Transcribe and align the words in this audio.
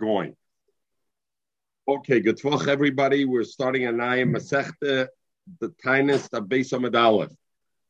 going. 0.00 0.34
Okay, 1.86 2.20
good 2.20 2.40
talk, 2.40 2.68
everybody. 2.68 3.24
We're 3.26 3.44
starting 3.44 3.86
a 3.86 3.92
Naya 3.92 4.24
Masechta, 4.24 5.08
the 5.60 5.68
Tainus 5.84 6.28
of 6.32 6.44
Beis 6.44 6.72
Aleph. 6.72 7.32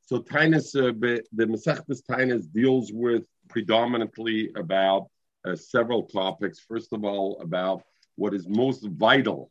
So 0.03 0.21
Tainus, 0.21 0.75
uh, 0.75 0.93
the 1.33 1.47
Masechta's 1.47 2.03
Tainus 2.03 2.53
deals 2.53 2.91
with 2.93 3.25
predominantly 3.49 4.51
about 4.57 5.07
uh, 5.45 5.55
several 5.55 6.03
topics. 6.03 6.59
First 6.59 6.93
of 6.93 7.05
all, 7.05 7.41
about 7.41 7.83
what 8.17 8.35
is 8.35 8.49
most 8.49 8.87
vital 8.89 9.51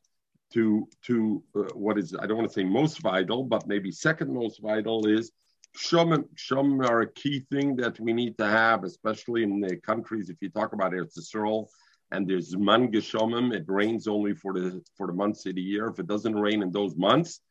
to 0.53 0.87
to 1.05 1.43
uh, 1.55 1.63
what 1.73 1.97
is 1.97 2.13
I 2.19 2.25
don't 2.25 2.37
want 2.37 2.49
to 2.49 2.53
say 2.53 2.63
most 2.63 3.01
vital, 3.01 3.43
but 3.43 3.67
maybe 3.67 3.91
second 3.91 4.33
most 4.33 4.61
vital 4.61 5.07
is 5.07 5.31
Shomim. 5.77 6.25
Shomim 6.35 6.87
are 6.89 7.01
a 7.01 7.13
key 7.13 7.45
thing 7.51 7.75
that 7.77 7.99
we 7.99 8.11
need 8.13 8.37
to 8.39 8.47
have, 8.47 8.83
especially 8.83 9.43
in 9.43 9.61
the 9.61 9.77
countries. 9.77 10.29
If 10.29 10.37
you 10.41 10.49
talk 10.49 10.73
about 10.73 10.91
Eretz 10.91 11.17
Yisrael, 11.17 11.67
and 12.11 12.27
there's 12.27 12.55
man 12.57 12.91
geshomim, 12.91 13.53
it 13.53 13.65
rains 13.67 14.07
only 14.07 14.33
for 14.33 14.53
the 14.53 14.81
for 14.97 15.07
the 15.07 15.13
months 15.13 15.45
of 15.45 15.55
the 15.55 15.61
year. 15.61 15.87
If 15.87 15.99
it 15.99 16.07
doesn't 16.07 16.35
rain 16.35 16.61
in 16.63 16.71
those 16.71 16.95
months, 16.95 17.41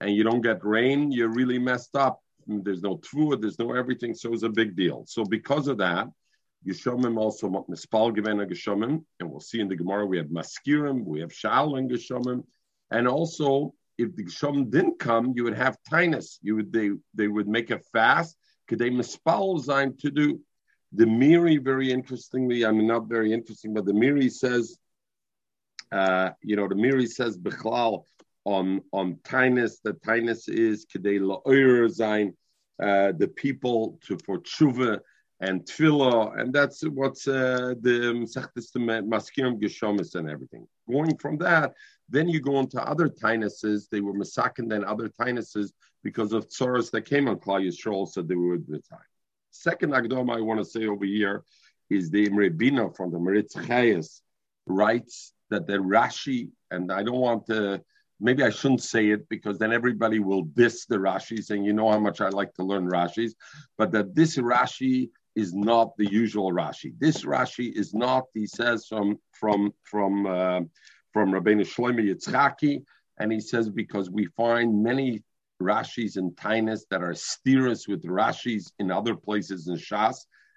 and 0.00 0.14
you 0.14 0.24
don't 0.24 0.40
get 0.40 0.64
rain, 0.64 1.10
you're 1.10 1.32
really 1.32 1.58
messed 1.58 1.96
up. 1.96 2.20
There's 2.46 2.82
no 2.82 3.00
food, 3.04 3.42
there's 3.42 3.58
no 3.58 3.72
everything, 3.72 4.14
so 4.14 4.32
it's 4.32 4.42
a 4.42 4.48
big 4.48 4.76
deal. 4.76 5.04
So 5.06 5.24
because 5.24 5.66
of 5.66 5.78
that, 5.78 6.08
Geshomim 6.66 7.18
also 7.18 7.48
mispal 7.48 8.10
a 8.10 8.46
Geshomim, 8.46 9.04
and 9.20 9.30
we'll 9.30 9.40
see 9.40 9.60
in 9.60 9.68
the 9.68 9.76
Gemara 9.76 10.06
we 10.06 10.18
have 10.18 10.26
maskirim, 10.28 11.04
we 11.04 11.20
have 11.20 11.32
shal 11.32 11.76
and 11.76 11.90
Geshomim, 11.90 12.44
and 12.90 13.08
also 13.08 13.74
if 13.98 14.14
the 14.14 14.24
Geshomim 14.24 14.70
didn't 14.70 14.98
come, 14.98 15.32
you 15.36 15.44
would 15.44 15.56
have 15.56 15.76
tinus. 15.90 16.38
You 16.42 16.56
would 16.56 16.72
they 16.72 16.90
they 17.14 17.28
would 17.28 17.48
make 17.48 17.70
a 17.70 17.78
fast. 17.92 18.36
Could 18.68 18.78
they 18.78 18.90
mispal 18.90 19.64
to 19.98 20.10
do? 20.10 20.40
The 20.96 21.06
Miri, 21.06 21.56
very 21.56 21.90
interestingly, 21.90 22.64
I 22.64 22.70
mean 22.70 22.86
not 22.86 23.08
very 23.08 23.32
interesting, 23.32 23.74
but 23.74 23.84
the 23.84 23.92
Miri 23.92 24.28
says, 24.28 24.78
uh, 25.90 26.30
you 26.42 26.56
know, 26.56 26.68
the 26.68 26.76
Miri 26.76 27.06
says 27.06 27.36
Bechlal 27.36 28.04
on 28.44 28.80
on 28.92 29.16
tinus. 29.24 29.80
The 29.82 29.94
tinus 29.94 30.48
is 30.48 30.86
kedei 30.86 31.20
la'oyer 31.20 31.88
zain. 31.90 32.34
Uh, 32.82 33.12
the 33.16 33.28
people 33.28 33.98
to 34.04 34.18
for 34.24 34.38
tshuva 34.40 35.00
and 35.40 35.64
tefillah, 35.64 36.40
and 36.40 36.52
that's 36.52 36.82
what's 36.82 37.26
uh, 37.28 37.74
the 37.80 38.12
Masechtas 38.14 38.70
Maskirim 38.76 39.60
Geshomis 39.60 40.14
and 40.14 40.30
everything. 40.30 40.66
Going 40.88 41.16
from 41.18 41.38
that, 41.38 41.74
then 42.08 42.28
you 42.28 42.40
go 42.40 42.60
into 42.60 42.82
other 42.82 43.08
tinuses. 43.08 43.88
They 43.90 44.00
were 44.00 44.14
masakin 44.14 44.68
than 44.68 44.84
other 44.84 45.08
tinuses 45.08 45.72
because 46.02 46.32
of 46.32 46.48
tzoros 46.48 46.90
that 46.92 47.02
came 47.02 47.28
on 47.28 47.38
Klal 47.38 47.66
Yisrael, 47.66 48.08
so 48.08 48.22
they 48.22 48.34
were 48.34 48.58
the 48.58 48.80
time. 48.80 49.00
Second 49.54 49.92
agdom 49.92 50.34
I 50.34 50.40
want 50.40 50.58
to 50.58 50.64
say 50.64 50.86
over 50.86 51.04
here 51.04 51.44
is 51.88 52.10
the 52.10 52.26
Imre 52.26 52.50
Bina 52.50 52.90
from 52.90 53.12
the 53.12 53.18
Meritz 53.18 53.54
Chayes 53.54 54.20
writes 54.66 55.32
that 55.50 55.66
the 55.66 55.74
Rashi, 55.74 56.48
and 56.72 56.90
I 56.90 57.04
don't 57.04 57.20
want 57.20 57.46
to, 57.46 57.80
maybe 58.18 58.42
I 58.42 58.50
shouldn't 58.50 58.82
say 58.82 59.10
it 59.10 59.28
because 59.28 59.58
then 59.58 59.72
everybody 59.72 60.18
will 60.18 60.42
diss 60.42 60.86
the 60.86 60.96
Rashi, 60.96 61.42
saying, 61.42 61.64
you 61.64 61.72
know 61.72 61.88
how 61.88 62.00
much 62.00 62.20
I 62.20 62.30
like 62.30 62.52
to 62.54 62.64
learn 62.64 62.90
Rashis, 62.90 63.32
but 63.78 63.92
that 63.92 64.14
this 64.14 64.36
Rashi 64.38 65.10
is 65.36 65.54
not 65.54 65.96
the 65.96 66.10
usual 66.10 66.52
Rashi. 66.52 66.92
This 66.98 67.24
Rashi 67.24 67.72
is 67.72 67.94
not, 67.94 68.24
he 68.34 68.46
says, 68.46 68.86
from 68.86 69.18
from 69.32 69.72
from 69.84 70.26
uh, 70.26 70.60
from 71.12 71.32
Rabbeinu 71.32 71.62
Shlomo 71.62 72.02
Yitzchaki, 72.02 72.82
and 73.18 73.30
he 73.30 73.40
says 73.40 73.70
because 73.70 74.10
we 74.10 74.26
find 74.36 74.82
many 74.82 75.22
Rashis 75.62 76.16
and 76.16 76.32
Tainas 76.32 76.82
that 76.90 77.02
are 77.02 77.12
steerers 77.12 77.88
with 77.88 78.04
Rashis 78.04 78.72
in 78.78 78.90
other 78.90 79.14
places 79.14 79.68
in 79.68 79.76
Shas, 79.76 80.16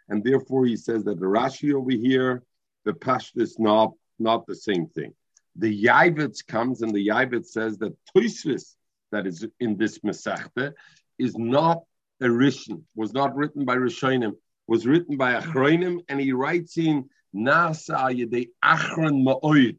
and 0.09 0.23
therefore 0.23 0.66
he 0.66 0.76
says 0.76 1.03
that 1.06 1.20
the 1.20 1.26
Rashi 1.26 1.73
over 1.73 1.92
here, 1.92 2.44
the 2.86 2.94
Pashta 2.94 3.42
is 3.42 3.58
not 3.59 3.92
not 4.20 4.48
the 4.48 4.56
same 4.56 4.88
thing. 4.88 5.14
The 5.56 5.86
Yavitz 5.86 6.45
comes 6.45 6.81
and 6.81 6.94
the 6.94 7.08
Yavitz 7.08 7.48
says 7.48 7.78
that 7.80 7.95
Toisvis 8.16 8.75
that 9.12 9.28
is 9.28 9.45
in 9.59 9.78
this 9.78 10.00
Masechta 10.00 10.73
is 11.20 11.38
not 11.38 11.84
a 12.22 12.25
Rishon, 12.25 12.84
was 12.96 13.14
not 13.14 13.35
written 13.35 13.64
by 13.66 13.75
Rishonim 13.75 14.34
was 14.68 14.85
written 14.85 15.18
by 15.18 15.40
Achronim, 15.40 16.03
and 16.09 16.19
he 16.19 16.34
writes 16.34 16.78
in 16.78 17.09
Nasa 17.35 18.12
Yedei 18.12 18.50
Achron 18.64 19.24
Ma'oid, 19.24 19.78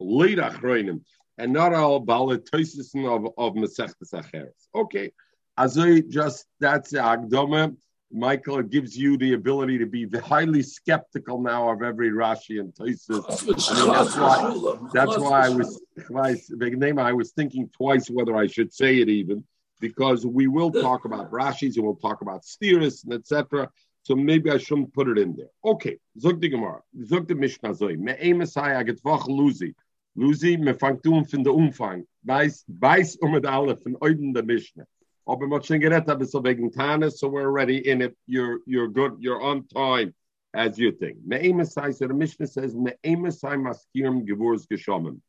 late 0.00 0.38
Achronim, 0.38 1.02
and 1.38 1.52
not 1.52 1.74
all 1.74 2.04
Balatosis 2.04 2.94
of, 2.94 3.26
of 3.36 3.54
Masechtas 3.54 4.12
Acheres. 4.12 4.68
Okay, 4.74 5.12
I 5.56 5.66
just 6.08 6.46
that's 6.60 6.90
the 6.90 6.98
Agdoma. 6.98 7.76
Michael 8.12 8.62
gives 8.62 8.96
you 8.96 9.16
the 9.16 9.32
ability 9.32 9.78
to 9.78 9.86
be 9.86 10.08
highly 10.18 10.62
skeptical 10.62 11.42
now 11.42 11.68
of 11.70 11.82
every 11.82 12.10
Rashi 12.10 12.60
and 12.60 12.72
Tosis. 12.72 13.24
I 13.28 13.80
mean, 13.80 13.92
that's 13.92 14.16
why 14.16 14.88
that's 14.92 15.18
why 15.18 15.46
I 15.46 15.48
was. 15.48 15.82
I 16.14 17.12
was 17.12 17.32
thinking 17.32 17.68
twice 17.76 18.08
whether 18.08 18.36
I 18.36 18.46
should 18.46 18.72
say 18.72 19.00
it 19.00 19.08
even 19.08 19.44
because 19.80 20.24
we 20.24 20.46
will 20.46 20.70
talk 20.70 21.04
about 21.04 21.30
Rashis 21.30 21.76
and 21.76 21.84
we'll 21.84 21.96
talk 21.96 22.20
about 22.22 22.44
Steers 22.44 23.04
and 23.04 23.12
etc. 23.12 23.68
So 24.04 24.14
maybe 24.14 24.50
I 24.50 24.58
shouldn't 24.58 24.94
put 24.94 25.08
it 25.08 25.18
in 25.18 25.34
there. 25.34 25.50
Okay, 25.64 25.98
zog 26.18 26.40
die 26.40 26.48
Gemara. 26.48 26.80
Zog 27.04 27.26
die 27.26 27.34
Mishnah 27.34 27.70
zoi. 27.70 27.98
Me 27.98 28.32
Messiah 28.32 28.84
get 28.84 29.00
wach 29.04 29.26
Luzi. 29.26 29.74
Luzi, 30.16 30.56
me 30.58 30.74
fangt 30.74 31.06
um 31.06 31.24
von 31.24 31.44
der 31.44 31.54
Umfang. 31.54 32.06
Weiß, 32.22 32.64
weiß 32.68 33.16
um 33.16 33.32
mit 33.32 33.44
alle 33.46 33.76
von 33.76 33.96
oben 33.96 34.32
der 34.32 34.44
Mishnah. 34.44 34.84
Aber 35.26 35.46
man 35.46 35.62
schon 35.62 35.80
gerett 35.80 36.08
habe 36.08 36.24
so 36.24 36.42
wegen 36.42 36.70
Tanis, 36.70 37.18
so 37.18 37.28
we're 37.28 37.46
already 37.46 37.78
in 37.88 38.00
it. 38.00 38.16
You're, 38.26 38.60
you're 38.66 38.88
good, 38.88 39.16
you're 39.18 39.42
on 39.42 39.66
time, 39.68 40.14
as 40.54 40.78
you 40.78 40.92
think. 40.92 41.18
Me 41.24 41.48
e 41.48 41.52
Messiah, 41.52 41.92
so 41.92 42.06
the 42.06 42.14
Mishnah 42.14 42.46
says, 42.46 42.74
me 42.74 42.92
e 43.04 43.16
Messiah 43.16 43.58
maskirim 43.58 44.26
gevurz 44.26 44.66
geshomim. 44.66 45.20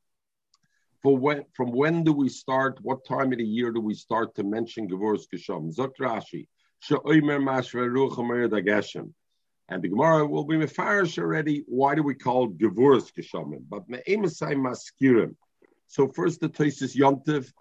For 1.02 1.18
when, 1.18 1.44
from 1.54 1.72
when 1.72 2.04
do 2.04 2.14
we 2.14 2.30
start, 2.30 2.80
what 2.82 3.06
time 3.06 3.32
of 3.32 3.40
the 3.40 3.46
year 3.46 3.72
do 3.72 3.82
we 3.82 3.94
start 3.94 4.36
to 4.36 4.44
mention 4.44 4.88
gevurz 4.88 5.26
geshomim? 5.34 5.72
Zog 5.74 5.96
Rashi. 6.00 6.48
And 9.70 9.84
the 9.84 9.90
Gemara 9.90 10.26
will 10.26 10.46
be 10.46 10.56
mefarish 10.56 11.18
already. 11.18 11.64
Why 11.68 11.96
do 11.96 12.04
we 12.04 12.16
call 12.16 12.50
Gevuras 12.50 13.12
Geshamim? 13.12 13.64
But 13.70 13.90
me'emasai 13.90 14.56
maskirim. 14.56 15.36
So 15.88 16.08
first 16.08 16.40
the 16.40 16.50
Toisis 16.50 16.96
Yontiv, 16.96 17.52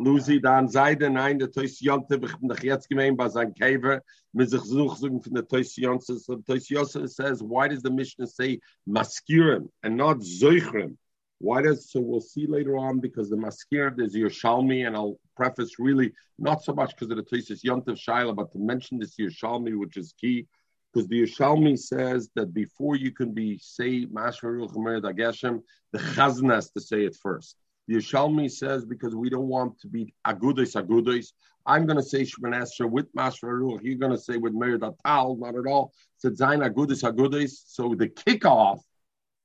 Luzi 0.00 0.40
dan 0.40 0.68
Seite, 0.68 1.10
nein, 1.10 1.38
der 1.38 1.48
Tois 1.48 1.80
Yontiv, 1.82 2.24
ich 2.24 2.36
bin 2.38 2.48
doch 2.48 2.62
jetzt 2.62 2.88
gemein 2.88 3.16
bei 3.16 3.28
seinem 3.28 3.54
Käfer, 3.54 4.00
Tois 4.34 5.76
Yontiv. 5.78 6.20
So 6.20 6.36
Tois 6.36 6.68
Yontiv 6.68 7.10
says, 7.10 7.42
why 7.42 7.68
does 7.68 7.82
the 7.82 7.90
Mishnah 7.90 8.26
say 8.26 8.60
maskirim 8.88 9.68
and 9.82 9.96
not 9.96 10.18
zoichrim? 10.18 10.96
Why 11.38 11.62
does 11.62 11.90
so? 11.90 12.00
We'll 12.00 12.20
see 12.20 12.46
later 12.46 12.76
on 12.76 13.00
because 13.00 13.30
the 13.30 13.36
maskir 13.36 13.96
there's 13.96 14.14
Yerushalmi, 14.14 14.86
and 14.86 14.94
I'll 14.94 15.18
preface 15.36 15.78
really 15.78 16.12
not 16.38 16.62
so 16.62 16.74
much 16.74 16.90
because 16.90 17.10
of 17.10 17.16
the 17.16 17.22
thesis 17.22 17.64
Yontif 17.64 17.98
Shaila, 17.98 18.36
but 18.36 18.52
to 18.52 18.58
mention 18.58 18.98
this 18.98 19.16
Yerushalmi, 19.16 19.78
which 19.78 19.96
is 19.96 20.12
key, 20.20 20.46
because 20.92 21.08
the 21.08 21.22
Yerushalmi 21.22 21.78
says 21.78 22.30
that 22.34 22.52
before 22.52 22.96
you 22.96 23.10
can 23.10 23.32
be 23.32 23.58
say 23.58 24.06
Chamer 24.06 25.00
Dageshem, 25.00 25.62
the 25.92 25.98
Chazan 25.98 26.52
has 26.52 26.70
to 26.70 26.80
say 26.80 27.04
it 27.04 27.16
first. 27.20 27.56
The 27.86 27.96
Yerushalmi 27.96 28.50
says 28.50 28.84
because 28.84 29.14
we 29.14 29.30
don't 29.30 29.48
want 29.48 29.78
to 29.80 29.88
be 29.88 30.14
agudis 30.26 30.74
agudis. 30.74 31.32
I'm 31.66 31.86
going 31.86 31.98
to 31.98 32.02
say 32.02 32.22
Shemon 32.22 32.90
with 32.90 33.14
Mashmaru. 33.14 33.78
You're 33.82 33.98
going 33.98 34.12
to 34.12 34.18
say 34.18 34.36
with 34.36 34.54
Meir 34.54 34.78
not 34.78 34.94
at 35.04 35.66
all. 35.66 35.92
Said 36.16 36.36
Zain 36.36 36.60
agudis. 36.60 37.52
So 37.66 37.94
the 37.94 38.08
kickoff 38.08 38.80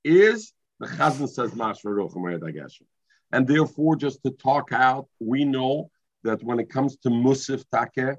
is 0.04 0.54
the 0.80 0.88
Chazan 0.88 1.30
says 1.30 1.52
Mashma 1.52 2.70
And 3.32 3.48
therefore, 3.48 3.96
just 3.96 4.24
to 4.24 4.32
talk 4.32 4.72
out, 4.72 5.08
we 5.20 5.46
know 5.46 5.90
that 6.24 6.44
when 6.44 6.60
it 6.60 6.70
comes 6.70 6.98
to 6.98 7.10
Musif 7.10 7.64
Take 7.74 8.18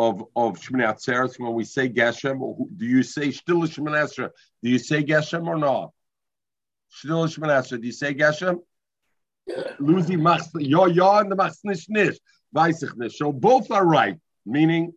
of, 0.00 0.24
of 0.34 0.58
Shemini 0.58 0.86
Atzeres, 0.90 1.38
when 1.38 1.52
we 1.52 1.64
say 1.64 1.86
Geshem, 1.86 2.38
do 2.78 2.86
you 2.86 3.02
say 3.02 3.28
Shtil 3.28 3.64
Shemini 3.68 3.98
Esra? 4.04 4.30
Do 4.62 4.70
you 4.70 4.78
say 4.78 5.04
Geshem 5.04 5.46
or 5.46 5.58
not? 5.58 5.90
Shtil 6.96 7.28
Shemini 7.28 7.54
Esra, 7.60 7.78
do 7.78 7.86
you 7.86 7.92
say 7.92 8.14
Geshem? 8.14 8.60
Luzi 9.78 10.16
machs 10.16 10.48
ja 10.54 10.86
ja 10.86 11.18
and 11.18 11.30
the 11.30 11.36
machs 11.36 11.58
nicht 11.64 11.90
nicht 11.90 12.20
weiß 12.54 12.84
ich 12.84 13.12
so 13.12 13.32
both 13.32 13.70
are 13.70 13.86
right 13.86 14.16
meaning 14.46 14.92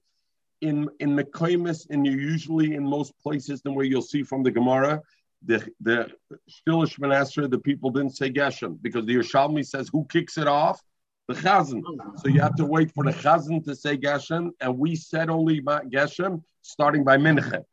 in 0.62 0.88
in 1.00 1.16
the 1.16 1.24
Mekoimis 1.24 1.88
and 1.90 2.06
you 2.06 2.12
usually 2.14 2.76
in 2.76 2.84
most 2.84 3.14
places 3.24 3.62
than 3.62 3.74
where 3.74 3.86
you'll 3.86 4.02
see 4.02 4.22
from 4.22 4.44
the 4.44 4.52
Gemara 4.52 5.02
the 5.46 5.68
the 5.82 6.12
Stilish 6.50 7.00
Manesra, 7.00 7.50
the 7.50 7.60
people 7.60 7.90
didn't 7.90 8.16
say 8.16 8.30
Geshem 8.30 8.78
because 8.82 9.06
the 9.06 9.16
Yerushalmi 9.16 9.66
says 9.66 9.90
who 9.92 10.06
kicks 10.06 10.38
it 10.38 10.48
off? 10.48 10.80
The 11.28 11.36
Chazan. 11.36 11.82
So 12.20 12.28
you 12.28 12.42
have 12.42 12.56
to 12.56 12.66
wait 12.66 12.92
for 12.94 13.04
the 13.04 13.12
Chazan 13.12 13.64
to 13.66 13.76
say 13.76 13.98
Geshem, 13.98 14.52
and 14.60 14.78
we 14.78 14.96
said 14.96 15.30
only 15.30 15.62
Geshem 15.62 16.44
starting 16.62 17.04
by 17.04 17.18
Mincha. 17.18 17.64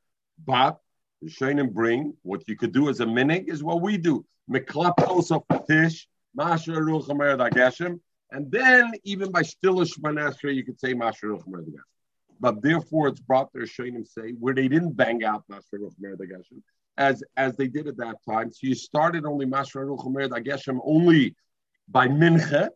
But 0.44 0.78
the 1.20 1.28
Shainim 1.28 1.72
bring 1.72 2.14
what 2.22 2.48
you 2.48 2.56
could 2.56 2.72
do 2.72 2.88
as 2.88 3.00
a 3.00 3.06
minig 3.06 3.48
is 3.48 3.62
what 3.62 3.82
we 3.82 3.96
do. 3.96 4.24
Meklapos 4.50 5.34
of 5.34 5.46
Patish, 5.48 6.06
Masha 6.34 6.72
Ruchamer 6.72 7.36
Geshem, 7.50 8.00
and 8.30 8.50
then 8.50 8.92
even 9.04 9.30
by 9.30 9.42
Stilish 9.42 9.98
Manesra, 9.98 10.54
you 10.54 10.64
could 10.64 10.78
say 10.78 10.94
Masha 10.94 11.26
Ruchamer 11.26 11.64
Geshem. 11.64 11.80
But 12.38 12.62
therefore, 12.62 13.08
it's 13.08 13.20
brought 13.20 13.52
their 13.52 13.64
Shainim 13.64 14.06
say 14.06 14.30
where 14.38 14.54
they 14.54 14.68
didn't 14.68 14.92
bang 14.92 15.24
out 15.24 15.44
Masha 15.48 15.74
Ruchamer 15.74 16.16
Geshem 16.16 16.62
as 16.96 17.22
as 17.36 17.56
they 17.56 17.66
did 17.66 17.88
at 17.88 17.96
that 17.96 18.16
time. 18.28 18.52
So 18.52 18.66
you 18.66 18.74
started 18.74 19.24
only 19.24 19.46
Mashra 19.46 19.84
Ruchumer 19.86 20.28
Dageshem 20.28 20.78
only 20.84 21.34
by 21.88 22.06
Mincha. 22.06 22.68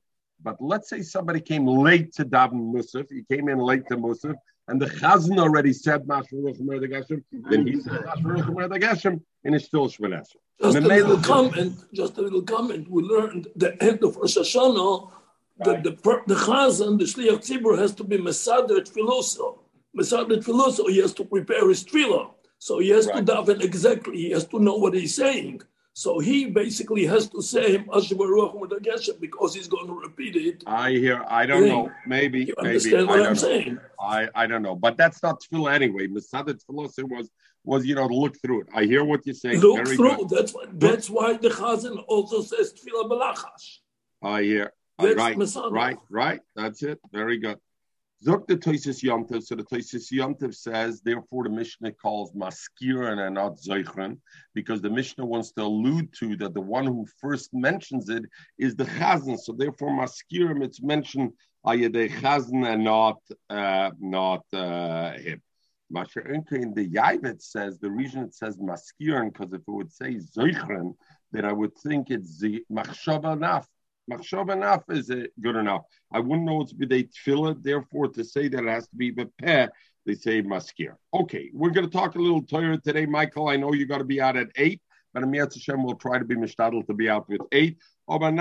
But 0.44 0.61
let's 0.61 0.91
say 0.91 1.00
somebody 1.00 1.41
came 1.41 1.67
late 1.67 2.12
to 2.14 2.25
Davin 2.25 2.73
Musaf, 2.73 3.06
he 3.11 3.23
came 3.35 3.49
in 3.49 3.58
late 3.58 3.87
to 3.88 3.96
Musaf, 3.96 4.35
and 4.69 4.81
the 4.81 4.87
Chazan 4.87 5.38
already 5.38 5.73
said 5.73 6.02
Mashra 6.02 6.35
Ruchumer 6.35 6.79
Dageshem, 6.85 7.23
then 7.50 7.67
he 7.67 7.81
said 7.81 8.02
Mashra 8.02 8.37
Ruchumer 8.37 8.69
Dageshem, 8.69 9.20
and 9.44 9.55
it's 9.55 9.64
still 9.64 9.88
Shmanesher. 9.88 10.37
Just 10.61 10.76
a 10.76 10.81
little 10.81 11.19
comment, 11.19 11.75
just 11.94 12.19
a 12.19 12.23
little 12.23 12.43
comment. 12.43 12.91
We 12.91 13.02
learned 13.02 13.49
the 13.56 13.82
end 13.82 14.05
of 14.05 14.17
Rosh 14.17 14.37
Hashanah 14.37 15.11
that 15.61 15.82
the, 15.82 15.93
the 16.26 16.35
Chazan, 16.35 16.99
the 16.99 17.06
Shliach 17.06 17.38
Tzibur, 17.38 17.79
has 17.79 17.94
to 17.94 18.05
be 18.05 18.19
Mesader 18.19 18.81
Tfiloso. 18.88 19.58
Mesader 19.99 20.44
Filoso, 20.44 20.88
he 20.90 20.99
has 20.99 21.14
to 21.14 21.25
prepare 21.25 21.69
his 21.69 21.85
Tfilah. 21.85 22.31
So 22.58 22.79
he 22.79 22.90
has 22.90 23.06
right. 23.06 23.25
to 23.26 23.32
daven 23.32 23.62
exactly, 23.62 24.17
he 24.17 24.31
has 24.31 24.47
to 24.49 24.58
know 24.58 24.76
what 24.76 24.94
he's 24.94 25.14
saying. 25.14 25.62
So 25.96 26.19
he 26.19 26.46
basically 26.46 27.06
has 27.06 27.29
to 27.31 27.41
say 27.41 27.76
him 27.76 27.85
because 27.85 29.55
he's 29.55 29.69
going 29.69 29.87
to 29.87 29.94
repeat 29.94 30.35
it. 30.35 30.64
I 30.67 30.91
hear. 30.91 31.25
I 31.29 31.46
don't 31.46 31.69
know. 31.69 31.88
Maybe. 32.05 32.46
You 32.46 32.55
understand 32.58 33.06
maybe, 33.06 33.20
what 33.20 33.29
I'm 33.29 33.37
saying? 33.37 33.79
I, 34.00 34.29
I 34.35 34.49
don't 34.49 34.62
know, 34.62 34.75
but 34.75 34.96
that's 34.96 35.23
not 35.23 35.41
tefillah 35.41 35.73
anyway. 35.73 36.08
Masada 36.08 36.55
tefillah 36.55 36.91
was 37.08 37.31
was 37.62 37.87
you 37.87 37.94
know 37.94 38.08
to 38.08 38.14
look 38.14 38.37
through 38.43 38.62
it. 38.62 38.69
I 38.75 38.85
hear 38.85 39.05
what 39.05 39.25
you're 39.25 39.37
saying. 39.37 39.61
Look 39.61 39.85
Very 39.85 39.96
through. 39.96 40.17
Good. 40.17 40.31
That's 40.31 40.52
why. 40.52 40.64
That's 40.73 41.08
why 41.08 41.37
the 41.37 41.50
chazan 41.50 42.05
also 42.08 42.43
says 42.43 42.75
tefillah 42.75 43.08
balachash. 43.08 43.79
I 44.20 44.43
hear. 44.43 44.73
That's 44.99 45.14
right. 45.14 45.38
Masada. 45.38 45.69
Right. 45.69 45.99
Right. 46.11 46.40
That's 46.56 46.82
it. 46.82 46.99
Very 47.12 47.38
good. 47.38 47.58
Zok 48.25 48.47
the. 48.47 49.41
So 49.43 49.55
the 49.55 49.65
Toisis 49.65 50.12
Yomtiv 50.12 50.55
says, 50.55 51.03
therefore, 51.03 51.44
the 51.44 51.50
Mishnah 51.50 51.93
calls 51.93 52.32
Maskiran 52.32 53.19
and 53.26 53.35
not 53.35 53.59
Zeichran, 53.59 54.19
because 54.55 54.81
the 54.81 54.91
Mishnah 54.91 55.26
wants 55.26 55.53
to 55.53 55.62
allude 55.62 56.12
to 56.21 56.37
that 56.37 56.55
the 56.55 56.61
one 56.61 56.87
who 56.87 57.06
first 57.21 57.53
mentions 57.53 58.09
it 58.09 58.25
is 58.59 58.76
the 58.76 58.85
Chazan. 58.85 59.38
So 59.38 59.53
therefore, 59.53 59.91
Maskiram, 59.91 60.65
it's 60.65 60.82
mentioned 60.82 61.32
Ayadeh 61.67 62.11
Chazan 62.21 62.67
and 62.67 62.85
not 62.85 63.21
uh, 63.50 63.91
not 64.00 64.44
uh, 64.53 65.12
him. 65.12 65.43
Masha 65.91 66.21
in 66.21 66.75
the 66.75 66.88
Yaivet 66.88 67.43
says 67.43 67.79
the 67.79 67.91
reason 67.91 68.25
it 68.25 68.35
says 68.35 68.56
Maskiran, 68.56 69.32
because 69.32 69.53
if 69.53 69.61
it 69.61 69.69
would 69.69 69.93
say 69.93 70.15
Zeichran, 70.15 70.94
then 71.31 71.44
I 71.44 71.53
would 71.53 71.76
think 71.79 72.11
it's 72.11 72.41
the 72.41 72.65
Machshava 72.73 73.38
Naf 73.38 73.67
Machshav 74.10 74.52
enough 74.52 74.82
is 74.90 75.10
it 75.10 75.32
good 75.40 75.56
enough. 75.56 75.82
I 76.12 76.20
wouldn't 76.20 76.44
know 76.44 76.60
it's 76.60 76.72
be 76.72 76.86
b'dei 76.86 77.10
tefillah. 77.10 77.62
Therefore, 77.62 78.08
to 78.08 78.24
say 78.24 78.48
that 78.48 78.64
it 78.64 78.68
has 78.68 78.86
to 78.88 78.96
be 78.96 79.12
b'peh, 79.12 79.68
they 80.04 80.14
say 80.14 80.42
maskir. 80.42 80.96
Okay, 81.14 81.50
we're 81.54 81.70
going 81.70 81.88
to 81.88 81.92
talk 81.92 82.14
a 82.14 82.18
little 82.18 82.42
Torah 82.42 82.78
today, 82.78 83.06
Michael. 83.06 83.48
I 83.48 83.56
know 83.56 83.72
you 83.72 83.86
got 83.86 83.98
to 83.98 84.04
be 84.04 84.20
out 84.20 84.36
at 84.36 84.48
eight, 84.56 84.82
but 85.14 85.22
Amir 85.22 85.44
Hashem 85.44 85.82
will 85.82 85.94
try 85.94 86.18
to 86.18 86.24
be 86.24 86.34
mishtadel 86.34 86.86
to 86.86 86.92
be 86.92 87.08
out 87.08 87.28
with 87.28 87.40
eight. 87.52 87.78
At 88.06 88.20
least 88.20 88.36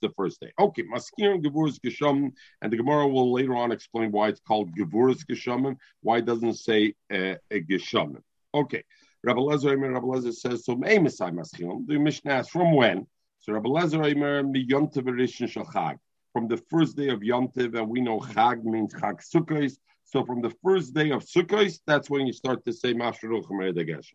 the 0.00 0.12
first 0.16 0.40
day. 0.40 0.50
Okay, 0.58 0.82
Maskir 0.84 1.34
and 1.34 1.44
Gevurus 1.44 1.78
Geshomen, 1.78 2.32
and 2.62 2.72
the 2.72 2.78
Gemara 2.78 3.06
will 3.06 3.30
later 3.30 3.54
on 3.54 3.70
explain 3.70 4.10
why 4.10 4.28
it's 4.28 4.40
called 4.40 4.74
Gevurus 4.74 5.22
Geshomen, 5.26 5.76
why 6.00 6.18
it 6.18 6.24
doesn't 6.24 6.54
say 6.54 6.94
uh, 7.12 7.34
Geshomen. 7.52 8.22
Okay. 8.54 8.82
Rabbi 9.24 9.38
Lezer 9.38 9.80
Rabbi 9.80 10.06
Lezer 10.06 10.34
says, 10.34 10.64
so 10.64 10.74
Mesai 10.74 11.32
Maschilum. 11.32 11.86
The 11.86 11.96
Mishnah 11.96 12.32
asks, 12.32 12.50
from 12.50 12.74
when? 12.74 13.06
So 13.38 13.52
Rabbi 13.52 13.68
Lezer 13.68 14.04
Omer, 14.04 14.42
mi 14.42 14.66
Yontev 14.66 15.04
Rishon 15.04 15.48
Shachag. 15.48 15.98
From 16.32 16.48
the 16.48 16.56
first 16.56 16.96
day 16.96 17.08
of 17.08 17.20
Yontev, 17.20 17.78
and 17.78 17.88
we 17.88 18.00
know 18.00 18.18
Chag 18.18 18.64
means 18.64 18.94
Chag 18.94 19.20
Sukkos. 19.22 19.74
So 20.04 20.24
from 20.24 20.42
the 20.42 20.52
first 20.64 20.92
day 20.92 21.10
of 21.10 21.24
Sukkos, 21.24 21.78
that's 21.86 22.10
when 22.10 22.26
you 22.26 22.32
start 22.32 22.64
to 22.64 22.72
say 22.72 22.94
Mashruch 22.94 23.44
Geshem. 23.48 24.14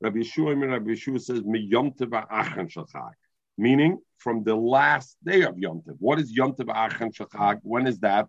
Rabbi 0.00 0.18
Yeshua 0.18 0.52
Omer, 0.52 0.68
Rabbi 0.68 0.90
Yeshua 0.90 1.20
says, 1.20 1.44
mi 1.44 1.70
Yontev 1.70 2.12
Achen 2.28 2.68
Shachag. 2.68 3.12
Meaning 3.56 3.98
from 4.18 4.42
the 4.42 4.56
last 4.56 5.16
day 5.24 5.42
of 5.42 5.54
Yontev. 5.54 5.96
What 6.00 6.18
is 6.18 6.36
Yontev 6.36 6.68
Achen 6.68 7.12
Shachag? 7.12 7.60
When 7.62 7.86
is 7.86 8.00
that? 8.00 8.26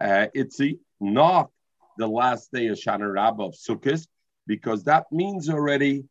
Uh, 0.00 0.26
it's 0.32 0.58
not 1.00 1.50
the 1.98 2.06
last 2.06 2.50
day 2.50 2.68
of 2.68 2.78
Shana 2.78 3.12
Rabbah 3.12 3.44
of 3.44 3.54
Sukkot, 3.54 4.06
because 4.50 4.82
that 4.82 5.04
means 5.12 5.48
already 5.48 6.02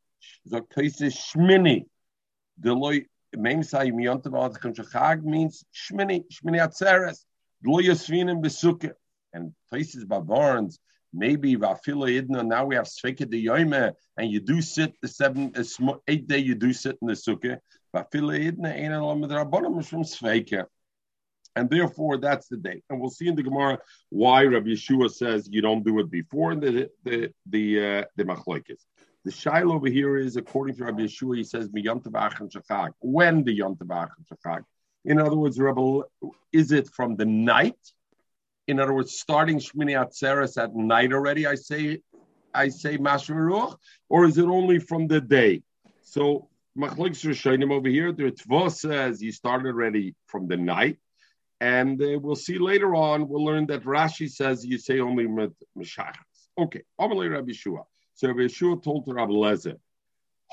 the 0.45 0.61
places 0.61 1.13
Shmini. 1.13 1.83
Deloy 2.63 3.05
Memsai 3.35 3.91
Miyontav 3.91 4.57
Chag 4.93 5.23
means 5.23 5.65
Shmini, 5.75 6.23
Shmini 6.31 6.59
Atzeres, 6.65 7.25
Deloy 7.65 7.83
Yosvinim 7.89 8.41
Besukkah. 8.41 8.93
And 9.33 9.53
places 9.69 10.05
by 10.05 10.19
barns, 10.19 10.79
maybe 11.13 11.57
Vafila 11.57 12.07
Idna, 12.17 12.41
now 12.47 12.65
we 12.65 12.75
have 12.75 12.85
Sveka 12.85 13.29
de 13.29 13.45
Yoime, 13.45 13.91
and 14.17 14.31
you 14.31 14.39
do 14.39 14.61
sit 14.61 14.93
the 15.01 15.09
seven, 15.09 15.53
eight 16.07 16.25
day 16.29 16.37
you 16.39 16.55
do 16.55 16.71
sit 16.71 16.97
in 17.01 17.09
the 17.09 17.15
Sukkah. 17.15 17.57
Vafila 17.93 18.39
Idna, 18.39 18.69
Ein 18.73 18.93
Alam 18.93 19.21
Rabbanim 19.23 19.85
from 19.85 20.03
Sveka. 20.03 20.65
And 21.55 21.69
therefore, 21.69 22.17
that's 22.17 22.47
the 22.47 22.57
date. 22.57 22.83
And 22.89 22.99
we'll 22.99 23.09
see 23.09 23.27
in 23.27 23.35
the 23.35 23.43
Gemara 23.43 23.79
why 24.09 24.43
Rabbi 24.43 24.69
Yeshua 24.69 25.11
says 25.11 25.49
you 25.51 25.61
don't 25.61 25.83
do 25.83 25.99
it 25.99 26.09
before 26.09 26.55
the 26.55 26.89
the 27.03 27.33
the 27.47 27.65
uh, 27.79 28.03
the 28.15 28.23
machlokes. 28.23 28.85
The 29.25 29.31
shail 29.31 29.73
over 29.73 29.87
here 29.87 30.17
is 30.17 30.37
according 30.37 30.75
to 30.77 30.85
Rabbi 30.85 31.01
Yeshua, 31.01 31.37
he 31.37 31.43
says 31.43 31.67
shachag. 31.69 32.91
When 32.99 33.43
the 33.43 33.59
yontav 33.59 34.09
shachag? 34.31 34.63
In 35.05 35.19
other 35.19 35.35
words, 35.35 35.59
Rabbi, 35.59 36.01
is 36.53 36.71
it 36.71 36.89
from 36.89 37.15
the 37.15 37.25
night? 37.25 37.77
In 38.67 38.79
other 38.79 38.93
words, 38.93 39.19
starting 39.19 39.57
Shmini 39.57 39.93
Atzeres 39.99 40.61
at 40.61 40.75
night 40.75 41.11
already. 41.11 41.47
I 41.47 41.55
say, 41.55 42.01
I 42.53 42.69
say 42.69 42.97
Mashmaruch, 42.97 43.75
or 44.09 44.25
is 44.25 44.37
it 44.37 44.45
only 44.45 44.79
from 44.79 45.07
the 45.07 45.19
day? 45.19 45.63
So 46.01 46.49
Machlokes 46.77 47.25
Rishonim 47.25 47.71
over 47.71 47.89
here, 47.89 48.11
the 48.11 48.31
Tvo 48.31 48.71
says 48.71 49.21
you 49.21 49.31
started 49.31 49.69
already 49.69 50.15
from 50.27 50.47
the 50.47 50.55
night. 50.55 50.97
And 51.61 52.01
uh, 52.01 52.19
we'll 52.19 52.35
see 52.35 52.57
later 52.57 52.95
on, 52.95 53.27
we'll 53.27 53.43
learn 53.43 53.65
that 53.67 53.83
Rashi 53.83 54.29
says 54.29 54.65
you 54.65 54.77
say 54.77 54.99
only 54.99 55.25
Meshachas. 55.27 56.13
Okay, 56.57 56.83
Amalei 56.99 57.31
Rabbi 57.31 57.51
Shua. 57.51 57.83
So 58.13 58.27
Rabbi 58.29 58.47
Shua 58.47 58.79
told 58.81 59.05
to 59.05 59.13
Rabbi 59.13 59.31
Lezer, 59.31 59.75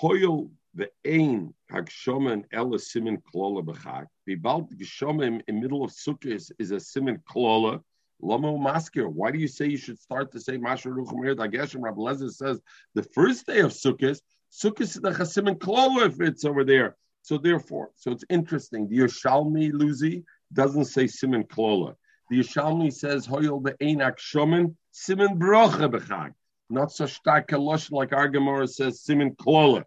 Hoyel 0.01 0.51
the 0.75 0.91
Ein 1.07 1.55
Hagshomen 1.73 2.45
Ela 2.53 2.79
Simin 2.79 3.19
Klola 3.19 3.65
B'chak. 3.65 4.07
Bibalt 4.29 4.71
Geshomim 4.77 5.41
in 5.49 5.61
middle 5.61 5.83
of 5.83 5.91
Sukkot 5.91 6.51
is 6.59 6.71
a 6.71 6.79
Simin 6.81 7.19
Klola. 7.29 7.81
Lamo 8.21 8.57
Maskir. 8.57 9.07
Why 9.07 9.31
do 9.31 9.39
you 9.39 9.49
say 9.49 9.67
you 9.67 9.77
should 9.77 9.99
start 9.99 10.33
to 10.33 10.41
say 10.41 10.57
Masha 10.57 10.89
Ruchumir 10.89 11.37
Dageshem? 11.37 11.83
Rabbi 11.83 11.99
Lezer 11.99 12.31
says 12.31 12.61
the 12.95 13.03
first 13.03 13.47
day 13.47 13.61
of 13.61 13.73
Sukkot, 13.73 14.21
Sukkot 14.53 14.81
is 14.83 14.95
the 14.95 15.11
Chasimin 15.11 15.59
Klola 15.59 16.07
if 16.07 16.21
it's 16.21 16.45
over 16.45 16.65
there. 16.65 16.97
So 17.23 17.39
therefore, 17.39 17.91
so 17.97 18.13
it's 18.13 18.25
interesting. 18.31 18.89
The 18.89 18.99
Yerushalmi 18.99 19.73
Luzi 19.73 20.25
doesn't 20.53 20.87
say 20.87 21.07
Simon 21.07 21.45
Klola. 21.45 21.95
The 22.31 22.41
Yishalmi 22.41 22.93
says 22.93 23.27
Hoyel 23.27 23.63
be'enak 23.63 24.19
shomen 24.19 24.75
Simon 24.91 25.39
brocha 25.39 25.91
b'chag. 25.91 26.33
Not 26.69 26.91
so 26.91 27.07
stark 27.07 27.49
kalosh 27.49 27.93
like 27.93 28.13
our 28.13 28.29
Gemara 28.29 28.67
says 28.67 29.01
Simon 29.03 29.35
Klola. 29.37 29.85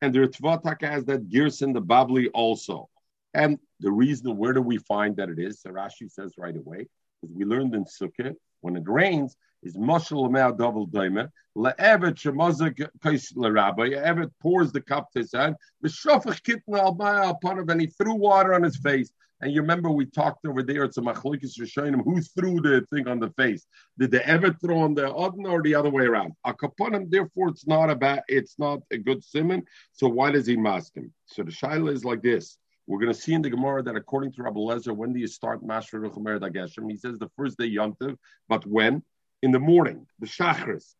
And 0.00 0.14
the 0.14 0.20
Ritvataka 0.20 0.90
has 0.90 1.04
that 1.04 1.28
gears 1.28 1.62
in 1.62 1.72
the 1.72 1.82
Babli 1.82 2.28
also. 2.34 2.88
And 3.34 3.58
the 3.80 3.90
reason, 3.90 4.36
where 4.36 4.52
do 4.52 4.60
we 4.60 4.78
find 4.78 5.16
that 5.16 5.28
it 5.28 5.38
is? 5.38 5.60
So 5.60 5.70
Rashi 5.70 6.10
says 6.10 6.34
right 6.36 6.56
away, 6.56 6.88
because 7.20 7.34
we 7.34 7.44
learned 7.44 7.74
in 7.74 7.84
Sukkot, 7.84 8.34
when 8.62 8.76
it 8.76 8.84
rains, 8.86 9.36
is 9.62 9.76
Moshel 9.76 10.28
Lamel 10.28 10.56
double 10.56 10.86
diamond. 10.86 11.28
Le'evet 11.56 12.14
shemazik 12.14 12.88
kais 13.02 13.32
l'rabbi. 13.36 13.94
Evet 13.96 14.30
pours 14.40 14.72
the 14.72 14.80
cup 14.80 15.10
to 15.12 15.20
his 15.20 15.32
hand. 15.32 15.56
The 15.82 15.88
shofach 15.88 16.42
kitna 16.42 16.78
al 16.78 17.30
upon 17.30 17.58
him, 17.58 17.68
and 17.68 17.80
he 17.80 17.86
threw 17.86 18.14
water 18.14 18.54
on 18.54 18.62
his 18.62 18.76
face. 18.76 19.12
And 19.42 19.52
you 19.52 19.60
remember 19.60 19.90
we 19.90 20.06
talked 20.06 20.46
over 20.46 20.62
there. 20.62 20.84
It's 20.84 20.98
a 20.98 21.00
machlokes 21.00 21.58
rishonim. 21.58 22.04
Who 22.04 22.20
threw 22.20 22.60
the 22.60 22.86
thing 22.92 23.08
on 23.08 23.18
the 23.18 23.30
face? 23.30 23.66
Did 23.98 24.12
they 24.12 24.20
ever 24.20 24.52
throw 24.52 24.78
on 24.78 24.94
the 24.94 25.12
other 25.12 25.48
or 25.48 25.60
the 25.62 25.74
other 25.74 25.90
way 25.90 26.04
around? 26.04 26.34
A 26.44 26.54
kaponim. 26.54 27.10
Therefore, 27.10 27.48
it's 27.48 27.66
not 27.66 27.90
a 27.90 27.96
bad. 27.96 28.22
It's 28.28 28.56
not 28.58 28.80
a 28.92 28.98
good 28.98 29.24
simon. 29.24 29.64
So 29.92 30.06
why 30.06 30.30
does 30.30 30.46
he 30.46 30.56
mask 30.56 30.96
him? 30.96 31.12
So 31.26 31.42
the 31.42 31.50
shaila 31.50 31.92
is 31.92 32.04
like 32.04 32.22
this. 32.22 32.56
We're 32.86 33.00
going 33.00 33.12
to 33.12 33.18
see 33.18 33.34
in 33.34 33.42
the 33.42 33.50
Gemara 33.50 33.82
that 33.82 33.96
according 33.96 34.32
to 34.34 34.44
Rabbi 34.44 34.58
Lezer, 34.58 34.94
when 34.96 35.12
do 35.12 35.18
you 35.18 35.26
start 35.26 35.64
Mashra 35.64 36.08
Ruchumer 36.08 36.38
Dageshem? 36.38 36.88
He 36.88 36.96
says 36.96 37.18
the 37.18 37.30
first 37.36 37.58
day 37.58 37.68
Yontiv, 37.68 38.16
but 38.48 38.64
when? 38.66 39.02
In 39.42 39.50
the 39.50 39.58
morning, 39.58 40.06
the 40.20 40.26
Shachris. 40.26 40.94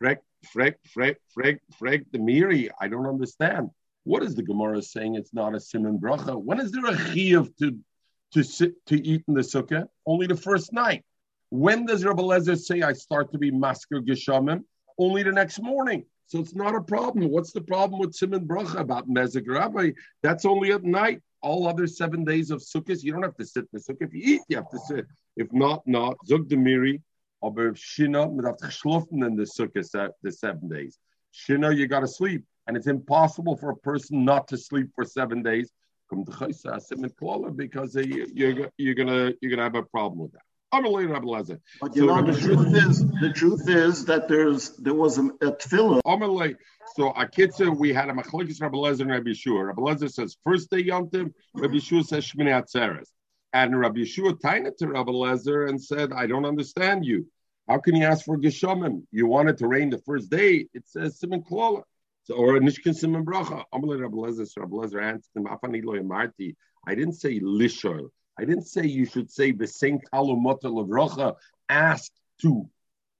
Frek, 0.00 0.18
frek, 0.54 0.74
frek, 0.94 1.16
frek, 1.36 1.58
frek, 1.80 2.04
the 2.12 2.18
Miri. 2.18 2.70
I 2.80 2.88
don't 2.88 3.06
understand. 3.06 3.70
What 4.04 4.22
is 4.22 4.34
the 4.34 4.42
Gemara 4.42 4.82
saying? 4.82 5.16
It's 5.16 5.34
not 5.34 5.54
a 5.54 5.60
simon 5.60 5.98
bracha. 5.98 6.40
When 6.40 6.60
is 6.60 6.72
there 6.72 6.86
a 6.86 6.94
chiyuv 6.94 7.56
to 7.58 7.78
to 8.32 8.42
sit 8.42 8.74
to 8.86 9.06
eat 9.06 9.24
in 9.28 9.34
the 9.34 9.40
sukkah? 9.40 9.86
Only 10.06 10.26
the 10.26 10.36
first 10.36 10.72
night. 10.72 11.04
When 11.50 11.86
does 11.86 12.04
Rabbi 12.04 12.22
Lezer 12.22 12.58
say 12.58 12.82
I 12.82 12.92
start 12.92 13.32
to 13.32 13.38
be 13.38 13.50
masker 13.50 14.00
geshamim? 14.00 14.64
Only 14.98 15.22
the 15.22 15.32
next 15.32 15.60
morning. 15.62 16.04
So 16.26 16.38
it's 16.40 16.54
not 16.54 16.74
a 16.74 16.82
problem. 16.82 17.30
What's 17.30 17.52
the 17.52 17.62
problem 17.62 18.00
with 18.00 18.14
simon 18.14 18.46
bracha 18.46 18.80
about 18.80 19.08
mezek 19.08 19.48
rabbi? 19.48 19.92
That's 20.22 20.44
only 20.44 20.72
at 20.72 20.84
night. 20.84 21.22
All 21.40 21.66
other 21.66 21.86
seven 21.86 22.24
days 22.24 22.50
of 22.50 22.60
sukkahs, 22.60 23.02
you 23.02 23.12
don't 23.12 23.22
have 23.22 23.36
to 23.36 23.46
sit 23.46 23.64
in 23.64 23.68
the 23.72 23.80
sukkah. 23.80 24.08
If 24.08 24.12
you 24.12 24.20
eat, 24.34 24.42
you 24.48 24.56
have 24.56 24.68
to 24.70 24.78
sit. 24.78 25.06
If 25.36 25.52
not, 25.52 25.86
not. 25.86 26.16
Zug 26.26 26.48
demiri, 26.48 27.00
aber 27.42 27.72
shina, 27.72 28.30
mit 28.30 28.44
geschlafen 28.60 29.24
in 29.26 29.36
the 29.36 29.44
sukkah 29.44 30.10
the 30.22 30.32
seven 30.32 30.68
days. 30.68 30.98
Shino, 31.32 31.74
you 31.74 31.86
got 31.86 32.00
to 32.00 32.08
sleep, 32.08 32.44
and 32.68 32.76
it's 32.76 32.86
impossible 32.86 33.56
for 33.56 33.70
a 33.70 33.76
person 33.76 34.24
not 34.24 34.46
to 34.48 34.58
sleep 34.58 34.88
for 34.94 35.04
seven 35.04 35.42
days. 35.42 35.72
Because 36.10 37.94
you're 37.94 38.70
you're 38.76 38.94
gonna 38.94 39.32
you're 39.40 39.50
gonna 39.50 39.62
have 39.62 39.74
a 39.74 39.82
problem 39.82 40.20
with 40.20 40.32
that. 40.32 40.42
But 41.80 41.96
you 41.96 42.02
so 42.02 42.06
know, 42.06 42.32
the 42.32 42.38
truth 42.38 42.74
is, 42.74 43.04
the 43.20 43.30
truth 43.30 43.68
is 43.68 44.04
that 44.04 44.28
there's 44.28 44.76
there 44.76 44.94
was 44.94 45.18
a, 45.18 45.24
a 45.26 45.52
tefillah. 45.52 46.56
So 46.94 47.12
Akitza, 47.12 47.76
we 47.76 47.92
had 47.92 48.08
a 48.08 48.12
machlokes 48.12 48.60
Rabbi 48.60 48.76
Lezer 48.76 49.00
and 49.00 49.10
Rabbi 49.10 49.30
Yeshua. 49.30 49.66
Rabbi 49.66 49.82
Lezer 49.82 50.10
says 50.10 50.36
first 50.44 50.70
day 50.70 50.80
Yom 50.80 51.10
Rabbi 51.12 51.74
Yeshua 51.74 52.06
says 52.06 52.24
Shmini 52.24 52.50
Atzeres. 52.50 53.08
And 53.52 53.78
Rabbi 53.78 54.00
Yeshua 54.00 54.40
tied 54.40 54.66
to 54.78 54.88
Rabbi 54.88 55.12
Lezer 55.12 55.68
and 55.68 55.82
said, 55.82 56.12
I 56.12 56.26
don't 56.26 56.44
understand 56.44 57.04
you. 57.04 57.26
How 57.66 57.78
can 57.78 57.96
you 57.96 58.04
ask 58.04 58.24
for 58.24 58.38
Geshamim? 58.38 59.02
You 59.10 59.26
wanted 59.26 59.58
to 59.58 59.68
rain 59.68 59.90
the 59.90 59.98
first 59.98 60.30
day. 60.30 60.68
It 60.72 60.86
says 60.86 61.18
Simon 61.18 61.42
Klola. 61.42 61.82
So, 62.28 62.34
or 62.34 62.58
Nishkin 62.60 62.94
Simon 62.94 63.24
Bracha. 63.24 63.64
Amalei 63.72 64.04
answered 65.02 65.30
him, 65.34 65.46
Afani 65.46 65.82
Lo 65.82 66.02
Marti. 66.02 66.54
I 66.86 66.94
didn't 66.94 67.14
say 67.14 67.40
Lishol. 67.40 68.10
I 68.38 68.44
didn't 68.44 68.66
say 68.66 68.86
you 68.86 69.06
should 69.06 69.30
say 69.30 69.52
the 69.52 69.66
same 69.66 69.98
of 70.12 70.28
Lavrocha, 70.28 71.36
ask 71.70 72.12
to 72.42 72.68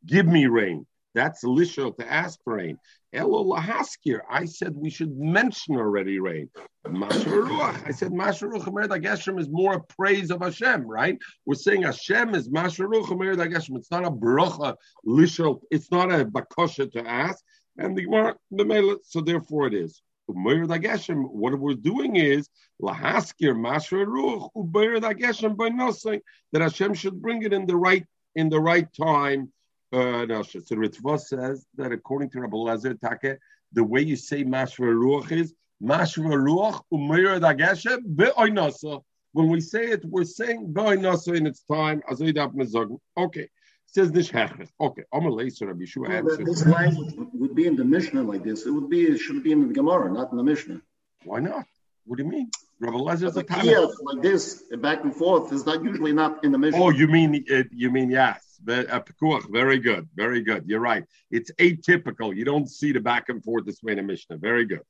give 0.05 0.27
me 0.27 0.47
rain. 0.47 0.87
That's 1.15 1.43
lishal 1.43 1.97
to 1.97 2.07
ask 2.09 2.39
for 2.45 2.57
rain. 2.57 2.79
Elo 3.13 3.43
lahaskir. 3.43 4.21
I 4.31 4.45
said 4.45 4.75
we 4.77 4.91
should 4.91 5.17
mention 5.17 5.77
already 5.77 6.21
rain. 6.21 6.51
Masharuach. 6.87 7.89
I 7.89 7.91
said 7.93 8.13
Masharuach 8.13 8.67
Mered 8.67 9.03
Geshem 9.03 9.41
is 9.41 9.49
more 9.49 9.75
a 9.77 9.81
praise 9.81 10.31
of 10.31 10.43
Hashem, 10.43 10.87
right? 10.87 11.19
We're 11.47 11.55
saying 11.55 11.83
Hashem 11.83 12.35
is 12.35 12.51
Masharuach 12.51 13.07
Mered 13.07 13.39
Geshem. 13.53 13.77
It's 13.77 13.91
not 13.91 14.05
a 14.05 14.11
bracha 14.11 14.77
lishal. 15.07 15.61
It's 15.71 15.91
not 15.91 16.13
a 16.13 16.27
bakosha 16.27 16.93
to 16.93 17.09
ask. 17.09 17.43
And 17.79 17.97
the 17.97 18.03
Gemara, 18.03 18.97
so 19.05 19.21
therefore 19.21 19.69
it 19.69 19.75
is 19.75 20.03
what 20.29 21.59
we're 21.59 21.75
doing 21.75 22.17
is 22.17 22.49
lahaskir 22.83 23.55
masra 23.55 24.05
ruch 24.05 24.51
ubeir 24.55 25.01
dageshem 25.01 25.57
by 25.57 25.71
nothing 25.71 26.21
that 26.53 26.61
Hashem 26.61 26.93
should 26.95 27.21
bring 27.23 27.43
it 27.45 27.53
in 27.55 27.67
the 27.67 27.77
right 27.77 28.05
in 28.35 28.51
the 28.51 28.61
right 28.61 28.87
time. 28.93 29.51
Uh, 29.91 30.27
so 30.43 30.77
Ritva 30.77 31.19
says 31.19 31.65
that 31.77 31.93
according 31.93 32.29
to 32.31 32.41
Rabbi 32.41 32.57
Lezer 32.57 32.99
Take, 33.01 33.39
the 33.73 33.83
way 33.83 34.03
you 34.03 34.17
say 34.17 34.45
masra 34.45 34.93
ruach 34.93 35.33
is 35.33 35.55
masra 35.83 36.37
ruach 36.37 36.83
ubeir 36.93 37.41
dageshem 37.41 38.01
be'oinasa. 38.15 39.03
When 39.33 39.49
we 39.49 39.63
say 39.63 39.87
it, 39.87 40.05
we're 40.05 40.25
saying 40.25 40.75
be'oinasa 40.75 41.37
in 41.37 41.47
its 41.47 41.63
time. 41.63 42.03
Okay. 43.17 43.49
Says 43.91 44.13
this 44.13 44.31
hechres. 44.31 44.69
Okay, 44.79 45.05
Amalei 45.15 45.51
so 45.51 45.67
Rabbi 45.67 45.85
Yeshua 45.85 46.11
answers. 46.11 46.45
This 46.45 46.67
language 46.67 47.15
would 47.33 47.55
be 47.55 47.67
in 47.67 47.75
the 47.75 47.85
Mishnah 47.85 48.23
like 48.23 48.45
this. 48.45 48.67
It 48.67 48.71
would 48.71 48.91
be. 48.91 49.05
It 49.05 49.19
should 49.19 49.43
be 49.43 49.53
in 49.53 49.67
the 49.67 49.73
Gemara, 49.73 50.13
not 50.13 50.31
in 50.31 50.37
the 50.37 50.45
Mishnah. 50.45 50.83
Why 51.25 51.41
not? 51.41 51.65
What 52.05 52.19
do 52.19 52.25
you 52.25 52.29
mean? 52.29 52.51
Rabbi 52.81 52.99
Lezer's 52.99 53.37
a 53.37 53.45
like 54.03 54.23
this, 54.23 54.63
back 54.79 55.05
and 55.05 55.15
forth, 55.15 55.53
is 55.53 55.67
not 55.67 55.83
usually 55.83 56.13
not 56.13 56.45
in 56.45 56.53
the 56.53 56.59
Mishnah. 56.59 56.83
Oh, 56.83 56.91
you 56.91 57.09
mean 57.09 57.45
uh, 57.51 57.65
you 57.73 57.91
mean 57.91 58.11
yes, 58.11 58.61
uh, 58.69 59.01
very 59.51 59.79
good, 59.79 60.09
very 60.15 60.43
good. 60.43 60.65
You're 60.67 60.81
right. 60.81 61.05
It's 61.31 61.51
atypical. 61.53 62.37
You 62.37 62.45
don't 62.45 62.69
see 62.69 62.93
the 62.93 63.01
back 63.01 63.31
and 63.31 63.43
forth 63.43 63.65
this 63.65 63.83
way 63.83 63.93
in 63.93 63.99
the 63.99 64.05
Mishnah. 64.05 64.37
Very 64.37 64.65
good. 64.65 64.83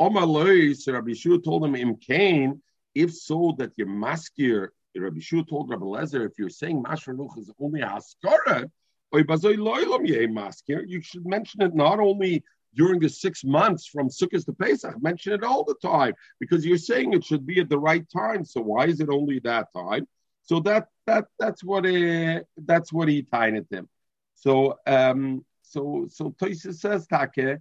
Omalei, 0.00 0.76
so 0.76 0.92
Rabbi 0.92 1.10
Yeshua 1.10 1.44
told 1.44 1.64
him, 1.64 1.74
"Im 1.74 1.96
Cain, 1.96 2.62
if 2.94 3.12
so 3.12 3.54
that 3.58 3.72
your 3.76 3.88
maskir 3.88 4.68
Rabbi 4.96 5.20
Shua 5.20 5.44
told 5.44 5.70
Rabbi 5.70 5.84
Lezer, 5.84 6.26
if 6.26 6.38
you're 6.38 6.48
saying 6.48 6.82
Mashranuch 6.82 7.38
is 7.38 7.50
only 7.60 7.80
a 7.80 7.86
Haskara, 7.86 8.70
you 10.86 11.00
should 11.00 11.26
mention 11.26 11.62
it 11.62 11.74
not 11.74 12.00
only 12.00 12.42
during 12.74 13.00
the 13.00 13.08
six 13.08 13.44
months 13.44 13.86
from 13.86 14.08
Sukkot 14.08 14.44
to 14.44 14.52
Pesach, 14.52 15.00
mention 15.00 15.32
it 15.32 15.44
all 15.44 15.64
the 15.64 15.76
time 15.76 16.14
because 16.40 16.66
you're 16.66 16.78
saying 16.78 17.12
it 17.12 17.24
should 17.24 17.46
be 17.46 17.60
at 17.60 17.68
the 17.68 17.78
right 17.78 18.04
time. 18.10 18.44
So 18.44 18.60
why 18.60 18.86
is 18.86 19.00
it 19.00 19.08
only 19.08 19.38
that 19.40 19.72
time? 19.72 20.06
So 20.42 20.60
that 20.60 20.88
that 21.06 21.26
that's 21.38 21.62
what 21.62 21.86
uh, 21.86 22.40
that's 22.56 22.92
what 22.92 23.08
he 23.08 23.22
tied 23.22 23.64
him. 23.70 23.88
So 24.34 24.78
um 24.86 25.44
so 25.62 26.06
so 26.10 26.30
Toysa 26.30 26.74
says 26.74 27.06
Take 27.06 27.58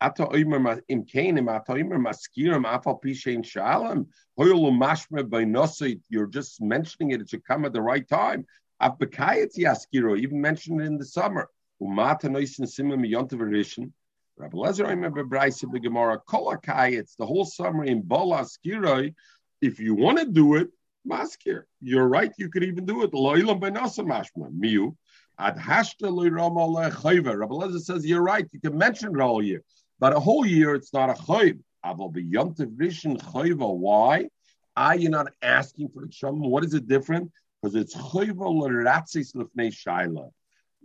Ata 0.00 0.26
oimer 0.26 0.80
im 0.88 1.04
kenim, 1.04 1.48
ata 1.48 1.72
oimer 1.72 1.98
maskirim, 1.98 2.64
afal 2.64 3.02
pishein 3.02 3.44
shalom, 3.44 4.06
hoyolu 4.38 4.70
mashme 4.70 5.28
by 5.28 5.44
nosit, 5.44 6.00
you're 6.08 6.28
just 6.28 6.60
mentioning 6.60 7.10
it, 7.10 7.20
it 7.20 7.28
should 7.28 7.44
come 7.44 7.64
at 7.64 7.72
the 7.72 7.82
right 7.82 8.08
time. 8.08 8.46
Af 8.80 8.96
bekayet 8.98 9.58
yaskiro, 9.58 10.16
even 10.16 10.40
mentioned 10.40 10.80
it 10.80 10.84
in 10.84 10.98
the 10.98 11.04
summer. 11.04 11.48
Umata 11.82 12.26
noisin 12.26 12.66
simim 12.66 13.04
yontav 13.04 13.40
erishin. 13.40 13.90
Rabbi 14.36 14.56
Lezer 14.56 14.86
oimer 14.86 15.10
bebraisa 15.10 15.64
begemara, 15.64 16.18
kol 16.24 16.54
akayetz, 16.54 17.16
the 17.16 17.26
whole 17.26 17.44
summer 17.44 17.84
in 17.84 18.02
bola 18.02 18.42
skiroi, 18.42 19.12
if 19.60 19.80
you 19.80 19.96
want 19.96 20.18
to 20.20 20.26
do 20.26 20.54
it, 20.54 20.68
maskir. 21.04 21.64
You're 21.80 22.06
right, 22.06 22.32
you 22.38 22.48
could 22.50 22.62
even 22.62 22.86
do 22.86 23.02
it. 23.02 23.10
Loilam 23.10 23.58
by 23.58 23.70
nosa 23.70 24.04
mashma, 24.06 24.48
miu. 24.56 24.94
Ad 25.40 25.56
hashta 25.56 26.02
loirama 26.02 26.68
lechayva. 26.92 27.36
Rabbi 27.36 27.52
Lezer 27.52 27.80
says, 27.80 28.06
you're 28.06 28.22
right, 28.22 28.46
you 28.52 28.60
can 28.60 28.78
mention 28.78 29.16
it 29.16 29.20
all 29.20 29.42
year. 29.42 29.64
But 30.00 30.16
a 30.16 30.20
whole 30.20 30.46
year, 30.46 30.74
it's 30.74 30.92
not 30.92 31.10
a 31.10 31.14
chayv. 31.14 31.58
Aval 31.84 32.12
b'yontiv 32.12 32.76
rishon 32.76 33.20
chayva. 33.20 33.74
Why? 33.74 34.28
Ah, 34.76 34.92
you're 34.92 35.10
not 35.10 35.32
asking 35.42 35.88
for 35.88 36.02
the 36.02 36.08
shom. 36.08 36.38
What 36.38 36.64
is 36.64 36.74
it 36.74 36.86
different? 36.86 37.32
Because 37.60 37.74
it's 37.74 37.96
chayva 37.96 38.48
l'ratzis 38.48 39.34
l'fnei 39.34 39.72
shaila. 39.72 40.30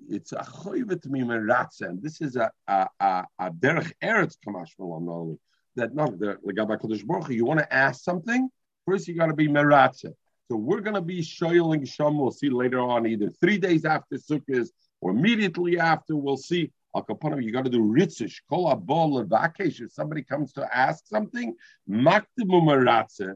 It's 0.10 0.32
a 0.32 0.38
chayva 0.38 1.02
to 1.02 1.10
me 1.10 1.22
meratza, 1.22 1.90
and 1.90 2.02
this 2.02 2.22
is 2.22 2.36
a 2.36 2.52
a 2.68 2.88
a, 3.00 3.26
a 3.40 3.52
derech 3.52 3.92
eretz 4.04 4.36
kamash 4.46 4.72
only 4.80 5.38
that 5.76 5.94
not 5.94 6.18
the 6.20 6.38
legabah 6.46 6.80
kodesh 6.80 7.06
baruch. 7.06 7.30
You 7.30 7.46
want 7.46 7.60
to 7.60 7.74
ask 7.74 8.04
something 8.04 8.50
first, 8.86 9.08
you 9.08 9.16
got 9.16 9.28
to 9.28 9.34
be 9.34 9.48
meratza. 9.48 10.14
So 10.50 10.58
we're 10.58 10.82
going 10.82 10.96
to 10.96 11.02
be 11.02 11.22
shoyling 11.22 11.84
shom. 11.84 12.18
We'll 12.18 12.32
see 12.32 12.50
later 12.50 12.80
on, 12.80 13.08
either 13.08 13.30
three 13.40 13.58
days 13.58 13.86
after 13.86 14.18
Sukkot 14.18 14.68
or 15.02 15.12
immediately 15.12 15.80
after. 15.80 16.16
We'll 16.16 16.38
see 16.38 16.72
you 16.96 17.52
got 17.52 17.66
to 17.66 17.72
do 17.72 17.82
ritzish. 17.82 18.42
Kol 18.50 18.74
abol 18.74 19.24
levakesh. 19.24 19.82
If 19.82 19.92
somebody 19.92 20.24
comes 20.24 20.54
to 20.54 20.76
ask 20.76 21.08
something, 21.08 21.56
maktimum 21.90 22.68
aratze. 22.68 23.36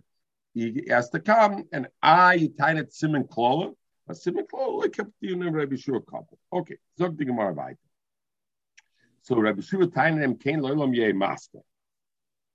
He 0.54 0.86
has 0.90 1.10
to 1.12 1.20
come, 1.20 1.66
and 1.72 1.88
I 2.02 2.50
tied 2.58 2.78
it 2.78 2.94
simon 2.94 3.26
klola. 3.26 3.74
A 4.10 4.16
simon 4.16 4.46
klola 4.52 4.82
like 4.82 4.94
kept 4.94 5.12
you 5.22 5.34
in 5.34 5.54
Rabbi 5.54 5.76
Shua 5.76 6.02
couple. 6.02 6.40
Okay, 6.52 6.78
zog 6.98 7.18
the 7.18 7.26
Gemara 7.26 7.54
weiter. 7.54 7.78
So 9.22 9.36
Rabbi 9.36 9.62
Shua 9.62 9.88
tied 9.88 10.18
him 10.18 10.36
kain 10.38 10.60
loylam 10.60 10.96
ye 10.96 11.12
master. 11.12 11.60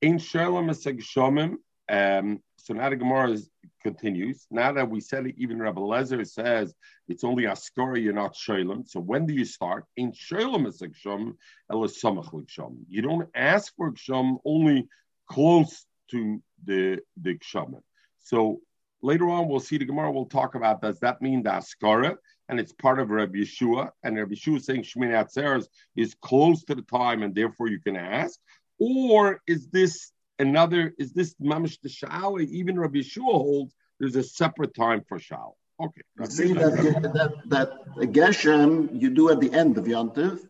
Ein 0.03 0.19
shalom 0.19 0.69
eseg 0.69 1.01
shomim. 1.01 1.57
Um, 1.89 2.43
so 2.57 2.75
now 2.75 2.91
the 2.91 2.97
Gemara 2.97 3.31
is, 3.33 3.51
continues. 3.83 4.47
Now 4.51 4.73
that 4.73 4.89
we 4.89 5.01
said 5.01 5.27
it, 5.27 5.35
even 5.39 5.59
Rabbi 5.59 5.81
Lezer 5.81 6.27
says 6.27 6.75
it's 7.09 7.25
only 7.25 7.47
a 7.47 7.57
story, 7.57 8.03
you're 8.03 8.13
not 8.13 8.37
Shalem. 8.37 8.85
So 8.87 9.01
when 9.01 9.27
do 9.27 9.35
you 9.35 9.45
start? 9.45 9.85
In 9.97 10.13
Shalem 10.13 10.67
is 10.67 10.81
Gshom, 10.81 11.35
Elasamach 11.71 12.33
Gshom. 12.33 12.79
You 12.89 13.03
don't 13.03 13.29
ask 13.35 13.75
for 13.77 13.93
Gshom 13.93 14.39
only 14.45 14.89
close 15.29 15.85
to 16.11 16.43
the, 16.65 17.01
the 17.21 17.35
Gshom. 17.35 17.81
So 18.21 18.61
later 19.03 19.29
on, 19.29 19.49
we'll 19.49 19.61
see 19.61 19.79
the 19.79 19.85
Gemara 19.85 20.13
we'll 20.13 20.27
talk 20.27 20.55
about 20.55 20.81
does 20.81 21.01
that 21.01 21.21
mean 21.21 21.43
the 21.43 21.51
Askara? 21.51 22.17
And 22.49 22.61
it's 22.61 22.73
part 22.73 22.99
of 22.99 23.11
Rabbi 23.11 23.39
Yeshua. 23.39 23.91
And 24.03 24.17
Rabbi 24.17 24.35
Yeshua 24.35 24.59
is 24.59 24.67
saying 24.67 24.83
Shemini 24.83 25.13
Atzeres 25.13 25.67
is 25.97 26.15
close 26.23 26.65
to 26.65 26.75
the 26.75 26.83
time 26.83 27.23
and 27.23 27.35
therefore 27.35 27.69
you 27.69 27.81
can 27.81 27.97
ask. 27.97 28.39
Or 28.79 29.41
is 29.47 29.69
this 29.69 30.12
another, 30.43 30.95
is 30.99 31.13
this 31.13 31.35
mamish 31.41 31.79
the 31.81 31.89
shawa? 31.89 32.47
Even 32.47 32.79
Rabbi 32.79 32.99
Yeshua 32.99 33.33
holds 33.47 33.75
there's 33.99 34.17
a 34.17 34.23
separate 34.23 34.75
time 34.75 35.03
for 35.09 35.19
shawa. 35.19 35.53
Okay. 35.81 36.03
See 36.25 36.53
that, 36.53 36.75
that, 37.15 37.33
that 37.47 37.71
Geshem 38.13 39.01
you 39.01 39.11
do 39.11 39.31
at 39.31 39.41
the 39.41 39.53
end 39.53 39.79
of 39.79 39.85
Yontiv. 39.85 40.41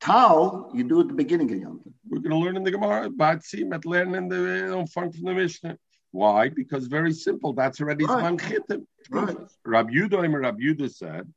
Tal 0.00 0.70
you 0.74 0.84
do 0.84 1.00
at 1.00 1.08
the 1.08 1.14
beginning 1.14 1.50
of 1.52 1.58
Yontiv. 1.58 1.92
We're 2.08 2.20
going 2.20 2.36
to 2.38 2.42
learn 2.44 2.56
in 2.56 2.64
the 2.64 2.70
Gemara. 2.70 3.08
Batsim 3.10 3.74
at 3.74 3.84
learn 3.86 4.14
in 4.14 4.28
the 4.28 4.86
fun 4.92 5.12
from 5.12 5.24
the 5.24 5.34
Mishnah. 5.34 5.78
Why? 6.12 6.48
Because 6.48 6.86
very 6.86 7.12
simple. 7.12 7.52
That's 7.52 7.80
already 7.80 8.04
right. 8.04 8.24
Zman 8.24 8.84
Right. 9.10 9.36
Rabbi 9.64 9.92
Yudah, 9.92 10.42
Rabbi 10.42 10.60
Yudah 10.60 10.92
said, 10.92 11.32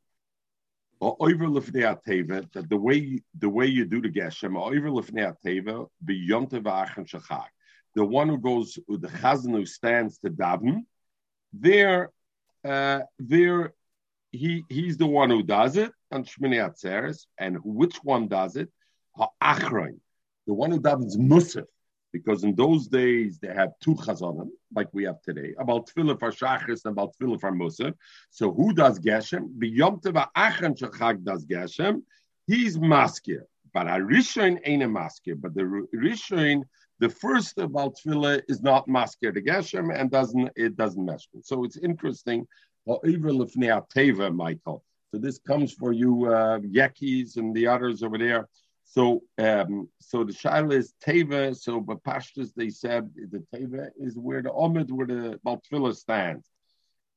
over 1.01 1.47
that 1.47 2.65
the 2.69 2.77
way 2.77 3.21
the 3.37 3.49
way 3.49 3.65
you 3.65 3.85
do 3.85 4.01
the 4.01 4.09
geshem 4.09 4.55
the 8.00 8.06
one 8.06 8.29
who 8.29 8.38
goes, 8.38 8.79
the 8.88 9.10
chazan 9.22 9.51
who 9.51 9.65
stands 9.65 10.20
to 10.20 10.29
daven, 10.29 10.86
there, 11.51 12.12
uh, 12.63 13.01
there, 13.32 13.74
he 14.32 14.63
he's 14.70 14.96
the 14.96 15.12
one 15.20 15.29
who 15.29 15.44
does 15.44 15.75
it 15.75 15.91
on 16.13 16.24
Shmini 16.24 16.60
Atzeres, 16.65 17.25
and 17.38 17.58
which 17.79 17.98
one 18.12 18.29
does 18.29 18.56
it? 18.56 18.70
Ha'achrein, 19.18 19.98
the 20.48 20.53
one 20.53 20.72
who 20.72 20.79
davens 20.79 21.18
musaf, 21.18 21.65
because 22.13 22.46
in 22.46 22.56
those 22.56 22.88
days 22.88 23.38
they 23.41 23.53
had 23.62 23.72
two 23.84 23.96
chazanim, 23.96 24.50
like 24.74 24.88
we 24.94 25.03
have 25.03 25.22
today, 25.22 25.50
about 25.60 25.89
tefillah 25.89 26.18
for 26.18 26.32
shachris 26.32 26.86
and 26.86 26.94
about 26.94 27.10
tefillah 27.15 27.41
for 27.41 27.51
musaf. 27.51 27.94
So 28.29 28.53
who 28.53 28.68
does 28.74 28.96
geshem? 29.08 29.44
B'yom 29.60 30.01
teva 30.01 30.27
achen 30.38 30.74
shachag 30.75 31.25
does 31.25 31.46
geshem. 31.46 32.03
He's 32.48 32.77
maskir. 32.77 33.41
But 33.74 33.88
a 33.88 33.98
rishon 34.12 34.60
ain't 34.63 34.84
a 34.84 34.88
masker. 34.88 35.36
But 35.36 35.53
the 35.53 35.86
Rishain, 35.94 36.63
the 37.00 37.10
first 37.10 37.58
about 37.58 37.96
tefillah 37.96 38.41
is 38.48 38.62
not 38.62 38.88
masker 38.88 39.32
the 39.32 39.41
geshem 39.41 39.94
and 39.98 40.12
doesn't 40.12 40.51
it 40.56 40.75
doesn't 40.75 41.06
mesh. 41.06 41.27
So 41.44 41.63
it's 41.63 41.77
interesting. 41.77 42.48
Michael. 44.34 44.84
So 45.12 45.18
this 45.18 45.39
comes 45.39 45.74
for 45.74 45.91
you, 45.91 46.25
uh, 46.25 46.60
Yekis 46.60 47.38
and 47.38 47.56
the 47.56 47.68
others 47.68 48.03
over 48.03 48.18
there. 48.18 48.48
So, 48.86 49.22
um, 49.38 49.88
so 50.00 50.24
the 50.24 50.34
shaila 50.34 50.74
is 50.74 50.94
teva. 51.06 51.56
So, 51.56 51.79
but 51.79 52.03
pashtas 52.03 52.53
they 52.56 52.70
said 52.70 53.10
the 53.15 53.44
teva 53.53 53.89
is 53.98 54.18
where 54.18 54.41
the 54.41 54.50
omid, 54.50 54.91
where 54.91 55.08
the 55.08 55.39
baltfila 55.46 55.96
stands. 55.96 56.50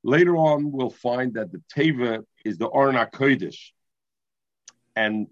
Later 0.05 0.37
on, 0.37 0.73
we'll 0.73 0.91
find 0.91 1.35
that 1.35 1.53
the 1.53 1.62
teva 1.75 2.25
is 2.45 2.59
the 2.59 2.67
orna 2.67 3.09
kodesh, 3.12 3.71
and 4.97 5.29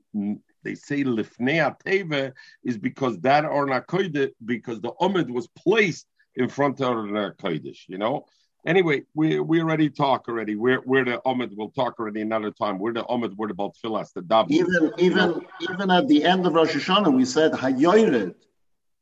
they 0.62 0.74
say 0.74 1.04
lifnei 1.04 1.74
teva 1.84 2.32
is 2.64 2.78
because 2.78 3.18
that 3.20 3.44
orna 3.44 3.80
kodesh, 3.80 4.32
because 4.44 4.80
the 4.80 4.92
omid 5.00 5.30
was 5.30 5.48
placed 5.48 6.06
in 6.34 6.48
front 6.48 6.80
of 6.80 6.96
orna 6.96 7.34
kodesh. 7.38 7.88
You 7.88 7.98
know, 7.98 8.26
Anyway, 8.66 9.02
we 9.14 9.40
we 9.40 9.62
already 9.62 9.88
talk 9.88 10.28
already. 10.28 10.54
We're 10.54 10.82
we're 10.82 11.04
the 11.04 11.20
Omid. 11.24 11.52
We'll 11.56 11.70
talk 11.70 11.98
already 11.98 12.20
another 12.20 12.50
time. 12.50 12.78
We're 12.78 12.92
the 12.92 13.04
Omid. 13.04 13.34
We're 13.36 13.50
about 13.50 13.74
Philas, 13.82 14.12
the 14.12 14.20
Dab. 14.20 14.50
Even 14.50 14.92
even 14.98 15.46
even 15.62 15.90
at 15.90 16.06
the 16.08 16.24
end 16.24 16.46
of 16.46 16.52
Rosh 16.52 16.74
Hashanah, 16.74 17.14
we 17.14 17.24
said 17.24 17.52
Hayored. 17.52 18.34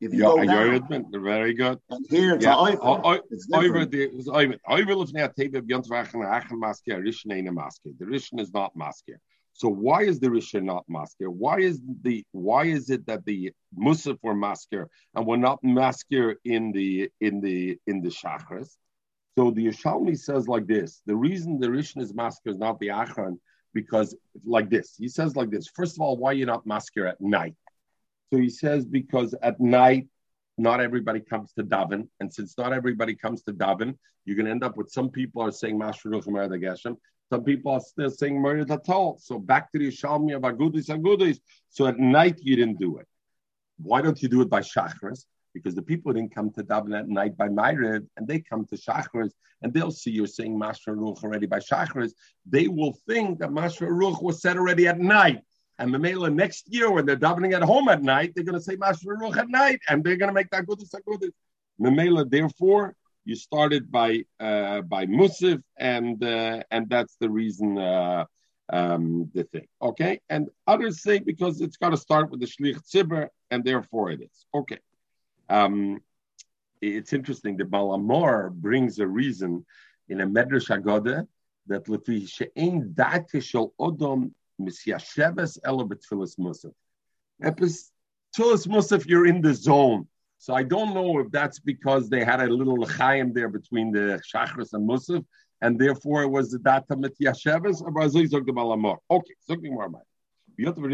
If 0.01 0.15
you 0.15 0.21
yeah, 0.21 0.27
go 0.27 0.45
down, 0.45 1.05
very 1.11 1.55
good. 1.55 1.81
And 1.91 2.07
here 2.09 2.37
it's 2.37 2.45
yeah. 2.45 2.55
Oiver. 2.55 3.21
It's 3.33 3.49
Oiver. 3.53 4.57
Oiver 4.71 4.93
of 4.93 5.11
Neateva 5.11 5.67
beyond 5.67 5.87
Vachen 5.87 6.25
Achen 6.25 6.61
Maske, 6.61 6.91
Rishon 6.91 7.35
ain't 7.35 7.49
a 7.49 7.51
Maske. 7.51 7.99
The 7.99 8.05
Rishon 8.05 8.39
is 8.39 8.53
not 8.55 8.77
Maske. 8.77 9.17
So 9.59 9.69
why 9.69 10.05
is 10.05 10.21
the 10.21 10.29
Rishon 10.29 10.63
not 10.63 10.85
Maske? 10.89 11.27
Why 11.27 11.59
is 11.59 11.81
the 12.03 12.25
why 12.31 12.67
is 12.67 12.91
it 12.91 13.05
that 13.07 13.25
the 13.25 13.53
Musaf 13.77 14.17
were 14.23 14.35
Masker 14.35 14.89
and 15.17 15.27
we're 15.27 15.37
not 15.37 15.59
Masker 15.65 16.37
in 16.45 16.71
the 16.71 17.11
in 17.21 17.41
the 17.41 17.77
in 17.89 18.01
the 18.01 18.09
Shachris? 18.09 18.77
So 19.37 19.51
the 19.51 19.67
Yishalmi 19.67 20.17
says 20.17 20.47
like 20.47 20.69
this: 20.69 21.03
the 21.07 21.17
reason 21.17 21.59
the 21.59 21.67
Rishon 21.67 22.01
is 22.01 22.15
masker 22.15 22.51
is 22.51 22.59
not 22.59 22.79
the 22.79 22.89
Achron, 22.89 23.39
because 23.75 24.17
like 24.47 24.71
this. 24.71 24.95
He 24.97 25.09
says 25.09 25.35
like 25.35 25.51
this. 25.51 25.67
First 25.75 25.97
of 25.97 26.03
all, 26.03 26.17
why 26.17 26.33
you 26.33 26.47
not 26.47 26.65
masker 26.65 27.09
at 27.09 27.21
night? 27.21 27.57
So 28.33 28.39
he 28.39 28.51
says 28.51 28.87
because 28.87 29.35
at 29.43 29.59
night 29.59 30.07
not 30.57 30.81
everybody 30.81 31.19
comes 31.19 31.53
to 31.55 31.65
daven, 31.65 32.07
and 32.21 32.33
since 32.33 32.57
not 32.57 32.73
everybody 32.73 33.17
comes 33.17 33.43
to 33.43 33.53
daven, 33.53 33.97
you're 34.25 34.37
going 34.37 34.47
to 34.47 34.53
end 34.53 34.63
up 34.63 34.77
with 34.77 34.91
some 34.91 35.11
people 35.11 35.43
are 35.43 35.51
saying 35.51 35.79
the 35.79 35.85
Geshem, 35.85 36.97
some 37.31 37.45
people 37.45 37.73
are 37.73 37.81
still 37.81 38.11
saying 38.11 38.41
Murder 38.41 38.65
Tatal. 38.65 39.21
So 39.21 39.39
back 39.39 39.71
to 39.73 39.79
the 39.79 39.89
Yishalmi 39.89 40.35
of 40.35 40.43
Agudis 40.43 40.89
Agudis. 40.89 41.39
So 41.69 41.87
at 41.87 41.99
night 41.99 42.39
you 42.41 42.57
didn't 42.57 42.79
do 42.79 42.99
it. 42.99 43.07
Why 43.81 44.03
don't 44.03 44.21
you 44.23 44.29
do 44.29 44.41
it 44.41 44.49
by 44.49 44.61
Shachris? 44.61 45.25
because 45.55 45.75
the 45.75 45.83
people 45.83 46.13
didn't 46.13 46.35
come 46.35 46.51
to 46.51 46.63
daven 46.63 46.99
at 46.99 47.09
night 47.09 47.37
by 47.37 47.49
Myriv, 47.49 48.07
and 48.17 48.27
they 48.27 48.41
come 48.41 48.65
to 48.67 48.77
Shachris, 48.77 49.33
and 49.63 49.73
they'll 49.73 49.91
see 49.91 50.11
you're 50.11 50.27
saying 50.27 50.59
Mashra 50.59 50.97
Ruch 50.97 51.23
already 51.25 51.47
by 51.47 51.59
Shachris. 51.59 52.13
They 52.47 52.69
will 52.69 52.97
think 53.07 53.41
that 53.41 53.51
Mashra 53.51 53.89
Ruch 53.89 54.23
was 54.23 54.41
said 54.41 54.57
already 54.57 54.87
at 54.87 54.99
night. 54.99 55.41
And 55.81 55.93
Mamela 55.93 56.33
next 56.33 56.73
year, 56.73 56.91
when 56.91 57.07
they're 57.07 57.17
davening 57.17 57.55
at 57.55 57.63
home 57.63 57.89
at 57.89 58.03
night, 58.03 58.33
they're 58.35 58.45
going 58.45 58.59
to 58.59 58.63
say 58.63 58.77
Mashra 58.77 59.17
Ruch 59.21 59.37
at 59.37 59.49
night, 59.49 59.81
and 59.89 60.03
they're 60.03 60.17
going 60.17 60.29
to 60.29 60.35
make 60.35 60.51
that 60.51 60.67
good 60.67 60.81
good. 61.07 61.33
Mamela, 61.81 62.29
therefore, 62.29 62.95
you 63.29 63.37
started 63.37 63.93
by 63.93 64.25
uh, 64.41 64.81
by 64.81 65.05
Musif, 65.05 65.63
and 65.77 66.25
uh, 66.25 66.63
and 66.71 66.89
that's 66.89 67.17
the 67.21 67.29
reason. 67.29 67.77
Uh, 67.77 68.25
um, 68.71 69.31
the 69.35 69.45
thing. 69.45 69.67
Okay, 69.81 70.21
and 70.31 70.49
others 70.67 71.03
say 71.03 71.19
because 71.19 71.61
it's 71.61 71.77
got 71.77 71.91
to 71.91 71.97
start 71.97 72.31
with 72.31 72.41
the 72.41 72.47
shlich 72.47 72.81
tzibur, 72.89 73.29
and 73.51 73.63
therefore 73.65 74.11
it 74.11 74.21
is. 74.23 74.47
Okay. 74.55 74.79
Um, 75.49 76.01
it's 76.81 77.13
interesting. 77.13 77.57
The 77.57 77.65
Balamor 77.65 78.51
brings 78.51 78.99
a 78.99 79.07
reason 79.07 79.65
in 80.09 80.21
a 80.21 80.27
Medrash 80.27 80.71
Agoda 80.77 81.27
that 81.67 81.85
lefi 81.85 82.29
she'ein 82.29 82.95
dati 82.95 83.43
shel 83.43 83.75
odom 83.79 84.33
misyasheves 84.61 85.59
elo 85.65 85.85
betfilas 85.87 86.39
musaf. 86.39 86.73
Tfilas 87.43 88.67
musaf, 88.75 89.07
you're 89.07 89.27
in 89.27 89.41
the 89.41 89.55
zone. 89.55 90.07
So 90.39 90.55
I 90.55 90.63
don't 90.63 90.95
know 90.95 91.19
if 91.19 91.31
that's 91.33 91.59
because 91.59 92.09
they 92.09 92.25
had 92.25 92.41
a 92.41 92.47
little 92.47 92.77
l'chaim 92.77 93.33
there 93.33 93.49
between 93.49 93.91
the 93.91 94.21
shachris 94.33 94.73
and 94.73 94.89
musaf, 94.89 95.25
and 95.61 95.77
therefore 95.79 96.23
it 96.23 96.29
was 96.29 96.53
the 96.53 96.61
data 96.61 96.95
mityasheves. 96.95 97.83
Okay, 99.11 99.35
something 99.41 99.75
more 99.75 99.87
about. 99.87 100.03
When 100.57 100.93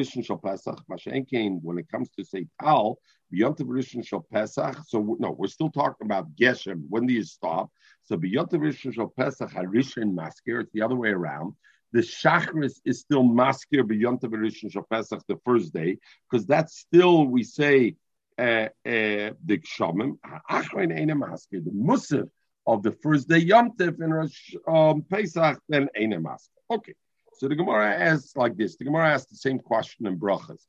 it 1.78 1.88
comes 1.88 2.10
to 2.10 2.24
say 2.24 2.46
Tal, 2.60 2.98
B'yontav 3.32 3.66
Rishon 3.66 4.06
Shal 4.06 4.26
Pesach. 4.32 4.76
So 4.86 5.16
no, 5.18 5.30
we're 5.30 5.46
still 5.46 5.70
talking 5.70 6.06
about 6.06 6.34
Geshem. 6.36 6.84
When 6.88 7.06
do 7.06 7.14
you 7.14 7.24
stop? 7.24 7.70
So 8.04 8.16
Rishon 8.16 8.94
Shal 8.94 9.08
Pesach 9.08 9.50
Maskir. 9.50 10.60
It's 10.60 10.72
the 10.72 10.82
other 10.82 10.96
way 10.96 11.10
around. 11.10 11.54
The 11.92 12.00
Shachris 12.00 12.80
is 12.84 13.00
still 13.00 13.24
Maskir 13.24 13.82
B'yontav 13.82 14.32
Rishon 14.32 14.72
Shal 14.72 14.86
Pesach 14.90 15.22
the 15.28 15.38
first 15.44 15.72
day 15.72 15.98
because 16.30 16.46
that's 16.46 16.78
still 16.78 17.26
we 17.26 17.42
say 17.42 17.96
the 18.36 19.32
Kshamim. 19.48 20.18
Achrein 20.50 20.96
Eine 20.96 21.14
Maskir. 21.14 21.64
The 21.64 21.70
Musaf 21.70 22.28
of 22.66 22.82
the 22.82 22.92
first 22.92 23.28
day 23.28 23.38
Yom 23.38 23.72
Tov 23.76 24.00
in 24.00 24.12
Rosh 24.12 24.54
um, 24.66 25.02
Pesach 25.02 25.58
then 25.68 25.88
Eine 25.96 26.20
Maskir. 26.20 26.48
Okay. 26.70 26.94
So 27.38 27.48
the 27.48 27.56
Gemara 27.56 27.92
asks 27.92 28.36
like 28.36 28.56
this. 28.56 28.76
The 28.76 28.84
Gemara 28.84 29.10
asks 29.10 29.30
the 29.30 29.36
same 29.36 29.58
question 29.58 30.06
in 30.06 30.18
Brachas 30.18 30.60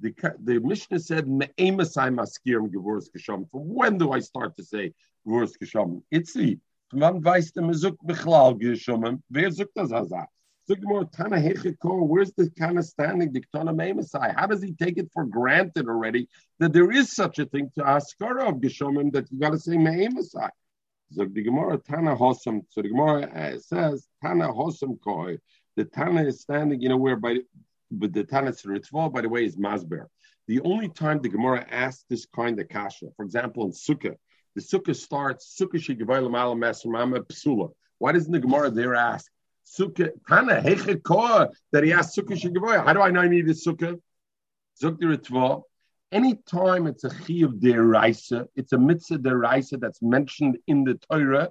the, 0.00 0.14
the 0.42 0.58
Mishnah 0.60 1.00
said, 1.00 1.28
Me'emasai 1.28 2.10
maskirim 2.10 2.70
gevurus 2.70 3.08
kisham. 3.14 3.48
From 3.50 3.74
when 3.74 3.98
do 3.98 4.12
I 4.12 4.20
start 4.20 4.56
to 4.56 4.64
say 4.64 4.92
gevurus 5.26 5.52
kisham? 5.60 6.02
Itzi. 6.12 6.60
Wann 6.92 7.22
weiß 7.22 7.52
der 7.54 7.62
Mezuk 7.62 7.96
Bechlal 8.04 8.56
geschomen? 8.58 9.22
Wer 9.28 9.50
sucht 9.50 9.72
das 9.74 9.90
Hazah? 9.90 10.26
Tana 10.66 11.40
where's 11.40 12.32
the 12.32 12.50
kind 12.58 12.78
of 12.78 12.84
standing? 12.84 13.34
How 13.52 14.46
does 14.46 14.62
he 14.62 14.72
take 14.72 14.98
it 14.98 15.10
for 15.12 15.24
granted 15.24 15.88
already 15.88 16.28
that 16.58 16.72
there 16.72 16.90
is 16.90 17.14
such 17.14 17.38
a 17.38 17.46
thing 17.46 17.70
to 17.76 17.82
Askara 17.82 18.48
of 18.48 18.56
Geshomen 18.56 19.12
that 19.12 19.30
you 19.30 19.38
got 19.38 19.50
to 19.50 19.58
say 19.58 19.72
Memasai? 19.72 20.50
So 21.12 21.26
the 21.26 21.42
Gemara 21.42 21.78
Tana 21.78 22.16
Hosam, 22.16 22.62
so 22.70 22.82
the 22.82 22.88
Gemara 22.88 23.22
uh, 23.26 23.58
says 23.58 24.08
Tana 24.22 24.48
Hosam 24.48 24.98
Koi. 25.00 25.38
The 25.76 25.84
Tana 25.84 26.24
is 26.24 26.40
standing, 26.40 26.80
you 26.80 26.88
know, 26.88 26.96
where 26.96 27.16
by 27.16 27.38
but 27.90 28.12
the 28.12 28.24
Tanis 28.24 28.64
Ritva, 28.66 29.12
by 29.12 29.20
the 29.20 29.28
way, 29.28 29.44
is 29.44 29.56
Masber. 29.56 30.06
The 30.48 30.60
only 30.60 30.88
time 30.88 31.20
the 31.20 31.28
Gemara 31.28 31.66
asks 31.70 32.04
this 32.08 32.26
kind 32.26 32.58
of 32.58 32.68
kasha, 32.68 33.06
for 33.16 33.24
example, 33.24 33.64
in 33.64 33.72
Sukkah, 33.72 34.16
the 34.54 34.60
Sukkah 34.60 34.96
starts 34.96 35.56
Sukkah 35.60 35.74
Shigavaylam 35.74 36.38
Alam 36.38 36.60
Psula. 36.60 37.70
Why 37.98 38.12
doesn't 38.12 38.32
the 38.32 38.40
Gemara 38.40 38.70
there 38.70 38.94
ask 38.94 39.30
Sukkah 39.66 40.10
Tana 40.28 40.60
Hechekoa 40.60 41.52
that 41.72 41.84
he 41.84 41.92
asked 41.92 42.16
Sukkah 42.16 42.40
Shigavaylam? 42.40 42.84
How 42.84 42.92
do 42.92 43.00
I 43.00 43.10
know 43.10 43.20
I 43.20 43.28
need 43.28 43.48
a 43.48 43.54
Sukkah? 43.54 43.98
Sukkah 44.82 45.16
Ritva. 45.16 45.62
Anytime 46.12 46.86
it's 46.86 47.04
a 47.04 47.10
chi 47.10 47.42
of 47.42 47.54
deraisa, 47.54 48.46
it's 48.54 48.72
a 48.72 48.78
mitzvah 48.78 49.18
deraisa 49.18 49.80
that's 49.80 50.00
mentioned 50.00 50.58
in 50.66 50.84
the 50.84 50.94
Torah. 51.10 51.50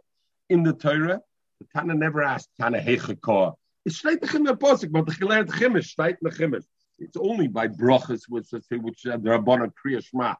In 0.50 0.64
the 0.64 0.74
Torah, 0.74 1.22
the 1.60 1.68
Tana 1.74 1.96
never 1.96 2.24
asked 2.24 2.50
Tana 2.60 2.80
Hechekoa. 2.80 3.54
It's 3.86 4.02
doch 4.02 4.34
in 4.36 4.46
Posik, 4.46 4.92
but 4.92 5.06
the 5.06 5.12
Chimish, 5.12 5.94
steht 5.94 6.12
in 6.12 6.18
the 6.22 6.30
Chimish. 6.30 6.64
It's 7.00 7.18
only 7.18 7.48
by 7.48 7.68
brachas, 7.68 8.22
which 8.30 8.48
which 8.52 9.06
uh, 9.06 9.18
the 9.18 9.32
Rabbanah 9.32 9.72
Kriya 9.74 10.04
Shema. 10.04 10.36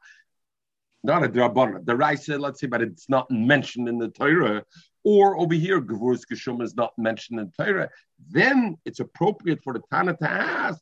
Not 1.02 1.24
a 1.24 1.28
Rabbanah. 1.28 1.84
The 1.84 2.38
let's 2.38 2.60
say, 2.60 2.66
but 2.66 2.80
it's 2.80 3.08
not 3.10 3.30
mentioned 3.30 3.88
in 3.88 3.98
the 3.98 4.08
Torah. 4.08 4.64
Or 5.04 5.38
over 5.38 5.54
here, 5.54 5.80
Gavur's 5.80 6.24
Geshum 6.24 6.62
is 6.62 6.74
not 6.74 6.92
mentioned 6.96 7.38
in 7.38 7.52
Torah. 7.58 7.90
Then 8.30 8.76
it's 8.84 9.00
appropriate 9.00 9.62
for 9.62 9.74
the 9.74 9.82
Tana 9.92 10.16
to 10.16 10.30
ask, 10.30 10.80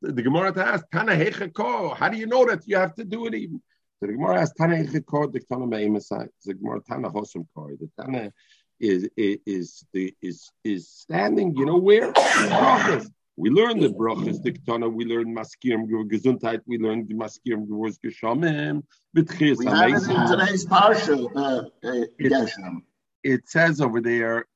the, 0.00 0.22
Gemara 0.22 0.52
to 0.52 0.66
ask, 0.66 0.84
Tana 0.90 1.12
Hechako. 1.12 1.94
How 1.94 2.08
do 2.08 2.16
you 2.16 2.26
know 2.26 2.46
that 2.46 2.66
you 2.66 2.76
have 2.76 2.94
to 2.94 3.04
do 3.04 3.26
it 3.26 3.34
even? 3.34 3.60
So 4.00 4.06
the 4.06 4.14
Gemara 4.14 4.40
asks, 4.40 4.54
Tana 4.56 4.76
Hechako, 4.76 5.32
the 5.32 5.40
Tana 5.40 5.66
Me'emasai. 5.66 6.28
The 6.44 6.54
Gemara 6.54 6.80
Tana 6.88 7.10
Hosam 7.10 7.46
Koi. 7.54 7.72
The 7.78 7.90
Tana 8.00 8.32
is 8.80 9.08
is 9.16 9.84
is 9.92 10.14
is, 10.22 10.50
is 10.64 10.88
standing. 10.88 11.54
You 11.56 11.66
know 11.66 11.78
where? 11.78 12.12
Brachas. 12.12 13.10
We 13.38 13.50
learn 13.50 13.78
the 13.78 13.88
brachas 13.88 14.42
diktana. 14.44 14.92
We 14.92 15.04
learn 15.04 15.32
maskirim 15.32 15.86
gesundheit. 16.10 16.60
We 16.66 16.76
learn 16.78 17.06
the 17.06 17.14
maskirim 17.14 17.68
gewurs 17.68 17.96
geshamim. 18.04 18.82
We 19.14 19.22
have 19.66 19.90
it 19.90 20.10
in 20.10 20.26
today's 20.26 20.66
parsha. 20.66 21.16
Uh, 21.36 21.88
uh, 21.88 22.78
it, 23.22 23.48
says 23.48 23.80
over 23.80 24.00
there. 24.00 24.46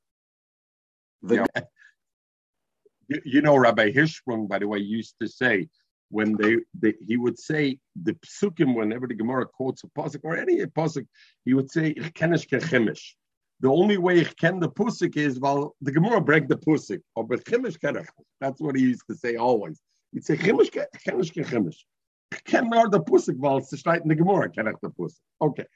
The, 1.23 1.47
you, 3.09 3.21
you 3.25 3.43
know, 3.43 3.57
Rabbi 3.57 3.93
Hirschprung, 3.93 4.49
by 4.49 4.59
the 4.59 4.69
way, 4.69 4.79
used 4.79 5.15
to 5.21 5.29
say 5.29 5.69
when 6.11 6.37
they, 6.37 6.57
they, 6.79 6.95
he 7.07 7.17
would 7.17 7.39
say 7.39 7.79
the 8.01 8.15
psukim 8.15 8.77
whenever 8.77 9.07
the 9.07 9.15
Gemara 9.15 9.47
quotes 9.47 9.83
a 9.83 9.87
pasuk 9.89 10.21
or 10.25 10.37
any 10.37 10.59
pasuk, 10.67 11.07
he 11.45 11.55
would 11.55 11.71
say 11.71 11.89
ich 11.89 12.13
kenish 12.13 12.47
kechemish. 12.47 13.15
The 13.61 13.71
only 13.71 13.97
way 13.97 14.19
ich 14.19 14.37
ken 14.37 14.61
the 14.61 14.69
pusik 14.69 15.17
is 15.17 15.41
well 15.41 15.75
the 15.81 15.93
Gemara 15.93 16.21
break 16.21 16.49
the 16.49 16.57
pusik 16.57 17.01
or 17.17 17.25
but 17.25 17.45
chimish 17.45 17.81
kenach. 17.81 18.09
That's 18.41 18.61
what 18.61 18.77
he 18.77 18.83
used 18.83 19.05
to 19.09 19.17
say 19.17 19.37
always. 19.37 19.81
He'd 20.13 20.25
say 20.25 20.37
chimish 20.37 20.71
chimish 21.07 21.33
chimish. 21.33 21.77
Ken 22.45 22.69
nor 22.69 22.91
the 22.91 23.01
pusik, 23.01 23.37
weil 23.39 23.59
it's 23.59 23.79
straight 23.79 24.03
in 24.03 24.09
the 24.09 24.15
Gemara, 24.15 24.51
ken 24.51 24.67
the 24.83 24.91
pusik. 24.91 25.21
Okay. 25.41 25.67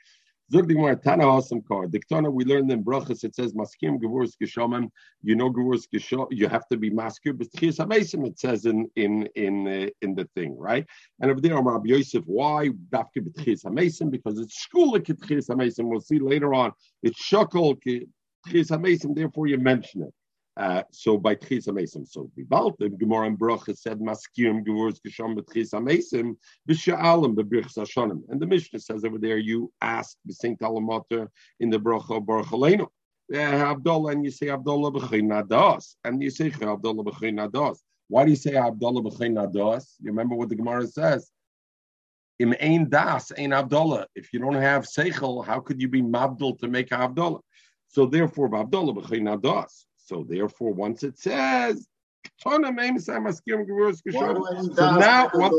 Tana 0.53 1.27
awesome 1.27 1.61
car. 1.63 1.87
Diktana, 1.87 2.33
we 2.33 2.45
learned 2.45 2.71
in 2.71 2.85
Brachas, 2.85 3.25
it 3.25 3.35
says, 3.35 3.53
Maskim 3.53 4.01
Gevurus 4.01 4.35
Geshomim, 4.41 4.91
you 5.23 5.35
know 5.35 5.51
Gevurus 5.51 5.87
Geshom, 5.93 6.29
you 6.31 6.49
have 6.49 6.69
to 6.69 6.77
be 6.77 6.91
maskir, 6.91 7.37
but 7.37 7.49
Tchias 7.51 7.79
HaMesim, 7.79 8.27
it 8.27 8.39
says 8.39 8.65
in 8.65 8.89
in 8.95 9.29
in 9.35 9.67
uh, 9.67 9.89
in 10.03 10.15
the 10.15 10.29
thing, 10.37 10.57
right? 10.57 10.87
And 11.21 11.31
over 11.31 11.41
there, 11.41 11.61
Rabbi 11.61 11.89
Yosef, 11.89 12.23
why 12.27 12.69
Dafke 12.91 13.19
B'Tchias 13.19 13.65
HaMesim? 13.65 14.11
Because 14.11 14.39
it's 14.39 14.67
Shkula 14.67 15.01
Tchias 15.01 15.49
HaMesim, 15.49 15.89
we'll 15.89 16.01
see 16.01 16.21
later 16.21 16.55
on, 16.55 16.73
it's 17.03 17.21
Shokol 17.21 17.77
Tchias 17.83 18.71
HaMesim, 18.71 19.17
therefore 19.17 19.49
you 19.49 19.59
mention 19.59 20.03
it. 20.03 20.15
Uh, 20.57 20.83
so 20.91 21.19
by 21.19 21.35
Tchis 21.35 21.69
Amesim, 21.69 22.09
so 22.09 22.31
Bibalt, 22.37 22.79
the 22.79 22.89
Gemara 22.89 23.27
and 23.27 23.39
Bracha 23.39 23.77
said 23.77 24.01
Maskirim 24.01 24.65
Gevurz 24.65 24.99
Gesham 25.07 25.39
B'Tchis 25.39 25.75
Amesim 25.75 26.35
B'Sha'alim 26.69 27.35
B'Birchas 27.37 27.77
Hashanim. 27.77 28.23
And 28.31 28.41
the 28.41 28.47
Mishnah 28.47 28.81
says 28.81 29.05
over 29.05 29.19
there, 29.19 29.37
you 29.37 29.71
ask 29.83 30.17
the 30.25 30.33
Saint 30.33 30.61
Alamater 30.61 31.29
in 31.61 31.69
the 31.69 31.79
Bracha 31.79 32.25
Baruch 32.25 32.47
Aleinu. 32.47 32.87
Havdalah, 33.31 34.13
and 34.13 34.25
you 34.25 34.31
say 34.31 34.47
Havdalah 34.47 34.95
B'Chin 34.95 35.25
Nadas, 35.25 35.97
and 36.05 36.23
you 36.23 36.31
say 36.31 36.49
Havdalah 36.49 37.05
B'Chin 37.05 37.35
Nadas. 37.35 37.79
Why 38.09 38.25
do 38.25 38.31
you 38.31 38.37
say 38.37 38.53
Havdalah 38.53 39.05
B'Chin 39.05 39.35
Nadas? 39.35 39.97
You 40.01 40.11
remember 40.11 40.37
what 40.37 40.49
the 40.49 40.55
Gemara 40.55 40.87
says? 40.87 41.31
Im 42.39 42.55
Ein 42.61 42.89
Das, 42.89 43.31
Ein 43.33 43.51
Havdalah. 43.51 44.07
If 44.15 44.33
you 44.33 44.39
don't 44.39 44.55
have 44.55 44.85
Seichel, 44.85 45.45
how 45.45 45.61
could 45.61 45.83
you 45.83 45.89
be 45.89 46.01
Mabdul 46.01 46.59
to 46.61 46.69
make 46.69 46.89
Havdalah? 46.89 47.41
So 47.89 48.07
therefore, 48.07 48.49
Havdalah 48.49 48.97
B'Chin 48.97 49.23
Nadas. 49.23 49.85
So 50.07 50.25
therefore, 50.27 50.73
once 50.73 51.03
it 51.03 51.19
says, 51.19 51.87
so 52.43 52.57
now, 52.59 52.71
one, 55.33 55.53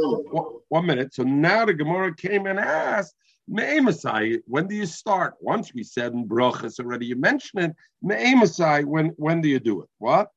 one 0.69 0.85
minute. 0.85 1.13
So 1.13 1.23
now 1.23 1.65
the 1.65 1.73
Gemara 1.73 2.15
came 2.15 2.45
and 2.45 2.59
asked, 2.59 3.13
Me'emasai, 3.49 4.39
when 4.45 4.67
do 4.67 4.75
you 4.75 4.85
start? 4.85 5.35
Once 5.39 5.73
we 5.73 5.83
said 5.83 6.13
in 6.13 6.27
Brachas 6.27 6.79
already, 6.79 7.05
you 7.05 7.15
mentioned 7.15 7.63
it. 7.63 7.75
Me'emasai, 8.01 8.83
when 8.85 9.07
when 9.17 9.41
do 9.41 9.47
you 9.49 9.59
do 9.59 9.81
it? 9.81 9.89
What? 9.99 10.29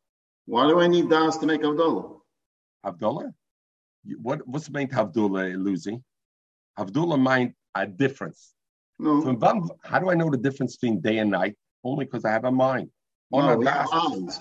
Why 0.47 0.69
do 0.69 0.81
I 0.81 0.87
need 0.87 1.09
das 1.11 1.39
to 1.39 1.47
make 1.47 1.63
Havdalah? 1.63 2.21
Havdalah? 2.85 3.33
What 4.23 4.47
what's 4.47 4.67
the 4.67 4.73
main 4.73 4.89
Havdalah, 4.89 5.57
Lucy? 5.63 6.01
Havdalah 6.79 7.21
meant 7.21 7.55
a 7.75 7.87
difference. 7.87 8.55
No. 8.99 9.23
So 9.23 9.37
how 9.85 9.99
do 9.99 10.11
I 10.11 10.15
know 10.15 10.31
the 10.31 10.37
difference 10.37 10.77
between 10.77 11.01
day 11.01 11.19
and 11.19 11.31
night? 11.31 11.57
Only 11.83 12.05
because 12.05 12.25
I 12.25 12.31
have 12.31 12.45
a 12.45 12.53
mind 12.53 12.91
on 13.33 13.45
oh, 13.45 13.61
no, 13.61 13.71
eyes. 13.71 14.41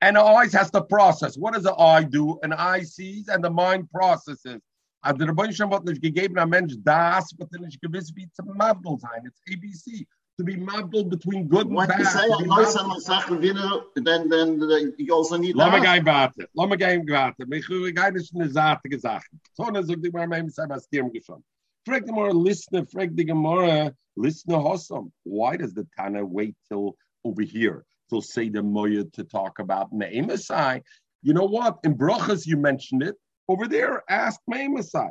And 0.00 0.16
the 0.16 0.22
eyes 0.22 0.52
has 0.52 0.70
to 0.72 0.82
process. 0.82 1.36
What 1.36 1.54
does 1.54 1.62
the 1.62 1.74
eye 1.74 2.04
do? 2.04 2.38
An 2.42 2.52
eye 2.52 2.82
sees 2.82 3.28
and 3.28 3.42
the 3.42 3.50
mind 3.50 3.90
processes. 3.90 4.60
Also 5.02 5.18
der 5.18 5.28
Rebbein 5.28 5.52
Shem 5.52 5.70
hat 5.70 5.84
nicht 5.84 6.02
gegeben 6.02 6.38
am 6.38 6.50
Mensch 6.50 6.74
das, 6.82 7.32
but 7.32 7.50
then 7.50 7.62
nicht 7.62 7.80
gewiss 7.80 8.14
wie 8.14 8.28
zum 8.32 8.56
Mabdel 8.56 8.98
sein. 8.98 9.24
It's 9.24 9.40
ABC. 9.48 10.06
To 10.38 10.44
be 10.44 10.56
mabdel 10.56 11.08
between 11.08 11.48
good 11.48 11.68
and 11.68 11.76
bad. 11.76 11.88
What 11.88 11.98
you 11.98 12.04
say, 12.04 12.28
I 12.30 12.42
know 12.42 12.64
some 12.64 13.00
Sachen 13.00 13.40
wieder, 13.40 13.84
then, 13.94 14.28
then 14.28 14.60
you 14.98 15.14
also 15.14 15.38
need 15.38 15.56
Lass 15.56 15.72
mich 15.72 15.82
gehen 15.82 16.04
warten. 16.04 16.44
Lass 16.52 16.68
mich 16.68 16.78
gehen 16.78 17.08
warten. 17.08 17.48
Mich 17.48 17.66
höre 17.66 17.90
gar 17.92 18.10
nicht 18.10 18.34
eine 18.34 18.50
saatige 18.50 18.98
Sache. 18.98 19.24
So, 19.54 19.64
dann 19.70 19.86
sagt 19.86 20.04
die 20.04 20.10
Gemara, 20.10 20.26
mein 20.26 20.44
Messiah, 20.44 20.68
was 20.68 20.86
dir 20.90 21.04
geschehen. 21.04 21.42
Frag 21.86 22.04
die 22.04 22.12
Gemara, 22.12 22.32
listener, 22.32 22.84
frag 22.84 23.16
die 23.16 23.24
Gemara, 23.24 23.92
listener, 24.14 24.62
Hossam. 24.62 25.10
Why 25.24 25.56
does 25.56 25.72
the 25.72 25.84
Tana 25.96 26.22
wait 26.22 26.54
till 26.68 26.94
over 27.26 27.42
here 27.42 27.84
to 28.10 28.22
say 28.22 28.48
the 28.48 28.62
Moya 28.62 29.04
to 29.04 29.24
talk 29.24 29.58
about 29.58 29.92
Me'emasai. 29.92 30.82
You 31.22 31.34
know 31.34 31.44
what? 31.44 31.78
In 31.84 31.96
Brachas, 31.96 32.46
you 32.46 32.56
mentioned 32.56 33.02
it. 33.02 33.16
Over 33.48 33.66
there, 33.68 34.02
ask 34.08 34.40
Me'emasai. 34.48 35.08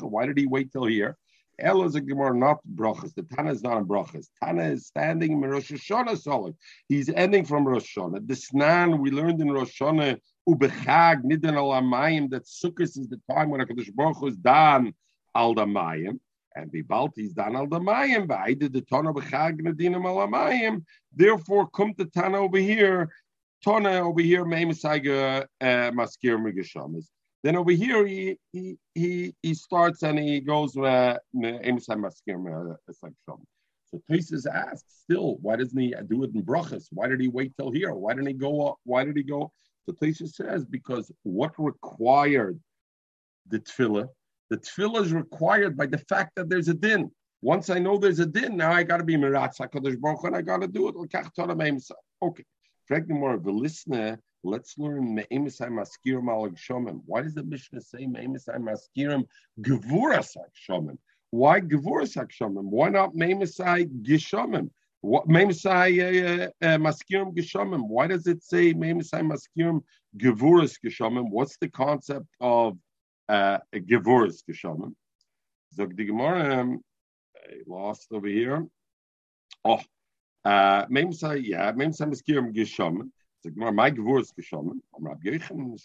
Why 0.00 0.26
did 0.26 0.38
he 0.38 0.46
wait 0.46 0.72
till 0.72 0.86
here? 0.86 1.16
El 1.58 1.84
is 1.84 1.94
a 1.94 2.00
Gemara, 2.00 2.36
not 2.36 2.60
brachas. 2.74 3.14
The 3.14 3.22
Tana 3.22 3.52
is 3.52 3.62
not 3.62 3.76
in 3.76 3.84
brachas. 3.84 4.28
Tana 4.42 4.64
is 4.64 4.86
standing 4.86 5.32
in 5.32 5.40
Rosh 5.40 5.70
Hashanah 5.70 6.18
solid. 6.18 6.56
He's 6.88 7.10
ending 7.10 7.44
from 7.44 7.68
Rosh 7.68 7.96
Hashanah. 7.96 8.26
The 8.26 8.34
Snan 8.34 8.98
we 8.98 9.10
learned 9.10 9.40
in 9.40 9.52
Rosh 9.52 9.80
Hashanah 9.80 10.18
ubechag 10.48 11.22
nidan 11.24 11.56
al 11.56 11.70
amayim 11.70 12.30
that 12.30 12.46
Sukkot 12.46 12.80
is 12.80 13.08
the 13.08 13.20
time 13.30 13.50
when 13.50 13.60
a 13.60 13.66
Baruch 13.66 14.16
Hu 14.16 14.26
is 14.28 14.36
done 14.36 14.94
al 15.34 15.54
damayim 15.54 16.18
and 16.56 16.70
the 16.72 16.82
Baltis 16.82 17.32
dan 17.32 17.56
al 17.56 17.66
damayim, 17.66 18.26
v'aida 18.26 18.72
the 18.72 18.80
tana 18.82 19.12
b'chag 19.12 19.60
nadinim 19.60 20.04
al 20.06 20.26
amayim. 20.26 20.84
Therefore, 21.14 21.68
come 21.70 21.94
to 21.94 22.06
tana 22.06 22.38
over 22.38 22.58
here, 22.58 23.10
tana 23.64 24.00
over 24.00 24.20
here, 24.20 24.44
meimisaiga 24.44 25.42
uh, 25.60 25.64
maskir 25.64 26.38
migashamas. 26.38 27.06
Then 27.42 27.56
over 27.56 27.72
here, 27.72 28.06
he 28.06 28.38
he 28.52 28.76
he 28.94 29.34
he 29.42 29.54
starts 29.54 30.02
and 30.02 30.18
he 30.18 30.40
goes 30.40 30.74
meimisai 30.74 31.18
maskir 31.96 32.72
uh, 32.72 33.08
So 33.90 34.02
Tesis 34.10 34.46
asks, 34.46 34.84
still, 35.02 35.38
why 35.42 35.56
doesn't 35.56 35.78
he 35.78 35.94
do 36.08 36.22
it 36.22 36.34
in 36.34 36.42
brachas? 36.42 36.86
Why 36.92 37.08
did 37.08 37.20
he 37.20 37.28
wait 37.28 37.52
till 37.56 37.72
here? 37.72 37.92
Why 37.94 38.14
didn't 38.14 38.28
he 38.28 38.34
go? 38.34 38.78
Why 38.84 39.04
did 39.04 39.16
he 39.16 39.24
go? 39.24 39.52
So 39.86 39.92
Tesis 39.92 40.34
says 40.34 40.64
because 40.64 41.10
what 41.24 41.52
required 41.58 42.60
the 43.48 43.58
tefillah 43.58 44.08
the 44.52 44.58
tefillah 44.58 45.02
is 45.02 45.14
required 45.14 45.78
by 45.78 45.86
the 45.86 45.96
fact 45.96 46.32
that 46.36 46.50
there's 46.50 46.68
a 46.68 46.74
din. 46.74 47.10
Once 47.40 47.70
I 47.70 47.78
know 47.78 47.96
there's 47.96 48.18
a 48.18 48.26
din, 48.26 48.54
now 48.54 48.70
I 48.70 48.82
got 48.82 48.98
to 48.98 49.04
be 49.04 49.16
miratz 49.16 49.56
Hakadosh 49.58 49.98
Baruch 49.98 50.24
and 50.24 50.36
I 50.36 50.42
got 50.42 50.60
to 50.60 50.68
do 50.68 50.88
it. 50.88 50.94
Okay, 52.22 52.44
more 53.08 53.34
of 53.34 53.44
the 53.44 53.50
listener. 53.50 54.20
Let's 54.44 54.76
learn 54.76 55.14
me'emisai 55.14 55.70
maskirim 55.70 56.28
al 56.28 56.50
shomim. 56.50 57.00
Why 57.06 57.22
does 57.22 57.34
the 57.34 57.44
Mishnah 57.44 57.80
say 57.80 58.06
me'emisai 58.06 58.58
maskirim 58.58 59.24
gevuras 59.62 60.36
shomim? 60.68 60.98
Why 61.30 61.60
gevuras 61.60 62.14
shomim? 62.38 62.64
Why 62.64 62.90
not 62.90 63.14
me'emisai 63.14 63.88
gishomim? 64.02 64.68
What 65.00 65.28
me'emisai 65.28 65.88
uh, 66.02 66.66
uh, 66.66 66.76
maskirim 66.76 67.34
gishomim? 67.34 67.88
Why 67.88 68.06
does 68.06 68.26
it 68.26 68.42
say 68.42 68.74
me'emisai 68.74 69.22
maskirim 69.22 69.80
gevuras 70.18 70.74
gishomim? 70.84 71.30
What's 71.30 71.56
the 71.56 71.70
concept 71.70 72.26
of 72.40 72.76
uh, 73.28 73.58
Gevur's 73.74 74.42
Geshaman. 74.48 74.94
Zog 75.74 75.96
the 75.96 76.04
Gemara, 76.04 76.66
I 77.36 77.54
lost 77.66 78.08
over 78.12 78.28
here. 78.28 78.66
Oh, 79.64 79.80
uh, 80.44 80.86
Memsa, 80.86 81.40
yeah, 81.42 81.72
Memsa 81.72 82.02
Miskirim 82.02 82.54
Geshaman. 82.54 83.10
Zog 83.42 83.54
Gemara, 83.54 83.72
my 83.72 83.90
Geshaman. 83.90 84.78
I'm 84.96 85.04
Rabbi 85.04 85.30
Yechon, 85.30 85.78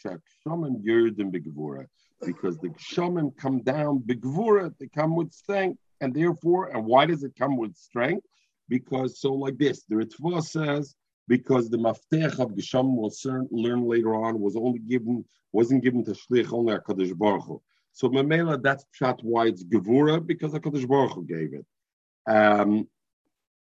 Shaman 0.43 0.83
Yerdim 0.85 1.31
Begevura. 1.31 1.85
Because 2.25 2.57
the 2.57 2.69
Geshaman 2.69 3.35
come 3.37 3.61
down 3.61 3.99
Begevura, 3.99 4.73
they 4.79 4.87
come 4.87 5.15
with 5.15 5.31
strength. 5.31 5.79
And 6.01 6.13
therefore, 6.13 6.67
and 6.75 6.85
why 6.85 7.05
does 7.05 7.23
it 7.23 7.33
come 7.37 7.57
with 7.57 7.75
strength? 7.75 8.25
Because 8.69 9.19
so 9.19 9.33
like 9.33 9.57
this, 9.57 9.83
the 9.87 9.95
Ritva 9.95 10.43
says, 10.43 10.95
because 11.27 11.69
the 11.69 11.77
maftech 11.77 12.39
of 12.39 12.51
Gesham 12.51 12.95
will 12.95 13.13
learn 13.51 13.87
later 13.87 14.15
on 14.15 14.39
was 14.39 14.55
only 14.55 14.79
given 14.79 15.25
wasn't 15.51 15.83
given 15.83 16.03
to 16.05 16.11
Shlich 16.11 16.51
only 16.51 16.75
Hakadosh 16.75 17.17
Baruch 17.17 17.45
Hu. 17.45 17.61
So 17.93 18.09
Mamela, 18.09 18.61
that's 18.61 18.85
shot 18.91 19.19
why 19.23 19.47
it's 19.47 19.63
Gevura 19.63 20.25
because 20.25 20.53
Hakadosh 20.53 20.87
Baruch 20.87 21.13
Hu 21.13 21.25
gave 21.25 21.53
it. 21.53 21.65
Um, 22.29 22.87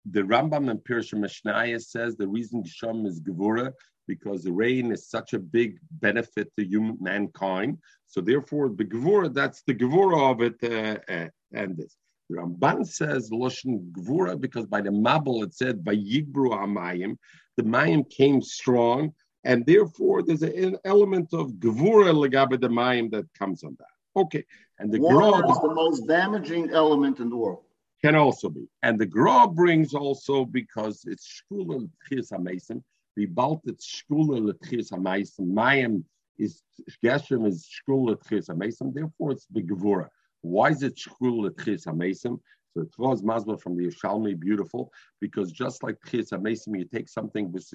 the 0.10 0.22
Rambam 0.22 0.70
and 0.70 0.80
Pirsha 0.80 1.16
Mishnaya 1.16 1.82
says 1.82 2.16
the 2.16 2.28
reason 2.28 2.64
Gesham 2.64 3.08
is 3.08 3.20
Gevura 3.22 3.74
because 4.08 4.44
the 4.44 4.52
rain 4.52 4.92
is 4.92 5.10
such 5.10 5.34
a 5.34 5.40
big 5.40 5.78
benefit 5.92 6.52
to 6.58 6.66
human 6.66 6.98
mankind. 7.00 7.78
So 8.08 8.22
therefore, 8.22 8.70
the 8.70 8.86
Gevura, 8.86 9.34
that's 9.34 9.62
the 9.68 9.76
Gevura 9.76 10.32
of 10.32 10.42
it, 10.42 10.58
uh, 10.64 11.00
uh, 11.12 11.28
and 11.54 11.78
this. 11.78 11.96
Ramban 12.32 12.88
says 12.88 13.32
Loshen 13.32 13.92
Gvura 13.92 14.40
because 14.40 14.66
by 14.68 14.82
the 14.82 14.92
Mabel 14.92 15.44
it 15.44 15.54
said 15.54 15.84
by 15.84 15.96
Yigbru 15.96 16.52
Amayim, 16.52 17.18
the 17.60 17.66
Mayim 17.66 18.10
came 18.10 18.42
strong, 18.42 19.14
and 19.44 19.66
therefore 19.66 20.24
there's 20.24 20.44
an 20.44 20.78
element 20.86 21.34
of 21.34 21.52
Gvura 21.64 22.14
Legabe 22.14 22.58
the 22.62 22.70
Mayim 22.70 23.12
that 23.12 23.26
comes 23.38 23.66
on 23.66 23.76
that. 23.80 24.22
Okay, 24.22 24.46
and 24.80 24.90
the 24.94 25.00
Water 25.02 25.42
Gra, 25.42 25.52
is 25.52 25.60
the 25.60 25.74
most 25.74 26.08
damaging 26.08 26.70
element 26.72 27.20
in 27.20 27.30
the 27.30 27.36
world. 27.36 27.64
Can 28.02 28.16
also 28.16 28.48
be, 28.48 28.66
and 28.82 28.98
the 28.98 29.06
Gra 29.06 29.46
brings 29.46 29.94
also 29.94 30.46
because 30.46 31.04
it's 31.06 31.28
Shkula 31.28 31.76
L'Tchias 31.84 32.32
HaMesim, 32.32 32.82
the 33.18 33.28
Baltit 33.28 33.82
Shkula 33.82 34.38
L'Tchias 34.48 34.92
HaMesim, 34.92 35.52
Mayim 35.52 36.04
is 36.38 36.64
Geshem 37.04 37.46
is 37.46 37.68
Shkula 37.76 38.12
L'Tchias 38.12 38.48
HaMesim, 38.48 38.94
therefore 38.94 39.32
it's 39.34 39.48
the 39.52 39.62
Gvura. 39.62 40.08
Why 40.42 40.70
is 40.70 40.84
it 40.84 40.96
shkul 40.96 41.50
tchis 41.52 41.86
hamesim? 41.86 42.40
So 42.74 42.82
it 42.82 42.94
was 42.98 43.24
mazma 43.24 43.58
from 43.58 43.76
the 43.76 43.88
Yishalmi, 43.88 44.40
beautiful, 44.40 44.92
because 45.20 45.52
just 45.52 45.84
like 45.84 45.98
tchis 46.06 46.32
hamesim, 46.32 46.78
you 46.78 46.86
take 46.86 47.10
something 47.10 47.52
with 47.52 47.68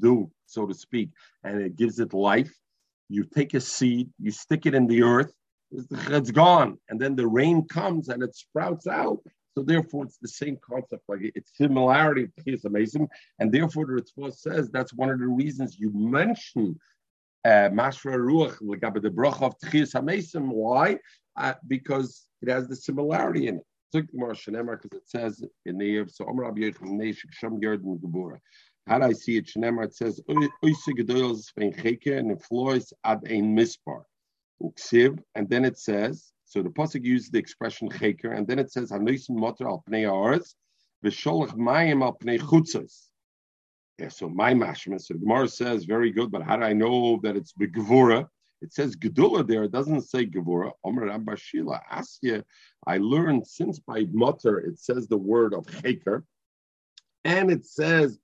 do, 0.00 0.30
so 0.46 0.66
to 0.66 0.74
speak, 0.74 1.10
and 1.44 1.60
it 1.60 1.76
gives 1.76 2.00
it 2.00 2.12
life. 2.12 2.52
You 3.08 3.24
take 3.24 3.54
a 3.54 3.60
seed, 3.60 4.10
you 4.20 4.30
stick 4.30 4.66
it 4.66 4.74
in 4.74 4.86
the 4.86 5.02
earth, 5.02 5.32
it's 5.70 6.30
gone, 6.30 6.78
and 6.88 7.00
then 7.00 7.14
the 7.14 7.26
rain 7.26 7.66
comes 7.68 8.08
and 8.08 8.22
it 8.22 8.34
sprouts 8.34 8.86
out. 8.86 9.20
So 9.54 9.62
therefore, 9.62 10.04
it's 10.04 10.18
the 10.18 10.28
same 10.28 10.58
concept, 10.66 11.02
like 11.08 11.20
it's 11.22 11.56
similarity 11.56 12.26
to 12.26 12.42
Tchis 12.42 12.64
Hamesim, 12.64 13.06
and 13.38 13.52
therefore 13.52 13.86
the 13.86 14.02
Ritva 14.02 14.34
says 14.34 14.70
that's 14.70 14.94
one 14.94 15.10
of 15.10 15.18
the 15.18 15.26
reasons 15.26 15.78
you 15.78 15.92
mention 15.94 16.78
uh, 17.44 17.68
Mashra 17.70 18.16
Ruach, 18.16 19.02
the 19.02 19.10
Brach 19.10 19.42
of 19.42 19.58
Tchias 19.58 19.94
HaMesim. 19.94 20.48
Why? 20.48 20.98
Uh, 21.36 21.54
because 21.66 22.26
it 22.40 22.48
has 22.48 22.68
the 22.68 22.76
similarity 22.76 23.48
in 23.48 23.56
it. 23.56 23.66
Because 23.92 24.88
it 24.92 25.08
says 25.08 25.44
in 25.66 25.78
the 25.78 26.04
so 26.08 26.24
Gebura. 26.24 28.38
How 28.86 28.98
do 28.98 29.04
I 29.04 29.12
see 29.12 29.36
it? 29.36 29.46
Shnemer, 29.46 29.84
it 29.84 29.94
says, 29.94 30.20
and 30.28 30.50
ad 33.04 33.20
ein 33.30 33.56
mispar. 33.56 34.02
Uksiv, 34.62 35.18
and 35.34 35.48
then 35.48 35.64
it 35.64 35.78
says, 35.78 36.32
so 36.44 36.62
the 36.62 36.70
Pasuk 36.70 37.04
uses 37.04 37.30
the 37.30 37.38
expression 37.38 37.88
Cheker, 37.88 38.36
and 38.36 38.46
then 38.46 38.58
it 38.58 38.70
says, 38.70 38.92
Motor 38.92 39.68
al 39.68 39.82
Pnei 39.88 40.06
Mayim 41.52 42.02
al 42.02 42.14
Pnei 42.14 42.38
Chutzos. 42.38 43.08
Yeah, 43.98 44.08
so 44.08 44.28
my 44.28 44.54
mashma. 44.54 45.00
So 45.00 45.14
the 45.14 45.20
Gemara 45.20 45.48
says 45.48 45.84
very 45.84 46.10
good, 46.10 46.30
but 46.30 46.42
how 46.42 46.56
do 46.56 46.64
I 46.64 46.72
know 46.72 47.20
that 47.22 47.36
it's 47.36 47.52
begvura? 47.52 48.26
It 48.62 48.72
says 48.72 48.96
gedula 48.96 49.46
there. 49.46 49.64
It 49.64 49.72
doesn't 49.72 50.02
say 50.02 50.24
gevura. 50.24 50.70
Omer 50.84 51.36
Shila 51.36 51.80
Asya. 51.92 52.44
I 52.86 52.98
learned 52.98 53.46
since 53.46 53.80
by 53.80 54.06
mutter 54.12 54.60
it 54.60 54.78
says 54.78 55.08
the 55.08 55.16
word 55.16 55.52
of 55.52 55.66
cheker, 55.66 56.22
and 57.24 57.50
it 57.50 57.66
says 57.66 58.18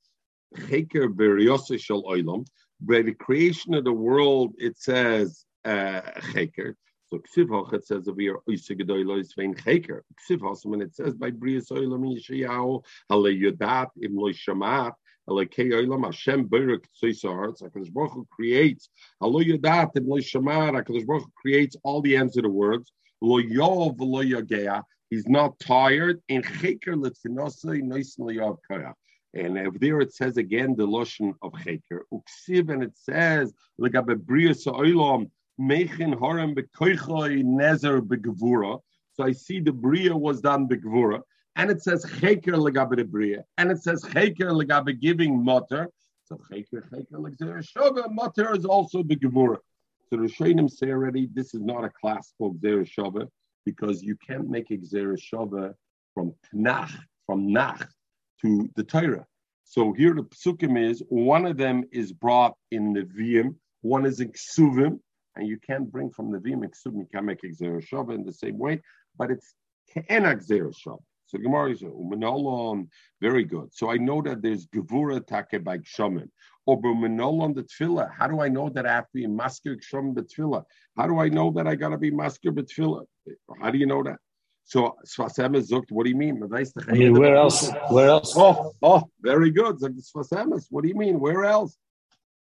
cheker 0.56 1.08
beriyose 1.12 1.80
shel 1.80 2.04
oilam. 2.04 2.46
By 2.80 3.02
the 3.02 3.14
creation 3.14 3.74
of 3.74 3.84
the 3.84 3.92
world, 3.92 4.54
it 4.58 4.78
says 4.78 5.44
uh, 5.64 6.02
cheker. 6.32 6.74
So 7.08 7.18
ksiv 7.18 7.72
it 7.72 7.86
says 7.86 8.06
over 8.06 8.20
here 8.20 8.38
oise 8.48 8.68
gedoylo 8.68 9.20
is 9.20 9.34
vein 9.34 9.54
cheker. 9.54 10.02
Ksiv 10.30 10.64
when 10.64 10.82
it 10.82 10.94
says 10.94 11.14
by 11.14 11.32
brias 11.32 11.70
oilam 11.72 12.04
yishayahu 12.06 12.84
hale 13.08 13.24
yodat 13.24 13.88
im 14.00 14.16
lo. 14.16 14.30
Hashem 15.28 16.44
Baruch 16.46 16.86
HaKadosh 17.02 17.92
Baruch 17.92 18.12
Hu 18.12 18.26
creates 18.30 18.88
Alo 19.20 19.40
Yadat 19.40 19.96
Im 19.96 20.08
Lo 20.08 20.16
Shamar 20.18 20.72
HaKadosh 20.72 21.06
Baruch 21.06 21.24
Hu 21.24 21.32
creates 21.40 21.76
all 21.82 22.00
the 22.00 22.16
ends 22.16 22.36
of 22.36 22.44
the 22.44 22.48
words 22.48 22.92
Lo 23.20 23.40
Yov 23.40 23.96
Lo 23.98 24.22
Yagea. 24.22 24.82
He's 25.10 25.26
not 25.26 25.58
tired. 25.58 26.22
In 26.28 26.42
Cheker 26.42 26.94
Litfinosei 26.94 27.82
Noisen 27.82 28.20
Lo 28.20 28.32
Yav 28.32 28.58
Koyach. 28.70 28.94
And 29.34 29.58
if 29.58 29.78
there 29.80 30.00
it 30.00 30.14
says 30.14 30.38
again 30.38 30.74
the 30.76 30.86
lotion 30.86 31.34
of 31.42 31.52
Cheker. 31.52 32.00
Uksiv 32.12 32.72
and 32.72 32.82
it 32.82 32.96
says 32.96 33.52
Legabe 33.80 34.16
Brius 34.16 34.66
Oilam 34.66 35.30
Mechin 35.60 36.14
Horem 36.14 36.54
Bekoichoi 36.54 37.44
Nezer 37.44 38.00
Begevura 38.00 38.80
so 39.18 39.24
I 39.24 39.32
see 39.32 39.60
the 39.60 39.72
Bria 39.72 40.16
was 40.16 40.40
done 40.40 40.68
Begevura 40.68 41.22
and 41.58 41.70
it 41.70 41.82
says 41.82 42.04
Cheker 42.04 42.54
legabe 42.54 43.06
bria, 43.06 43.44
and 43.58 43.70
it 43.70 43.82
says 43.82 44.02
Cheker 44.02 44.52
legabe 44.52 44.98
giving 44.98 45.44
mutter. 45.44 45.90
So 46.24 46.40
Cheker 46.50 46.88
Cheker 46.88 47.12
legzera 47.12 47.62
shova 47.62 48.10
mutter 48.10 48.56
is 48.56 48.64
also 48.64 49.02
the 49.02 49.16
Gemara. 49.16 49.58
So 50.08 50.16
the 50.16 50.22
Rishonim 50.22 50.70
say 50.70 50.90
already 50.90 51.28
this 51.34 51.52
is 51.52 51.60
not 51.60 51.84
a 51.84 51.90
classical 51.90 52.54
Gzera 52.54 52.88
Shova 52.88 53.28
because 53.66 54.02
you 54.02 54.16
can't 54.26 54.48
make 54.48 54.70
a 54.70 54.78
from 56.14 56.34
Tnach, 56.54 56.90
from 57.26 57.52
Nach 57.52 57.86
to 58.40 58.70
the 58.74 58.84
Torah. 58.84 59.26
So 59.64 59.92
here 59.92 60.14
the 60.14 60.22
psukim 60.22 60.82
is 60.82 61.02
one 61.10 61.44
of 61.44 61.58
them 61.58 61.84
is 61.92 62.12
brought 62.12 62.54
in 62.70 62.94
the 62.94 63.06
Vim, 63.06 63.56
one 63.82 64.06
is 64.06 64.20
in 64.20 64.32
Ksuvim, 64.32 64.98
and 65.36 65.46
you 65.46 65.58
can't 65.58 65.92
bring 65.92 66.10
from 66.10 66.32
the 66.32 66.38
Vim 66.38 66.62
and 66.62 66.72
Ksuvim, 66.72 67.00
you 67.00 67.08
can't 67.12 67.26
make 67.26 67.44
a 67.44 67.48
Gzera 67.48 67.86
Shova 67.86 68.14
in 68.14 68.24
the 68.24 68.32
same 68.32 68.56
way, 68.56 68.80
but 69.18 69.30
it's 69.30 69.52
Ke'ena 69.94 70.36
Gzera 70.36 70.74
So 71.28 71.38
Gemara 71.38 71.70
is 71.72 71.82
umenolon, 71.82 72.88
very 73.20 73.44
good. 73.44 73.68
So 73.72 73.90
I 73.90 73.98
know 73.98 74.22
that 74.22 74.40
there's 74.40 74.66
gevura 74.66 75.20
take 75.26 75.62
by 75.62 75.76
kshamin. 75.78 76.28
Oh, 76.66 76.72
or 76.72 76.82
umenolon 76.82 77.54
the 77.54 77.64
tefillah. 77.64 78.10
How 78.18 78.28
do 78.28 78.40
I 78.40 78.48
know 78.48 78.70
that 78.70 78.86
I 78.86 78.94
have 78.94 79.04
to 79.04 79.14
be 79.14 79.26
masker 79.26 79.76
kshamin 79.76 80.14
the 80.14 80.22
tefillah? 80.22 80.64
How 80.96 81.06
do 81.06 81.18
I 81.18 81.28
know 81.28 81.50
that 81.52 81.66
I 81.66 81.74
got 81.74 81.90
to 81.90 81.98
be 81.98 82.10
masker 82.10 82.50
betfillah? 82.50 83.04
How 83.60 83.70
do 83.70 83.76
you 83.76 83.84
know 83.84 84.02
that? 84.02 84.16
So 84.64 84.96
Sfasemes 85.06 85.70
zogt, 85.70 85.90
what 85.90 86.04
do 86.04 86.10
you 86.10 86.16
mean? 86.16 86.42
I 86.52 86.92
mean, 86.92 87.18
where 87.18 87.36
else? 87.36 87.70
Where 87.90 88.08
else? 88.08 88.34
Oh, 88.36 88.72
oh, 88.82 89.02
very 89.20 89.50
good. 89.50 89.76
Sfasemes, 89.76 90.66
what 90.70 90.82
do 90.82 90.88
you 90.88 90.94
mean? 90.94 91.20
Where 91.20 91.44
else? 91.44 91.76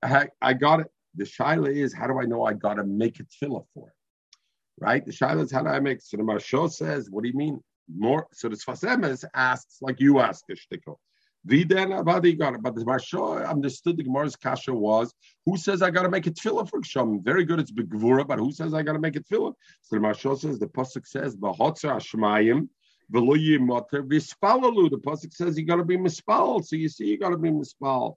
I, 0.03 0.29
I 0.41 0.55
got 0.55 0.81
it. 0.81 0.87
The 1.17 1.25
shaila 1.25 1.75
is, 1.75 1.93
how 1.93 2.07
do 2.07 2.21
I 2.21 2.25
know 2.25 2.45
I 2.45 2.53
got 2.53 2.75
to 2.75 2.85
make 2.85 3.19
a 3.19 3.25
tefillah 3.25 3.65
for 3.75 3.89
it? 3.89 3.95
Right? 4.79 5.05
The 5.05 5.13
shaila 5.13 5.43
is, 5.43 5.53
how 5.53 5.63
do 5.63 5.69
I 5.69 5.81
make? 5.81 6.01
So 6.03 6.17
the 6.17 6.23
Marsho 6.23 6.71
says, 6.71 7.11
what 7.11 7.23
do 7.25 7.29
you 7.29 7.37
mean? 7.37 7.61
More. 7.97 8.27
So 8.33 8.49
the 8.49 8.57
Sfasemes 8.57 9.25
asks 9.35 9.79
like 9.81 10.01
you 10.01 10.21
asked, 10.21 10.45
Shtikl. 10.49 10.97
Viden 11.49 11.99
Abadi 11.99 12.39
got. 12.39 12.61
But 12.63 12.75
the 12.75 12.85
Marsha 12.85 13.49
understood 13.49 13.97
the 13.97 14.03
Gemara's 14.03 14.37
kasha 14.37 14.75
was 14.75 15.15
who 15.47 15.57
says 15.57 15.81
I 15.81 15.91
got 15.91 16.03
to 16.03 16.11
make 16.11 16.27
a 16.27 16.31
tefillah 16.31 16.69
for 16.69 16.81
Kshem? 16.81 17.25
Very 17.25 17.45
good, 17.45 17.61
it's 17.61 17.73
Begvura, 17.73 18.27
but 18.27 18.39
who 18.39 18.53
says 18.53 18.75
I 18.75 18.83
got 18.83 18.93
to 18.93 18.99
make 18.99 19.17
a 19.17 19.21
tefillah? 19.21 19.55
So 19.83 19.97
the 19.97 19.99
Marsha 19.99 20.39
says 20.39 20.59
the 20.59 20.67
pasuk 20.67 21.07
says 21.07 21.37
Bahotzer 21.37 21.97
Ashmayim. 21.97 22.69
The 23.13 23.21
pasuk 25.05 25.33
says 25.33 25.59
you 25.59 25.65
got 25.65 25.77
to 25.77 25.85
be 25.85 25.97
mispal. 25.97 26.65
So 26.65 26.77
you 26.77 26.89
see, 26.89 27.07
you 27.07 27.19
got 27.19 27.31
to 27.31 27.39
be 27.39 27.51
mispal. 27.51 28.17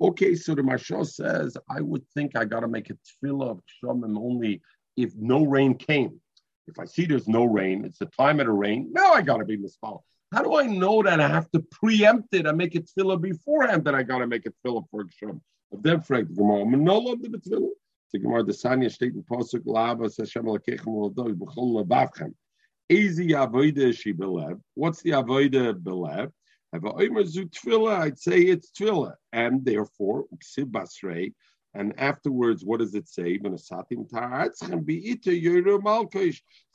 Okay, 0.00 0.34
so 0.34 0.54
the 0.54 0.62
Marsha 0.62 1.06
says 1.06 1.56
I 1.68 1.82
would 1.82 2.06
think 2.14 2.36
I 2.36 2.44
got 2.46 2.60
to 2.60 2.68
make 2.68 2.88
a 2.90 2.94
tefillah 2.94 3.50
of 3.50 3.60
Kshem 3.66 4.16
only 4.16 4.62
if 4.96 5.14
no 5.16 5.44
rain 5.44 5.74
came. 5.74 6.20
If 6.70 6.78
I 6.78 6.84
see 6.84 7.04
there's 7.04 7.28
no 7.28 7.44
rain, 7.44 7.84
it's 7.84 7.98
the 7.98 8.06
time 8.06 8.38
of 8.38 8.46
the 8.46 8.52
rain, 8.52 8.90
now 8.92 9.12
I 9.12 9.22
got 9.22 9.38
to 9.38 9.44
be 9.44 9.58
mispal. 9.58 10.02
How 10.32 10.42
do 10.44 10.56
I 10.56 10.66
know 10.66 11.02
that 11.02 11.20
I 11.20 11.26
have 11.26 11.50
to 11.50 11.60
preempt 11.60 12.32
it 12.32 12.46
and 12.46 12.56
make 12.56 12.76
it 12.76 12.88
tefillah 12.88 13.20
beforehand 13.20 13.84
that 13.84 13.96
I 13.96 14.04
got 14.04 14.18
to 14.18 14.28
make 14.28 14.46
it 14.46 14.54
tefillah 14.64 14.84
for 14.90 15.04
Hashem? 15.04 15.40
Of 15.72 15.82
them, 15.82 16.00
Frank, 16.02 16.28
the 16.28 16.34
Gemara, 16.34 16.64
Manola 16.64 17.20
the 17.20 17.28
tefillah. 17.28 17.70
The 18.12 18.18
Gemara, 18.20 18.44
the 18.44 18.52
Sanya 18.52 18.86
steht 18.86 19.14
in 19.14 19.24
Pasuk, 19.24 19.62
Lava, 19.64 20.04
Hashem 20.16 20.44
Alekechem, 20.44 20.86
Lodoi, 20.86 21.34
B'chol 21.34 21.84
Lebavchem. 21.84 22.32
Ezi 22.90 23.30
avoida 23.30 23.96
she 23.96 24.12
belev. 24.12 24.60
What's 24.74 25.02
the 25.02 25.10
avoida 25.10 25.74
belev? 25.74 26.30
Have 26.72 26.84
a 26.84 26.92
oimer 26.92 27.26
zu 27.26 27.46
tefillah, 27.46 27.98
I'd 28.02 28.18
say 28.18 28.40
it's 28.42 28.70
tefillah. 28.70 29.14
And 29.32 29.64
therefore, 29.64 30.26
uksib 30.32 30.70
basrei, 30.70 31.32
and 31.74 31.92
afterwards, 31.98 32.64
what 32.64 32.78
does 32.80 32.94
it 32.94 33.08
say? 33.08 33.38
So 33.38 33.58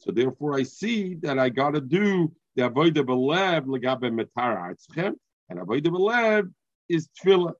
therefore, 0.08 0.56
I 0.56 0.64
see 0.64 1.16
that 1.16 1.38
I 1.38 1.50
got 1.50 1.72
to 1.72 1.82
do 1.82 2.32
the 2.56 2.70
avodah 2.70 3.06
belev 3.06 3.66
legabe 3.66 4.10
metaratzchem, 4.10 5.16
and 5.50 5.60
avodah 5.60 5.88
belev 5.88 6.50
is 6.88 7.10
tefillah. 7.10 7.56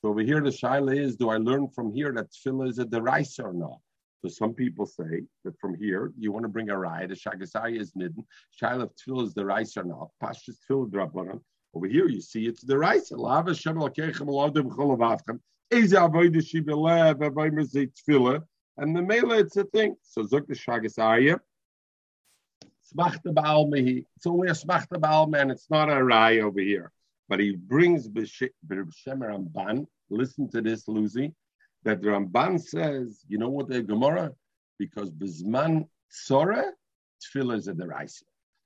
So 0.00 0.08
over 0.08 0.20
here, 0.20 0.40
the 0.40 0.48
shaila 0.50 0.98
is: 0.98 1.16
Do 1.16 1.28
I 1.28 1.36
learn 1.36 1.68
from 1.68 1.92
here 1.92 2.12
that 2.12 2.32
tefillah 2.32 2.70
is 2.70 2.78
a 2.78 2.86
deraisa 2.86 3.44
or 3.44 3.52
not? 3.52 3.78
So 4.22 4.28
some 4.28 4.54
people 4.54 4.86
say 4.86 5.26
that 5.44 5.58
from 5.60 5.74
here 5.74 6.12
you 6.18 6.32
want 6.32 6.44
to 6.44 6.48
bring 6.48 6.70
a 6.70 6.74
raya. 6.74 7.06
The 7.08 7.14
shagasai 7.14 7.78
is 7.78 7.92
nidden. 7.92 8.24
Shaila 8.60 8.84
of 8.84 8.96
tefillah 8.96 9.26
is 9.26 9.34
deraisa 9.34 9.76
or 9.78 9.84
not? 9.84 10.08
Pashtus 10.22 10.56
tefillah 10.68 10.90
drabanan. 10.90 11.42
Over 11.74 11.86
here, 11.86 12.06
you 12.08 12.20
see 12.20 12.46
it's 12.46 12.64
cholavavchem. 12.64 15.40
Say 15.72 15.78
tefillah, 17.88 18.44
and 18.76 18.94
the 18.94 19.02
mela 19.02 19.38
it's 19.38 19.56
a 19.56 19.64
thing. 19.64 19.96
So 20.02 20.22
zok 20.22 20.46
the 20.46 20.54
shagas 20.54 20.98
arya. 20.98 21.40
Smachta. 22.94 23.32
It's 24.16 24.26
only 24.26 24.48
a 24.48 24.52
smachta 24.52 25.00
baal 25.00 25.26
man. 25.28 25.50
It's 25.50 25.70
not 25.70 25.88
a 25.88 26.04
rai 26.04 26.42
over 26.42 26.60
here. 26.60 26.92
But 27.28 27.40
he 27.40 27.56
brings 27.56 28.06
b'shem 28.06 28.50
Ramban. 28.68 29.86
Listen 30.10 30.50
to 30.50 30.60
this, 30.60 30.86
Lucy. 30.88 31.32
That 31.84 32.02
Ramban 32.02 32.60
says, 32.60 33.24
you 33.26 33.38
know 33.38 33.48
what 33.48 33.68
the 33.68 33.82
Gemara? 33.82 34.32
Because 34.78 35.10
bizman 35.10 35.88
tzora, 36.12 36.70
tefillah 37.22 37.56
is 37.56 37.68
a 37.68 37.72
deraisa. 37.72 38.24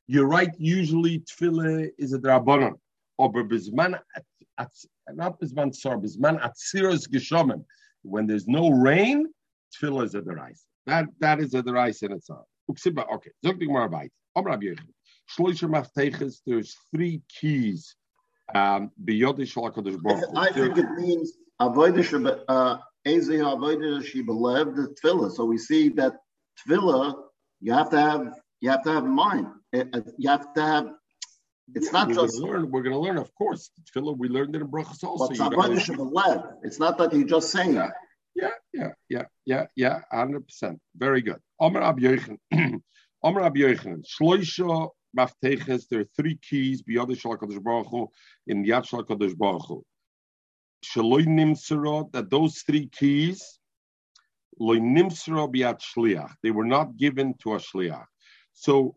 You're 0.08 0.26
right. 0.26 0.50
Usually 0.58 1.20
tefillah 1.20 1.88
is 1.98 2.12
a 2.14 2.18
drabanon. 2.18 2.80
Or 3.16 3.32
bizman 3.32 4.00
not 5.14 5.40
atziros. 5.40 7.64
When 8.02 8.26
there's 8.26 8.46
no 8.46 8.70
rain, 8.70 9.26
tefillah 9.74 10.04
is 10.04 10.14
a 10.14 10.20
derais. 10.20 10.60
That 10.86 11.06
that 11.20 11.40
is 11.40 11.54
a 11.54 11.62
derais 11.62 12.02
in 12.02 12.12
itself. 12.12 12.46
Okay, 12.68 13.30
zog 13.44 13.58
dik 13.58 13.70
mar 13.70 13.88
bait. 13.88 14.10
Om 14.34 14.44
Rabbi 14.44 14.66
Yechon. 14.66 14.88
Shloisha 15.30 15.68
mafteches. 15.68 16.40
There's 16.46 16.76
three 16.94 17.22
keys. 17.28 17.94
Um. 18.54 18.90
I 18.98 20.50
think 20.52 20.78
it 20.78 20.90
means 20.92 21.32
avodah 21.60 22.40
uh, 22.48 22.78
the 23.04 24.96
tefillah. 25.02 25.32
So 25.32 25.44
we 25.44 25.58
see 25.58 25.88
that 25.90 26.14
tefillah 26.68 27.14
you 27.60 27.72
have 27.72 27.90
to 27.90 28.00
have 28.00 28.34
you 28.60 28.70
have 28.70 28.82
to 28.84 28.92
have 28.92 29.04
in 29.04 29.10
mind. 29.10 29.46
You 29.72 30.28
have 30.28 30.52
to 30.54 30.62
have 30.62 30.90
it's 31.74 31.92
not 31.92 32.08
we're 32.08 32.14
just 32.14 32.40
gonna 32.40 32.52
learn. 32.52 32.70
We're 32.70 32.82
going 32.82 32.94
to 32.94 32.98
learn, 32.98 33.18
of 33.18 33.34
course. 33.34 33.70
Tefillah, 33.84 34.16
we 34.16 34.28
learned 34.28 34.54
it 34.54 34.62
in 34.62 34.68
brachas 34.68 35.02
also. 35.02 35.26
But 35.26 35.32
it's 35.72 35.88
not 35.88 36.58
It's 36.62 36.78
not 36.78 36.98
that 36.98 37.12
you 37.12 37.24
just 37.24 37.50
saying 37.50 37.74
that. 37.74 37.92
Yeah, 38.34 38.50
yeah, 38.72 38.90
yeah, 39.08 39.22
yeah, 39.44 39.66
yeah, 39.74 40.00
hundred 40.12 40.46
percent. 40.46 40.78
Very 40.96 41.22
good. 41.22 41.40
Omer 41.58 41.82
Ab 41.82 41.98
Yochanan. 41.98 42.38
Omer 43.22 43.40
Ab 43.42 43.54
Yochanan. 43.54 44.04
Shloisha 44.06 44.90
mafteches. 45.16 45.88
There 45.88 46.00
are 46.00 46.08
three 46.16 46.38
keys. 46.48 46.82
Biyad 46.82 47.18
Shal 47.18 47.36
Kadosh 47.36 47.62
Baruch 47.62 47.88
Hu 47.88 48.08
in 48.46 48.64
Yad 48.64 48.86
Shal 48.86 49.04
Kadosh 49.04 49.36
Baruch 49.36 49.66
Hu. 49.66 49.82
Shaloi 50.84 51.26
Nimserot. 51.26 52.12
That 52.12 52.30
those 52.30 52.62
three 52.66 52.88
keys 52.88 53.58
Lo 54.58 54.74
nimsro 54.74 55.52
biat 55.52 55.80
shliach. 55.80 56.32
They 56.42 56.50
were 56.50 56.64
not 56.64 56.96
given 56.96 57.34
to 57.42 57.54
a 57.54 57.58
shliach. 57.58 58.06
So 58.54 58.96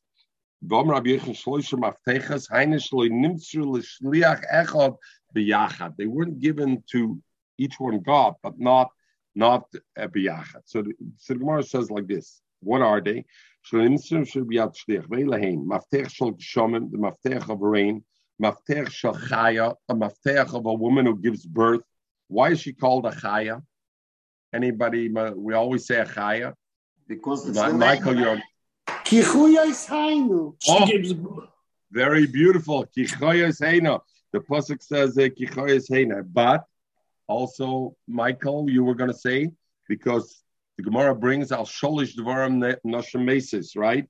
Vom 0.62 0.90
Rabbi 0.90 1.12
Yechon 1.12 1.36
Shloisha 1.36 1.80
Maftechas, 1.80 2.50
Heinish 2.50 2.94
Loy 2.94 3.10
nimsro 3.10 3.66
l'shliach 3.66 4.44
echad 4.54 4.98
b'yachad. 5.36 5.98
They 5.98 6.06
weren't 6.06 6.40
given 6.40 6.84
to 6.92 7.20
each 7.58 7.80
one 7.80 8.00
God, 8.00 8.36
but 8.44 8.60
not 8.60 8.90
not 9.36 9.66
uh, 9.98 10.08
b'yachad. 10.08 10.62
So 10.66 10.84
so 11.18 11.34
the 11.34 11.40
Gemara 11.40 11.64
says 11.64 11.90
like 11.90 12.08
this. 12.08 12.42
What 12.62 12.82
are 12.82 13.02
they? 13.02 13.26
Shlemsim 13.68 14.28
should 14.28 14.48
be 14.48 14.60
at 14.60 14.74
shlich. 14.76 15.06
Veilahin. 15.08 15.66
Maftech 15.66 16.10
shel 16.12 16.34
gshomen, 16.34 16.92
the 16.92 16.98
maftech 16.98 17.50
of 17.50 17.60
rain. 17.62 18.04
Maftech 18.42 18.90
shel 18.92 19.16
chaya, 19.16 19.76
a 19.90 19.96
maftech 19.96 20.54
of 20.54 20.66
a 20.66 20.74
woman 20.74 21.06
who 21.06 21.18
gives 21.18 21.46
birth. 21.46 21.82
Why 22.28 22.52
is 22.52 22.62
she 22.62 22.74
called 22.74 23.06
a 23.06 23.12
chaya? 23.12 23.62
Anybody? 24.54 25.10
We 25.10 25.54
always 25.54 25.86
say 25.86 26.00
a 26.00 26.06
chaya. 26.06 26.54
Because 27.08 27.48
it's 27.48 27.58
My, 27.58 27.70
the 27.72 27.78
Michael, 27.78 28.14
name. 28.14 28.24
you're 28.24 28.42
She 29.06 29.22
Oh. 29.24 30.86
gives 30.86 31.14
very 31.92 32.28
beautiful. 32.28 32.86
Kichoyes 32.86 33.60
heina. 33.60 34.00
The 34.32 34.40
pasuk 34.40 34.82
says 34.84 35.18
uh, 35.18 35.28
kichoyes 35.38 35.90
heina. 35.90 36.24
But 36.32 36.64
also, 37.28 37.96
Michael, 38.08 38.70
you 38.70 38.84
were 38.84 38.94
going 38.96 39.12
to 39.12 39.18
say 39.18 39.50
because 39.88 40.44
the 40.80 40.84
Gemara 40.84 41.14
brings 41.14 41.52
al 41.52 41.66
sholish 41.66 42.16
dvarim 42.16 42.56
nashim 42.86 43.26
mesis, 43.26 43.76
right? 43.76 44.06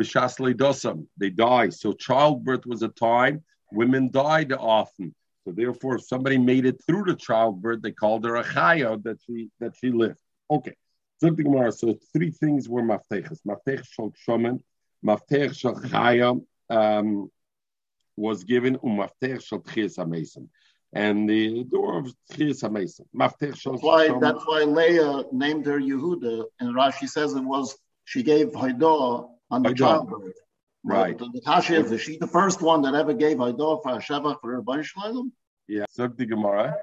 B'shas 0.00 0.38
dosam. 0.56 1.06
They 1.18 1.28
die. 1.28 1.68
So 1.68 1.92
childbirth 1.92 2.64
was 2.64 2.82
a 2.82 2.88
time 2.88 3.42
women 3.70 4.10
died 4.10 4.50
often. 4.54 5.14
So 5.44 5.52
therefore, 5.52 5.96
if 5.96 6.04
somebody 6.04 6.38
made 6.38 6.64
it 6.64 6.82
through 6.86 7.04
the 7.04 7.14
childbirth, 7.14 7.82
they 7.82 7.92
called 7.92 8.24
her 8.24 8.36
a 8.36 8.42
chaya 8.42 9.02
that 9.02 9.18
she 9.26 9.50
that 9.60 9.74
she 9.78 9.90
lived. 9.90 10.18
Okay. 10.50 10.74
So 11.18 11.28
the 11.28 11.42
Gemara. 11.42 11.70
So 11.72 11.94
three 12.14 12.30
things 12.30 12.70
were 12.70 12.82
mafteches. 12.82 13.40
Maftech 13.46 13.84
shel 13.86 14.14
shomen, 14.26 14.62
maftech 15.04 15.54
shel 15.54 15.74
chaya 15.74 16.42
um, 16.70 17.30
was 18.16 18.44
given 18.44 18.78
umaftech 18.78 19.44
shel 19.44 19.60
tchias 19.60 19.98
hamesim, 19.98 20.48
and 20.94 21.28
the 21.28 21.64
door 21.64 21.98
of 21.98 22.06
tchias 22.30 22.62
hamesim. 22.62 23.04
That's 23.12 23.82
why 23.82 24.16
that's 24.20 24.46
why 24.46 24.62
Leah 24.62 25.24
named 25.32 25.66
her 25.66 25.78
Yehuda, 25.78 26.44
and 26.60 26.74
Rashi 26.74 27.08
says 27.08 27.34
it 27.34 27.42
was 27.42 27.76
she 28.04 28.22
gave 28.22 28.48
Haidah 28.52 29.28
on 29.50 29.62
the 29.62 29.70
Haidah. 29.70 29.76
childbirth. 29.76 30.32
Right. 30.84 31.18
The, 31.18 31.30
the 31.32 31.40
Kasha 31.40 31.76
is, 31.76 32.00
she 32.00 32.18
the 32.18 32.26
first 32.26 32.62
one 32.62 32.82
that 32.82 32.94
ever 32.94 33.12
gave 33.12 33.38
Haidah 33.38 33.82
for 33.82 33.92
a 33.92 33.98
Shabbat 33.98 34.40
for 34.40 34.62
her 34.62 34.82
Shalom? 34.82 35.32
Yeah, 35.66 35.84
so 35.90 36.06
the 36.06 36.26
Gemara. 36.26 36.76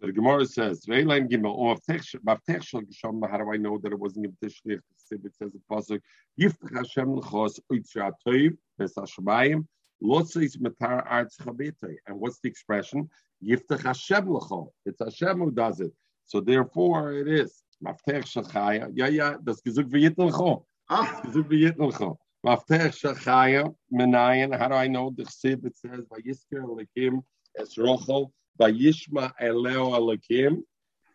The 0.00 0.12
Gemara 0.12 0.44
says, 0.44 0.84
"Veilein 0.86 1.30
gimel 1.30 1.56
umaftech 1.56 2.16
maftech 2.26 2.62
shel 2.64 2.82
shomen." 2.82 3.30
How 3.30 3.38
do 3.38 3.52
I 3.52 3.56
know 3.56 3.78
that 3.78 3.92
it 3.92 3.98
wasn't 3.98 4.24
given 4.24 4.36
to 4.42 4.48
shlich? 4.48 4.80
It 5.10 5.34
says 5.38 5.52
the 5.52 5.60
pasuk, 5.70 6.00
"Yiftach 6.40 6.76
Hashem 6.76 7.14
l'chos 7.14 7.60
oitzra 7.70 8.12
toiv 8.26 8.56
bes 8.76 8.94
hashemayim." 8.94 9.66
Lotzis 10.04 10.58
matar 10.58 11.02
arts 11.08 11.36
chabetay. 11.38 11.96
And 12.06 12.20
what's 12.20 12.38
the 12.40 12.48
expression? 12.48 13.08
Yiftach 13.42 13.82
Hashem 13.84 14.28
l'chol. 14.30 14.68
It's 14.84 15.00
Hashem 15.00 15.38
who 15.38 15.50
does 15.50 15.80
it. 15.80 15.92
So 16.26 16.40
therefore, 16.40 17.12
it 17.14 17.28
is 17.28 17.62
maftech 17.84 18.24
shachaya. 18.24 18.90
Yeah, 18.94 19.08
yeah. 19.08 19.36
Das 19.42 19.60
gezuk 19.62 19.90
v'yitn 19.90 20.18
l'chol. 20.30 20.64
Ah, 20.90 21.22
Gezuk 21.24 21.48
v'yitn 21.48 21.78
l'chol. 21.78 22.16
Maftech 22.44 22.92
shachaya 23.00 23.74
menayin. 23.92 24.56
How 24.58 24.68
do 24.68 24.74
I 24.74 24.88
know 24.88 25.10
the 25.16 25.24
chsiv? 25.24 25.64
It 25.64 25.76
says 25.76 26.00
vayisker 26.12 26.64
lekim 26.78 27.22
es 27.58 27.76
rochel 27.76 28.30
vayishma 28.60 29.32
eleo 29.40 29.90
alekim 29.92 30.62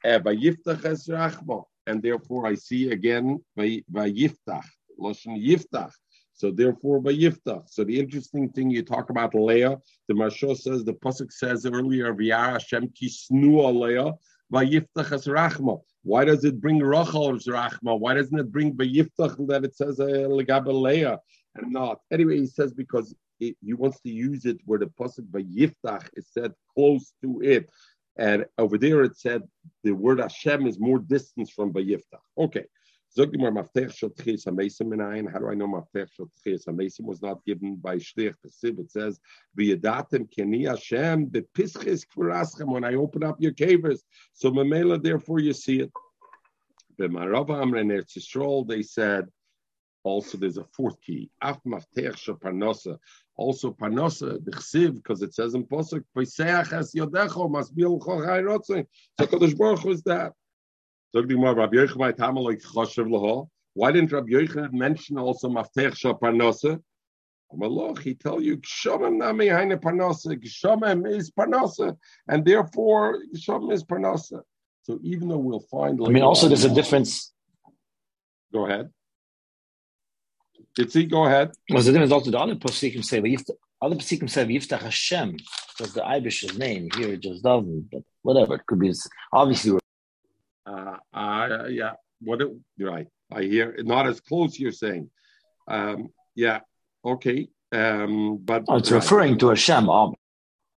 vayiftach 0.04 0.86
es 0.86 1.08
rachmo. 1.08 1.65
And 1.86 2.02
therefore, 2.04 2.47
I 2.47 2.56
see 2.56 2.91
again 2.91 3.39
vay- 3.56 3.84
vayiftach 3.91 4.65
loshen 4.99 5.38
yiftach. 5.43 5.91
So 6.39 6.52
therefore, 6.52 7.02
vayiftach. 7.02 7.69
So 7.69 7.84
the 7.84 7.99
interesting 7.99 8.49
thing 8.49 8.69
you 8.69 8.82
talk 8.82 9.10
about 9.10 9.36
Leah, 9.36 9.78
the 10.08 10.13
Mashal 10.13 10.58
says 10.58 10.86
the 10.86 10.93
pasuk 10.93 11.34
says 11.34 11.65
earlier 11.65 12.13
v'yar 12.13 12.54
Hashem 12.54 12.93
kisnu 12.99 13.73
Leah 13.73 14.13
vayiftach 14.54 15.12
es 15.12 15.28
rachmo. 15.28 15.82
Why 16.04 16.23
does 16.23 16.45
it 16.45 16.62
bring 16.62 16.80
Rachel 16.80 17.36
as 17.36 17.45
Rachma? 17.45 17.99
Why 17.99 18.13
doesn't 18.13 18.39
it 18.39 18.52
bring 18.54 18.73
Vayiftach 18.73 19.47
that 19.49 19.65
it 19.65 19.75
says 19.75 19.99
uh, 19.99 20.06
Legabe 20.06 20.67
Leah 20.67 21.19
and 21.56 21.73
not? 21.73 21.99
Anyway, 22.10 22.39
he 22.39 22.47
says 22.47 22.73
because 22.73 23.13
it, 23.41 23.58
he 23.62 23.73
wants 23.73 23.99
to 24.02 24.10
use 24.10 24.45
it 24.45 24.60
where 24.63 24.80
the 24.80 24.86
pasuk 24.86 25.28
Vayiftach 25.30 26.08
is 26.15 26.28
said 26.32 26.54
close 26.73 27.12
to 27.21 27.41
it, 27.43 27.69
and 28.17 28.45
over 28.58 28.78
there 28.78 29.04
it 29.04 29.17
said 29.17 29.43
the 29.84 29.91
word 29.91 30.21
Hashem 30.21 30.67
is 30.67 30.80
more 30.80 30.99
distance 30.99 31.52
from 31.52 31.73
Vayiftach. 31.73 32.23
Okay. 32.38 32.63
Zog 33.12 33.36
maar 33.38 33.52
Maftech 33.52 33.91
shel 33.91 34.12
Tchias 34.12 34.45
HaMesim 34.45 34.88
minayin. 34.88 35.32
How 35.32 35.39
do 35.39 35.50
I 35.50 35.56
know 35.56 35.67
Maftech 35.67 36.12
shel 36.13 36.30
Tchias 36.45 36.67
HaMesim 36.67 37.06
was 37.06 37.24
not 37.24 37.43
given 37.43 37.76
by 37.76 37.95
Shlich 37.95 38.36
Pesib? 38.45 38.80
It 38.80 38.91
says, 38.91 39.19
V'yadatem 39.58 40.30
keni 40.30 40.67
Hashem 40.67 41.26
bepischis 41.26 42.06
kfuraschem 42.06 42.67
when 42.67 42.84
I 42.84 42.93
open 42.93 43.24
up 43.24 43.38
your 43.39 43.54
cavers. 43.54 44.02
So 44.34 44.52
Mamela, 44.52 45.02
therefore 45.02 45.39
you 45.39 45.54
see 45.54 45.80
it. 45.80 45.91
B'marava 47.00 47.63
Amre 47.63 47.82
in 47.82 47.88
Eretz 47.88 48.15
Yisrael, 48.15 48.67
they 48.67 48.84
said, 48.84 49.26
also 50.04 50.38
there's 50.38 50.58
a 50.58 50.65
fourth 50.76 51.02
key. 51.02 51.32
Af 51.41 51.58
Maftech 51.65 52.15
shel 52.15 52.36
Parnasa. 52.36 53.00
Also 53.36 53.72
Parnasa, 53.72 54.38
the 54.45 54.52
Chsiv, 54.52 54.93
because 54.93 55.24
it 55.24 55.34
says 55.34 55.56
in 55.56 55.63
Posuk, 55.63 56.04
V'seach 56.15 56.74
es 56.74 56.93
yodecho, 56.93 57.50
masbil 57.50 58.00
chochai 58.00 58.43
rotzin. 58.43 58.86
So 59.19 59.26
Kadosh 59.26 59.58
Baruch 59.58 59.88
is 59.88 60.04
that. 60.04 60.34
Why 61.12 61.22
didn't 61.22 61.41
Rabbi 64.12 64.32
Yochanan 64.32 64.74
mention 64.74 65.17
also 65.17 65.50
Maftech 65.50 65.98
Shal 65.98 66.19
Parnasa? 66.19 66.80
Malach, 67.54 68.00
he 68.00 68.13
tell 68.13 68.39
you 68.39 68.58
Gshamim 68.58 69.17
Nami 69.17 69.48
Haine 69.48 69.76
Parnasa. 69.78 70.39
Gshamim 70.39 71.10
is 71.10 71.32
Parnasa, 71.32 71.98
and 72.28 72.45
therefore 72.45 73.17
Gshamim 73.36 73.74
is 73.74 73.84
Parnasa. 73.84 74.41
So 74.84 75.00
even 75.02 75.30
though 75.30 75.38
we'll 75.38 75.60
find, 75.60 76.00
I 76.06 76.10
mean, 76.10 76.24
also 76.24 76.48
there's 76.48 76.65
a 76.65 76.74
difference. 76.74 77.34
Go 78.54 78.67
ahead. 78.67 78.89
Itzi, 80.78 81.10
go 81.10 81.26
ahead. 81.26 81.52
There's 81.67 81.88
a 81.88 81.91
difference 81.91 82.12
also. 82.12 82.32
The 82.32 82.39
other 82.39 82.56
Pasikim 82.56 83.04
say, 83.04 83.17
other 83.82 83.95
Pasikim 83.95 84.30
say, 84.30 84.45
Yiftach 84.45 84.82
Hashem. 84.82 85.38
That's 85.80 85.93
the 85.93 86.02
Ibish's 86.02 86.58
name. 86.58 86.89
Here 86.95 87.13
it 87.13 87.22
just 87.22 87.43
doesn't, 87.43 87.89
but 87.91 88.04
whatever. 88.22 88.56
It 88.56 88.65
could 88.67 88.80
be, 88.80 88.93
obviously, 89.34 89.72
we're 89.72 89.80
Uh, 90.70 90.98
uh, 91.14 91.66
yeah, 91.70 91.94
what? 92.22 92.42
It, 92.42 92.50
right. 92.80 93.08
I 93.32 93.42
hear 93.44 93.76
not 93.80 94.08
as 94.08 94.20
close. 94.20 94.60
You're 94.60 94.72
saying, 94.72 95.10
um, 95.67 96.10
yeah, 96.36 96.60
okay, 97.04 97.48
um, 97.72 98.40
but 98.50 98.65
oh, 98.67 98.78
it's 98.78 98.92
right. 98.92 99.02
referring 99.02 99.38
to 99.40 99.50
Hashem. 99.50 99.90
ob- 99.90 100.15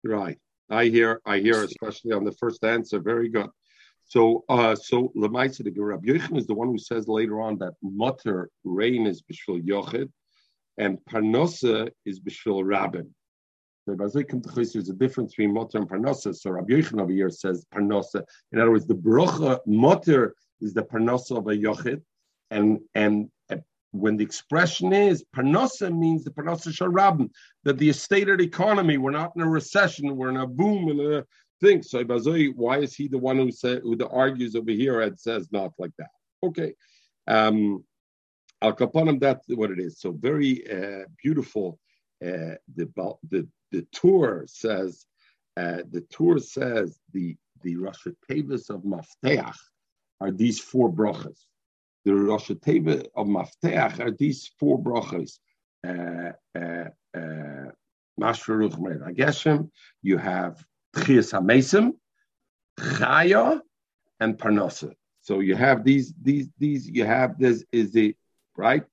Right. 0.05 0.39
I 0.69 0.87
hear, 0.87 1.21
I 1.25 1.39
hear, 1.39 1.63
especially 1.63 2.13
on 2.13 2.25
the 2.25 2.33
first 2.33 2.65
answer. 2.65 2.99
Very 2.99 3.29
good. 3.29 3.51
So, 4.05 4.45
uh, 4.49 4.75
so 4.75 5.13
Lemaisa 5.17 5.63
the 5.65 5.81
Rabbi 5.81 6.09
Yochanan 6.09 6.39
is 6.39 6.47
the 6.47 6.55
one 6.55 6.69
who 6.69 6.79
says 6.79 7.09
later 7.09 7.41
on 7.41 7.59
that 7.59 7.75
mutter 7.83 8.51
rain 8.65 9.07
is 9.07 9.23
b'shvil 9.23 9.63
yochid, 9.73 10.11
and 10.79 10.99
parnosa 11.11 11.91
is 12.05 12.21
b'shvil 12.21 12.63
rabbin. 12.65 13.15
So 13.85 13.97
there's 13.97 14.17
a 14.17 14.93
difference 14.93 15.33
between 15.33 15.55
mutter 15.55 15.79
and 15.79 15.89
parnosa. 15.89 16.35
So 16.35 16.51
Rabbi 16.51 16.75
Yochanan 16.75 17.03
over 17.03 17.13
here 17.13 17.31
says 17.31 17.67
parnosa. 17.75 18.23
In 18.53 18.61
other 18.61 18.71
words, 18.71 18.87
the 18.87 18.95
brocha 18.95 19.59
mutter 19.67 20.35
is 20.61 20.73
the 20.73 20.83
parnosa 20.83 21.39
of 21.39 21.49
a 21.49 21.57
yochid, 21.57 22.01
and 22.51 22.81
and 22.95 23.29
uh, 23.51 23.57
when 23.91 24.17
the 24.17 24.25
expression 24.25 24.93
is 24.93 25.25
parnosa 25.35 25.93
means 25.97 26.23
the 26.23 26.31
parnosa 26.31 26.73
shal 26.73 26.89
rabbin 26.89 27.29
that 27.65 27.79
the 27.79 27.93
stated 27.93 28.41
economy, 28.41 28.99
we're 28.99 29.11
not 29.11 29.33
in 29.35 29.43
a 29.43 29.49
recession, 29.49 30.17
we're 30.17 30.31
in 30.31 30.37
a 30.37 30.47
boom 30.47 30.89
and 30.89 31.01
a 31.01 31.27
thing. 31.61 31.83
So 31.83 32.05
Bazoi, 32.05 32.55
why 32.55 32.79
is 32.79 32.95
he 32.95 33.09
the 33.09 33.19
one 33.19 33.37
who 33.37 33.51
said 33.51 33.83
who 33.83 33.97
the 33.97 34.09
argues 34.09 34.55
over 34.55 34.71
here 34.71 35.01
and 35.01 35.19
says 35.19 35.49
not 35.51 35.73
like 35.79 35.93
that? 35.99 36.11
Okay. 36.45 36.75
Um 37.27 37.85
Al 38.63 38.75
Kaponim, 38.75 39.19
that's 39.19 39.45
what 39.49 39.73
it 39.73 39.81
is. 39.81 39.99
So 39.99 40.13
very 40.13 40.63
uh, 40.71 41.07
beautiful. 41.21 41.81
Uh, 42.25 42.55
the 42.77 42.89
the 43.29 43.49
the 43.73 43.87
Tur 43.93 44.45
says 44.47 45.07
uh, 45.57 45.83
the 45.91 46.03
Tur 46.11 46.39
says 46.39 46.99
the 47.13 47.37
the 47.63 47.77
Rosh 47.77 48.07
Tevis 48.29 48.71
of 48.71 48.83
Mafteach 48.83 49.57
are 50.21 50.31
these 50.31 50.61
four 50.61 50.93
brachas. 50.93 51.39
The 52.05 52.15
Rosh 52.15 52.51
Teva 52.51 53.05
of 53.15 53.27
Mafteach 53.27 54.01
are 54.01 54.11
these 54.11 54.51
four 54.59 54.79
brachas. 54.79 55.39
Uh, 55.87 56.33
uh, 56.57 56.89
uh, 57.17 57.71
you 60.03 60.19
have 60.19 60.65
Tchias 60.95 61.33
HaMesim, 61.33 61.93
Chaya, 62.79 63.61
and 64.21 64.39
Parnasa. 64.39 64.93
So 65.23 65.41
you 65.41 65.57
have 65.57 65.85
these, 65.85 66.13
these, 66.21 66.49
these, 66.59 66.89
you 66.89 67.05
have 67.05 67.39
this, 67.39 67.65
is 67.73 67.93
the, 67.93 68.15
right? 68.57 68.85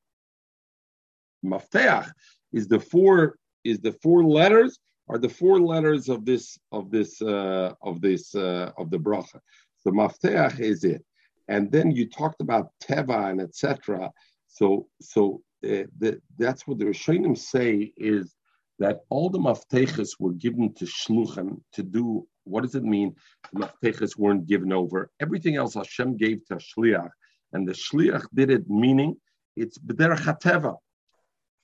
Mafteach 1.44 2.12
is 2.54 2.68
the 2.68 2.80
four, 2.80 3.38
is 3.70 3.80
the 3.80 3.94
four 4.04 4.24
letters, 4.24 4.80
are 5.10 5.18
the 5.18 5.30
four 5.30 5.60
letters 5.60 6.10
of 6.10 6.26
this, 6.26 6.58
of 6.72 6.92
this, 6.92 7.22
uh, 7.22 7.74
of 7.82 8.02
this, 8.02 8.36
uh, 8.36 8.72
of 8.78 8.90
the 8.92 8.98
bracha. 8.98 9.40
So 9.82 9.92
Mafteach 9.92 10.60
is 10.60 10.84
it. 10.84 11.04
And 11.48 11.72
then 11.72 11.92
you 11.92 12.08
talked 12.08 12.42
about 12.42 12.72
Teva 12.84 13.32
and 13.32 13.42
etc. 13.42 14.12
So, 14.48 14.88
so 15.02 15.42
uh, 15.64 15.90
the, 15.98 16.22
that's 16.38 16.68
what 16.68 16.78
the 16.80 16.86
Rishonim 16.86 17.38
say 17.38 17.92
is 17.98 18.36
that 18.78 19.02
all 19.10 19.30
the 19.30 19.40
mafteches 19.40 20.12
were 20.20 20.34
given 20.34 20.74
to 20.76 20.86
shluchim 20.86 21.62
to 21.74 21.84
do. 21.84 22.28
What 22.46 22.62
does 22.62 22.76
it 22.76 22.84
mean? 22.84 23.16
The 23.52 23.68
mafteches 23.68 24.18
weren't 24.18 24.48
given 24.48 24.72
over. 24.72 25.12
Everything 25.20 25.58
else 25.58 25.74
Hashem 25.74 26.18
gave 26.18 26.46
to 26.46 26.56
shliach, 26.56 27.10
and 27.54 27.68
the 27.68 27.74
shliach 27.74 28.26
did 28.34 28.50
it. 28.50 28.70
Meaning, 28.70 29.18
it's 29.56 29.78
b'derech. 29.78 30.78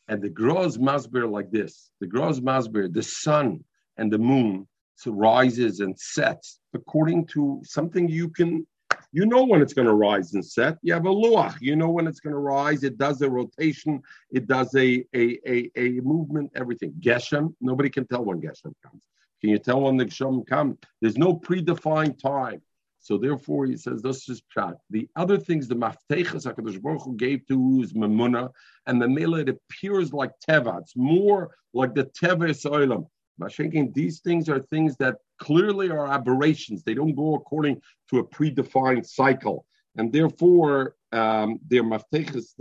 And 0.07 0.21
the 0.21 0.29
groz 0.29 0.77
masber 0.77 1.29
like 1.29 1.51
this: 1.51 1.89
the 1.99 2.07
groz 2.07 2.39
masber, 2.39 2.91
the 2.91 3.03
sun 3.03 3.63
and 3.97 4.11
the 4.11 4.19
moon, 4.19 4.67
so 4.95 5.11
rises 5.11 5.79
and 5.79 5.97
sets 5.99 6.59
according 6.73 7.27
to 7.27 7.61
something 7.63 8.07
you 8.07 8.29
can 8.29 8.65
you 9.15 9.25
know 9.25 9.45
when 9.45 9.61
it's 9.61 9.73
going 9.73 9.87
to 9.87 9.93
rise 9.93 10.33
and 10.33 10.45
set. 10.45 10.77
You 10.81 10.93
have 10.93 11.05
a 11.05 11.09
luach. 11.09 11.55
You 11.61 11.77
know 11.77 11.89
when 11.89 12.05
it's 12.05 12.19
going 12.19 12.33
to 12.33 12.39
rise. 12.39 12.83
It 12.83 12.97
does 12.97 13.21
a 13.21 13.29
rotation. 13.29 14.01
It 14.29 14.45
does 14.45 14.75
a, 14.75 15.05
a, 15.15 15.39
a, 15.47 15.71
a 15.77 15.89
movement, 16.01 16.51
everything. 16.53 16.93
Geshem, 16.99 17.55
nobody 17.61 17.89
can 17.89 18.05
tell 18.07 18.25
when 18.25 18.41
Geshem 18.41 18.73
comes. 18.83 19.03
Can 19.39 19.51
you 19.51 19.57
tell 19.57 19.79
when 19.79 19.95
the 19.95 20.05
Geshem 20.05 20.45
comes? 20.45 20.77
There's 20.99 21.17
no 21.17 21.33
predefined 21.33 22.19
time. 22.21 22.61
So 23.05 23.19
therefore, 23.19 23.67
he 23.67 23.77
says, 23.77 24.01
this 24.01 24.27
is 24.29 24.41
chat. 24.51 24.77
The 24.89 25.07
other 25.15 25.37
things 25.37 25.67
the 25.67 25.75
Maftechas 25.75 26.47
HaKadosh 26.47 26.81
Baruch 26.81 27.03
Hu 27.03 27.15
gave 27.15 27.45
to 27.45 27.81
is 27.83 27.93
Memuna, 27.93 28.49
and 28.87 28.99
the 28.99 29.07
Mela, 29.07 29.41
it 29.41 29.49
appears 29.49 30.11
like 30.11 30.31
Teva. 30.49 30.81
It's 30.81 30.97
more 30.97 31.51
like 31.75 31.93
the 31.93 32.05
Teva 32.05 32.49
Olam. 32.49 33.05
Mashenkin, 33.39 33.93
these 33.93 34.21
things 34.21 34.49
are 34.49 34.59
things 34.71 34.97
that 34.97 35.17
clearly 35.37 35.91
are 35.91 36.07
aberrations. 36.11 36.81
They 36.81 36.95
don't 36.95 37.13
go 37.13 37.35
according 37.35 37.79
to 38.09 38.17
a 38.17 38.27
predefined 38.27 39.05
cycle. 39.05 39.67
And 39.95 40.11
therefore, 40.11 40.95
um, 41.11 41.59
their 41.67 41.83
mafteches, 41.83 42.55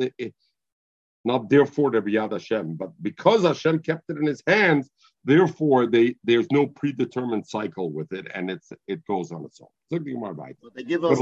not 1.25 1.49
therefore 1.49 1.91
they're 1.91 2.03
biyad 2.03 2.33
Hashem, 2.33 2.75
but 2.75 2.91
because 3.03 3.43
Hashem 3.43 3.81
kept 3.81 4.11
it 4.11 4.19
in 4.19 4.27
his 4.27 4.43
hands, 4.47 4.91
therefore 5.25 5.87
they 5.87 6.17
there's 6.25 6.47
no 6.51 6.67
predetermined 6.67 7.47
cycle 7.47 7.91
with 7.91 8.13
it, 8.13 8.27
and 8.35 8.51
it's 8.51 8.71
it 8.87 9.05
goes 9.07 9.33
on 9.33 9.45
its 9.45 9.61
own. 9.61 9.69
But 9.91 10.75
they 10.75 10.83
give 10.83 11.05
us 11.05 11.19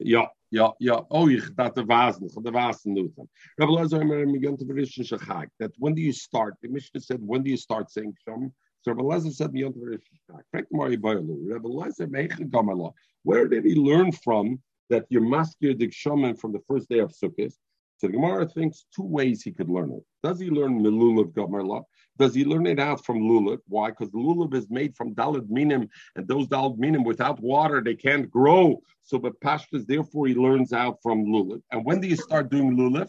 Ja, 0.00 0.28
ja, 0.50 0.72
ja. 0.78 1.04
Oh, 1.10 1.28
ich 1.28 1.42
dachte 1.56 1.84
Vasen, 1.84 2.28
the 2.28 2.52
Vasen 2.52 2.94
Newton. 2.94 3.28
Rabbi 3.58 3.72
Lezer, 3.72 4.00
I'm 4.00 4.08
going 4.08 4.56
to 4.62 4.64
Shachag. 5.02 5.48
That 5.58 5.72
when 5.78 5.94
do 5.94 6.02
you 6.02 6.12
start? 6.12 6.54
The 6.62 6.68
Mishnah 6.68 7.00
said, 7.00 7.20
when 7.20 7.42
do 7.42 7.50
you 7.50 7.56
start 7.56 7.90
saying 7.90 8.14
Shem? 8.24 8.52
So 8.82 8.92
Rabbi 8.92 9.02
Lezer 9.02 9.32
said, 9.32 9.52
Yom 9.54 9.72
Shachag. 9.72 10.42
Rabbi 10.52 11.68
Lezer, 11.68 12.92
Where 13.24 13.48
did 13.48 13.64
he 13.64 13.74
learn 13.74 14.12
from 14.12 14.62
that 14.88 15.04
you're 15.08 15.20
master 15.20 15.74
the 15.74 15.88
Gshomen 15.88 16.38
from 16.38 16.52
the 16.52 16.60
first 16.68 16.88
day 16.88 17.00
of 17.00 17.10
Sukkot? 17.10 17.52
So 17.98 18.06
the 18.06 18.12
Gemara 18.12 18.46
thinks 18.46 18.86
two 18.94 19.02
ways 19.02 19.42
he 19.42 19.50
could 19.50 19.68
learn 19.68 19.90
it. 19.90 20.04
Does 20.22 20.38
he 20.38 20.50
learn 20.50 20.80
Milulav 20.80 21.32
Gomerla? 21.32 21.82
Does 22.16 22.32
he 22.32 22.44
learn 22.44 22.66
it 22.66 22.78
out 22.78 23.04
from 23.04 23.20
Lulav? 23.20 23.58
Why? 23.66 23.90
Because 23.90 24.10
Lulav 24.10 24.54
is 24.54 24.70
made 24.70 24.96
from 24.96 25.16
Dalad 25.16 25.48
Minim, 25.50 25.88
and 26.14 26.28
those 26.28 26.46
Dalad 26.46 26.78
Minim 26.78 27.02
without 27.02 27.40
water, 27.40 27.82
they 27.84 27.96
can't 27.96 28.30
grow. 28.30 28.80
So 29.02 29.18
but 29.18 29.40
Pashtas, 29.40 29.84
therefore, 29.86 30.28
he 30.28 30.34
learns 30.34 30.72
out 30.72 30.98
from 31.02 31.26
Lulav. 31.26 31.60
And 31.72 31.84
when 31.84 32.00
do 32.00 32.06
you 32.06 32.16
start 32.16 32.50
doing 32.50 32.76
Lulav? 32.76 33.08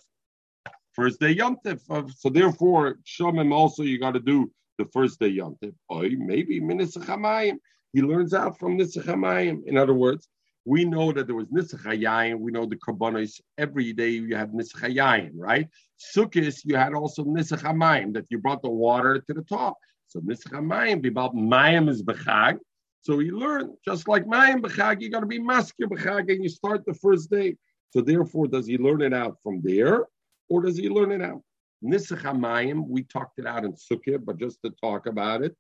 First 0.94 1.20
day 1.20 1.32
Yom 1.32 1.58
Yontif. 1.64 1.82
Uh, 1.90 2.10
so 2.18 2.30
therefore, 2.30 2.98
Shomim 3.06 3.54
also 3.54 3.84
you 3.84 4.00
got 4.00 4.16
to 4.16 4.20
do 4.20 4.52
the 4.80 4.86
first 4.86 5.20
day 5.20 5.32
Yontif. 5.32 5.74
Or 5.88 6.02
maybe 6.02 6.60
Minisach 6.60 7.58
He 7.94 8.02
learns 8.02 8.34
out 8.34 8.58
from 8.58 8.78
Nisach 8.78 9.68
In 9.68 9.78
other 9.78 9.94
words, 9.94 10.28
we 10.70 10.86
know 10.86 11.12
that 11.12 11.26
there 11.26 11.36
was 11.36 11.48
Nisach 11.48 12.40
We 12.40 12.52
know 12.52 12.68
the 12.68 12.76
Karbonis, 12.76 13.42
every 13.58 13.92
day 13.92 14.10
you 14.10 14.36
have 14.36 14.50
Nisach 14.50 15.32
right? 15.34 15.68
Sukkis, 16.16 16.62
you 16.64 16.76
had 16.76 16.94
also 16.94 17.24
Nisach 17.24 18.14
that 18.14 18.26
you 18.30 18.38
brought 18.38 18.62
the 18.62 18.70
water 18.70 19.18
to 19.20 19.34
the 19.34 19.42
top. 19.42 19.78
So 20.06 20.20
Nisach 20.20 20.54
HaMayim, 20.54 21.08
about 21.08 21.34
Mayim 21.34 21.90
is 21.90 22.04
Bechag. 22.04 22.60
So 23.02 23.18
you 23.18 23.40
learn, 23.40 23.76
just 23.84 24.08
like 24.08 24.26
Mayim 24.26 24.62
Bechag, 24.62 25.02
you 25.02 25.10
got 25.10 25.22
to 25.22 25.26
be 25.26 25.40
Maskir 25.40 25.88
Bechag, 25.88 26.32
and 26.32 26.44
you 26.44 26.50
start 26.50 26.86
the 26.86 26.94
first 26.94 27.32
day. 27.32 27.58
So 27.90 28.02
therefore, 28.02 28.46
does 28.48 28.68
he 28.68 28.78
learn 28.78 29.02
it 29.02 29.14
out 29.14 29.38
from 29.42 29.62
there, 29.64 30.06
or 30.50 30.62
does 30.62 30.78
he 30.78 30.88
learn 30.88 31.12
it 31.12 31.24
out? 31.24 31.42
Nisach 31.84 32.22
HaMayim, 32.22 32.88
we 32.88 33.02
talked 33.02 33.40
it 33.40 33.48
out 33.48 33.66
in 33.66 33.74
Sukkah, 33.74 34.24
but 34.24 34.38
just 34.38 34.60
to 34.64 34.70
talk 34.84 35.08
about 35.08 35.42
it, 35.42 35.56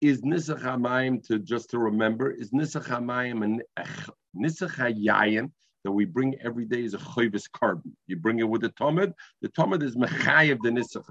is 0.00 0.22
Nisach 0.22 0.62
HaMayim 0.62 1.26
to 1.26 1.40
just 1.40 1.70
to 1.70 1.80
remember, 1.80 2.30
is 2.30 2.52
Nisach 2.52 2.86
HaMayim 2.86 3.42
and 3.42 3.62
Nisach 4.34 5.50
that 5.84 5.92
we 5.92 6.04
bring 6.06 6.34
every 6.42 6.64
day 6.64 6.82
is 6.82 6.94
a 6.94 6.98
choivis 6.98 7.44
korban. 7.50 7.92
You 8.06 8.16
bring 8.16 8.38
it 8.38 8.48
with 8.48 8.62
the 8.62 8.70
Tomid. 8.70 9.12
The 9.42 9.48
Tomid 9.50 9.82
is 9.82 9.96
mechayev 9.96 10.58
the 10.62 10.70
Nisach. 10.70 11.04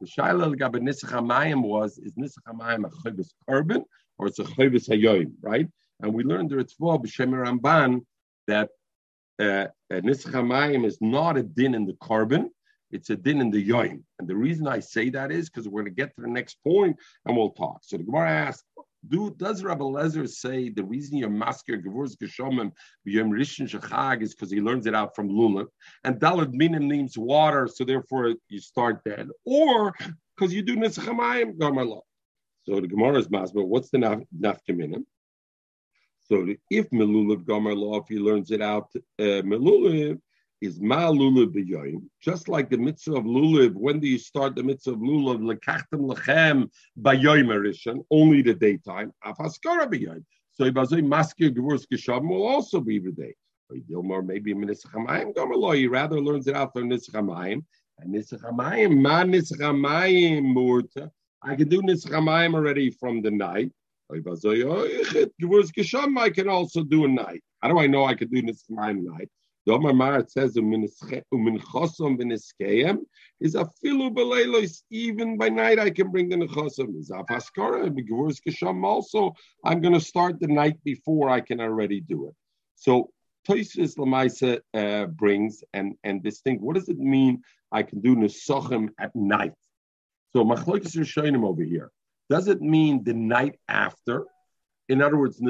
The 0.00 0.06
Shaila 0.06 0.56
Gabe 0.56 0.80
Nisach 0.82 1.10
HaMayim 1.10 1.62
was, 1.62 1.98
is 1.98 2.12
Nisach 2.12 2.44
HaMayim 2.46 2.86
a 2.86 2.90
choivis 2.90 3.30
korban 3.48 3.84
or 4.18 4.26
it's 4.26 4.38
a 4.38 4.44
choivis 4.44 4.88
hayoim, 4.88 5.32
right? 5.40 5.66
And 6.00 6.14
we 6.14 6.24
learned 6.24 6.50
the 6.50 6.56
Ritzvah 6.56 7.04
B'Shem 7.04 7.30
Ramban 7.30 8.02
that 8.46 8.70
uh, 9.40 9.68
Nisach 9.90 10.32
HaMayim 10.32 10.84
is 10.84 10.98
not 11.00 11.36
a 11.36 11.42
din 11.42 11.74
in 11.74 11.86
the 11.86 11.94
korban, 11.94 12.50
it's 12.90 13.10
a 13.10 13.16
din 13.16 13.40
in 13.40 13.50
the 13.50 13.66
yoim. 13.66 14.02
And 14.18 14.28
the 14.28 14.36
reason 14.36 14.66
I 14.66 14.80
say 14.80 15.10
that 15.10 15.30
is 15.30 15.48
because 15.48 15.68
we're 15.68 15.82
going 15.82 15.94
to 15.94 16.02
get 16.02 16.14
to 16.16 16.22
the 16.22 16.28
next 16.28 16.58
point 16.62 16.96
and 17.24 17.36
we'll 17.36 17.50
talk. 17.50 17.80
So 17.82 17.96
the 17.96 18.04
Gemara 18.04 18.30
asks, 18.30 18.64
do, 19.06 19.34
does 19.36 19.62
Rabbi 19.62 19.84
Lezer 19.84 20.28
say 20.28 20.70
the 20.70 20.82
reason 20.82 21.18
you're 21.18 21.30
masker 21.30 21.76
Gevurz 21.76 22.16
Geshomim 22.16 22.72
Yom 23.04 23.30
Rishon 23.30 23.68
Shachag 23.68 24.22
is 24.22 24.34
because 24.34 24.50
he 24.50 24.60
learns 24.60 24.86
it 24.86 24.94
out 24.94 25.14
from 25.14 25.28
Lulav, 25.28 25.66
and 26.04 26.18
Dalad 26.18 26.52
Minim 26.52 26.88
means 26.88 27.16
water, 27.16 27.68
so 27.68 27.84
therefore 27.84 28.34
you 28.48 28.60
start 28.60 29.00
then, 29.04 29.30
or 29.44 29.94
because 30.36 30.52
you 30.52 30.62
do 30.62 30.76
Nischamayim 30.76 31.56
Gamarlah. 31.56 32.00
So 32.64 32.80
the 32.80 32.88
Gemara 32.88 33.18
is 33.18 33.28
masber. 33.28 33.66
What's 33.66 33.90
the 33.90 33.98
naf- 33.98 34.26
nafkaminim? 34.38 35.04
So 36.20 36.46
if 36.70 36.90
Melulav 36.90 37.44
Gamarlah, 37.44 38.02
if 38.02 38.08
he 38.08 38.18
learns 38.18 38.50
it 38.50 38.60
out 38.60 38.90
uh, 38.94 39.42
Melulav, 39.42 40.20
is 40.60 40.80
ma 40.80 41.10
b'yoyim, 41.10 42.02
just 42.20 42.48
like 42.48 42.68
the 42.70 42.76
mitzvah 42.76 43.16
of 43.16 43.24
lulav. 43.24 43.74
When 43.74 44.00
do 44.00 44.08
you 44.08 44.18
start 44.18 44.54
the 44.56 44.62
mitzvah 44.62 44.92
of 44.92 44.98
lulav? 44.98 45.40
Lekachtem 45.40 46.08
lechem 46.12 46.68
b'yoyim 47.00 47.48
erishan, 47.48 48.04
only 48.10 48.42
the 48.42 48.54
daytime. 48.54 49.12
Afaskara 49.24 49.86
b'yoyim. 49.86 50.24
So 50.52 50.64
ibazoi 50.64 51.02
maskir 51.04 51.50
gevurus 51.54 51.86
geshavim 51.86 52.28
will 52.28 52.46
also 52.46 52.80
be 52.80 52.98
the 52.98 53.12
day. 53.12 53.34
Dilmar 53.72 54.24
maybe 54.26 54.54
minischamayim 54.54 55.34
gomerlo. 55.34 55.76
He 55.76 55.86
rather 55.86 56.20
learns 56.20 56.48
it 56.48 56.56
out 56.56 56.72
from 56.72 56.88
nischamayim. 56.90 57.64
And 57.98 58.14
nischamayim 58.14 59.00
ma 59.00 59.22
nischamayim 59.22 60.42
murta. 60.54 61.10
I 61.42 61.54
can 61.54 61.68
do 61.68 61.82
nischamayim 61.82 62.54
already 62.54 62.90
from 62.90 63.22
the 63.22 63.30
night. 63.30 63.70
I 64.10 64.20
can 66.30 66.48
also 66.48 66.82
do 66.82 67.04
a 67.04 67.08
night. 67.08 67.42
How 67.60 67.68
do 67.68 67.78
I 67.78 67.86
know 67.86 68.04
I 68.04 68.14
can 68.14 68.28
do 68.28 68.42
nischamayim 68.42 69.02
night? 69.02 69.28
Domar 69.68 69.94
Mar 69.94 70.20
it 70.20 70.30
says 70.30 70.56
is 70.56 70.62
a 73.54 73.64
filu 73.84 74.10
beleilos. 74.14 74.82
Even 74.90 75.36
by 75.36 75.50
night, 75.50 75.78
I 75.78 75.90
can 75.90 76.10
bring 76.10 76.30
the 76.30 76.36
nechosom. 76.36 76.98
Is 76.98 77.10
begurus 77.10 78.38
kisham. 78.40 78.82
Also, 78.82 79.34
I'm 79.62 79.82
going 79.82 79.92
to 79.92 80.00
start 80.00 80.40
the 80.40 80.46
night 80.46 80.82
before 80.84 81.28
I 81.28 81.40
can 81.42 81.60
already 81.60 82.00
do 82.00 82.28
it. 82.28 82.34
So 82.76 83.10
Toisus 83.46 83.96
Lamaisa 83.98 84.60
uh, 84.72 85.06
brings 85.06 85.62
and 85.74 85.96
and 86.02 86.22
this 86.22 86.40
thing. 86.40 86.62
What 86.62 86.76
does 86.76 86.88
it 86.88 86.98
mean? 86.98 87.42
I 87.70 87.82
can 87.82 88.00
do 88.00 88.16
nesochem 88.16 88.88
at 88.98 89.14
night. 89.14 89.52
So 90.32 90.44
machlokes 90.44 90.96
Rishonim 90.96 91.44
over 91.44 91.62
here. 91.62 91.90
Does 92.30 92.48
it 92.48 92.62
mean 92.62 93.04
the 93.04 93.12
night 93.12 93.56
after? 93.68 94.24
In 94.88 95.02
other 95.02 95.18
words, 95.18 95.40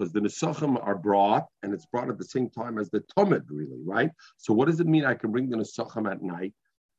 because 0.00 0.14
the 0.14 0.20
Nesachim 0.20 0.82
are 0.82 0.96
brought, 0.96 1.46
and 1.62 1.74
it's 1.74 1.84
brought 1.84 2.08
at 2.08 2.16
the 2.16 2.24
same 2.24 2.48
time 2.48 2.78
as 2.78 2.88
the 2.88 3.04
Tomid, 3.14 3.44
really, 3.50 3.82
right? 3.84 4.10
So 4.38 4.54
what 4.54 4.66
does 4.66 4.80
it 4.80 4.86
mean 4.86 5.04
I 5.04 5.12
can 5.12 5.30
bring 5.30 5.50
the 5.50 5.58
Nesachim 5.58 6.10
at 6.10 6.22
night? 6.22 6.54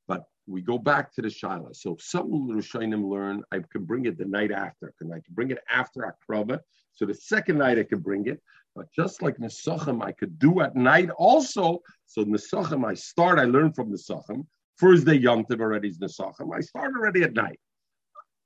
But 0.07 0.25
we 0.45 0.61
go 0.61 0.77
back 0.77 1.11
to 1.15 1.23
the 1.23 1.29
Shaila. 1.29 1.75
So 1.75 1.97
some 1.99 2.29
Rishonim 2.29 3.09
learn 3.09 3.41
I 3.51 3.61
can 3.71 3.85
bring 3.85 4.05
it 4.05 4.19
the 4.19 4.25
night 4.25 4.51
after. 4.51 4.93
Can 4.99 5.11
I 5.11 5.15
can 5.15 5.33
bring 5.33 5.49
it 5.49 5.57
after 5.67 6.13
Akrava. 6.13 6.59
So 6.93 7.07
the 7.07 7.15
second 7.15 7.57
night 7.57 7.79
I 7.79 7.83
can 7.83 8.01
bring 8.01 8.27
it. 8.27 8.39
But 8.75 8.85
just 8.95 9.23
like 9.23 9.37
Nesachim, 9.37 10.03
I 10.03 10.11
could 10.11 10.37
do 10.37 10.61
at 10.61 10.75
night 10.75 11.09
also. 11.17 11.79
So 12.05 12.23
Nesachim, 12.23 12.85
I 12.85 12.93
start, 12.93 13.39
I 13.39 13.45
learn 13.45 13.73
from 13.73 13.91
Nesachim. 13.91 14.45
First 14.77 15.07
day 15.07 15.15
Yom 15.15 15.45
Tov 15.45 15.59
already 15.59 15.87
is 15.87 15.97
Nesachim. 15.97 16.55
I 16.55 16.59
start 16.59 16.93
already 16.95 17.23
at 17.23 17.33
night. 17.33 17.59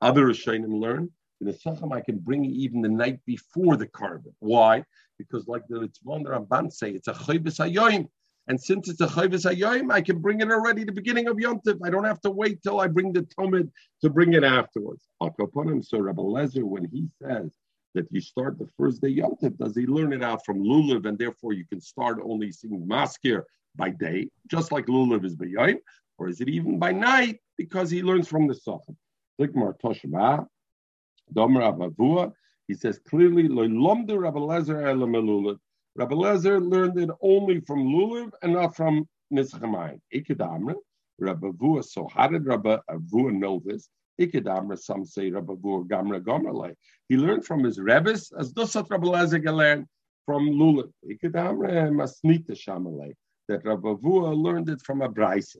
Other 0.01 0.27
Rishonim 0.27 0.79
learn 0.79 1.11
the 1.41 1.53
Sachem, 1.53 1.91
I 1.91 2.01
can 2.01 2.17
bring 2.17 2.45
even 2.45 2.81
the 2.81 2.89
night 2.89 3.19
before 3.25 3.75
the 3.77 3.87
korban. 3.87 4.33
Why? 4.39 4.83
Because 5.17 5.47
like 5.47 5.63
the 5.67 5.79
Ritzvon 5.79 6.25
Ramban 6.25 6.71
say, 6.71 6.91
it's 6.91 7.07
a 7.07 7.13
chayvus 7.13 7.59
hayoim. 7.59 8.07
And 8.47 8.61
since 8.61 8.89
it's 8.89 9.01
a 9.01 9.07
chayvus 9.07 9.51
hayoim, 9.51 9.91
I 9.91 10.01
can 10.01 10.19
bring 10.19 10.41
it 10.41 10.51
already 10.51 10.83
the 10.83 10.91
beginning 10.91 11.27
of 11.27 11.39
Yom 11.39 11.61
I 11.83 11.89
don't 11.89 12.05
have 12.05 12.21
to 12.21 12.31
wait 12.31 12.63
till 12.63 12.79
I 12.79 12.87
bring 12.87 13.11
the 13.11 13.23
Tomid 13.23 13.69
to 14.01 14.09
bring 14.09 14.33
it 14.33 14.43
afterwards. 14.43 15.03
So 15.21 15.99
Rabbi 15.99 16.21
Lezer, 16.21 16.63
when 16.63 16.85
he 16.85 17.09
says 17.21 17.51
that 17.95 18.07
you 18.11 18.21
start 18.21 18.59
the 18.59 18.69
first 18.77 19.01
day 19.01 19.09
Yom 19.09 19.35
does 19.59 19.75
he 19.75 19.85
learn 19.87 20.13
it 20.13 20.23
out 20.23 20.45
from 20.45 20.59
Lulav 20.59 21.05
and 21.05 21.17
therefore 21.17 21.53
you 21.53 21.65
can 21.65 21.81
start 21.81 22.19
only 22.23 22.51
seeing 22.51 22.85
Maskir 22.87 23.43
by 23.75 23.89
day, 23.89 24.29
just 24.47 24.71
like 24.71 24.85
Lulav 24.85 25.25
is 25.25 25.35
by 25.35 25.75
Or 26.17 26.29
is 26.29 26.39
it 26.39 26.49
even 26.49 26.79
by 26.79 26.91
night 26.91 27.39
because 27.57 27.89
he 27.89 28.03
learns 28.03 28.27
from 28.27 28.47
the 28.47 28.55
Sachem? 28.55 28.95
Zikmar 29.39 29.77
Toshba, 31.33 31.91
Domer 31.95 32.31
he 32.67 32.73
says 32.73 32.99
clearly, 33.07 33.47
Lomdu 33.47 34.19
Rabbi 34.19 34.39
Elamelulav. 34.39 35.57
Rabbi 35.95 36.15
learned 36.15 36.99
it 36.99 37.09
only 37.21 37.59
from 37.61 37.85
Lulav 37.85 38.31
and 38.41 38.53
not 38.53 38.75
from 38.75 39.07
Nischamayim. 39.31 39.99
Ikadamra, 40.13 40.75
Rabbi 41.19 41.81
so 41.81 42.07
how 42.13 42.27
did 42.27 42.45
Rabbi 42.45 42.77
know 42.89 43.61
this? 43.63 43.89
Ikadamra, 44.19 44.77
some 44.77 45.05
say 45.05 45.29
Rabbi 45.29 45.53
Avua 45.53 45.87
Gamra 45.87 46.21
Gomerle. 46.21 46.73
He 47.07 47.17
learned 47.17 47.45
from 47.45 47.63
his 47.63 47.79
Rebbes, 47.79 48.33
as 48.37 48.51
Dosat 48.53 48.89
Rabbi 48.89 49.07
Lezer 49.07 49.43
learned 49.53 49.85
from 50.25 50.49
Lulav. 50.49 50.91
Ikadamra 51.07 51.91
Masnita 51.91 52.51
Shamalei 52.51 53.13
that 53.47 53.65
Rav 53.65 53.81
Avua 53.81 54.35
learned 54.35 54.69
it 54.69 54.81
from 54.81 55.01
a 55.01 55.09
Braisa. 55.09 55.57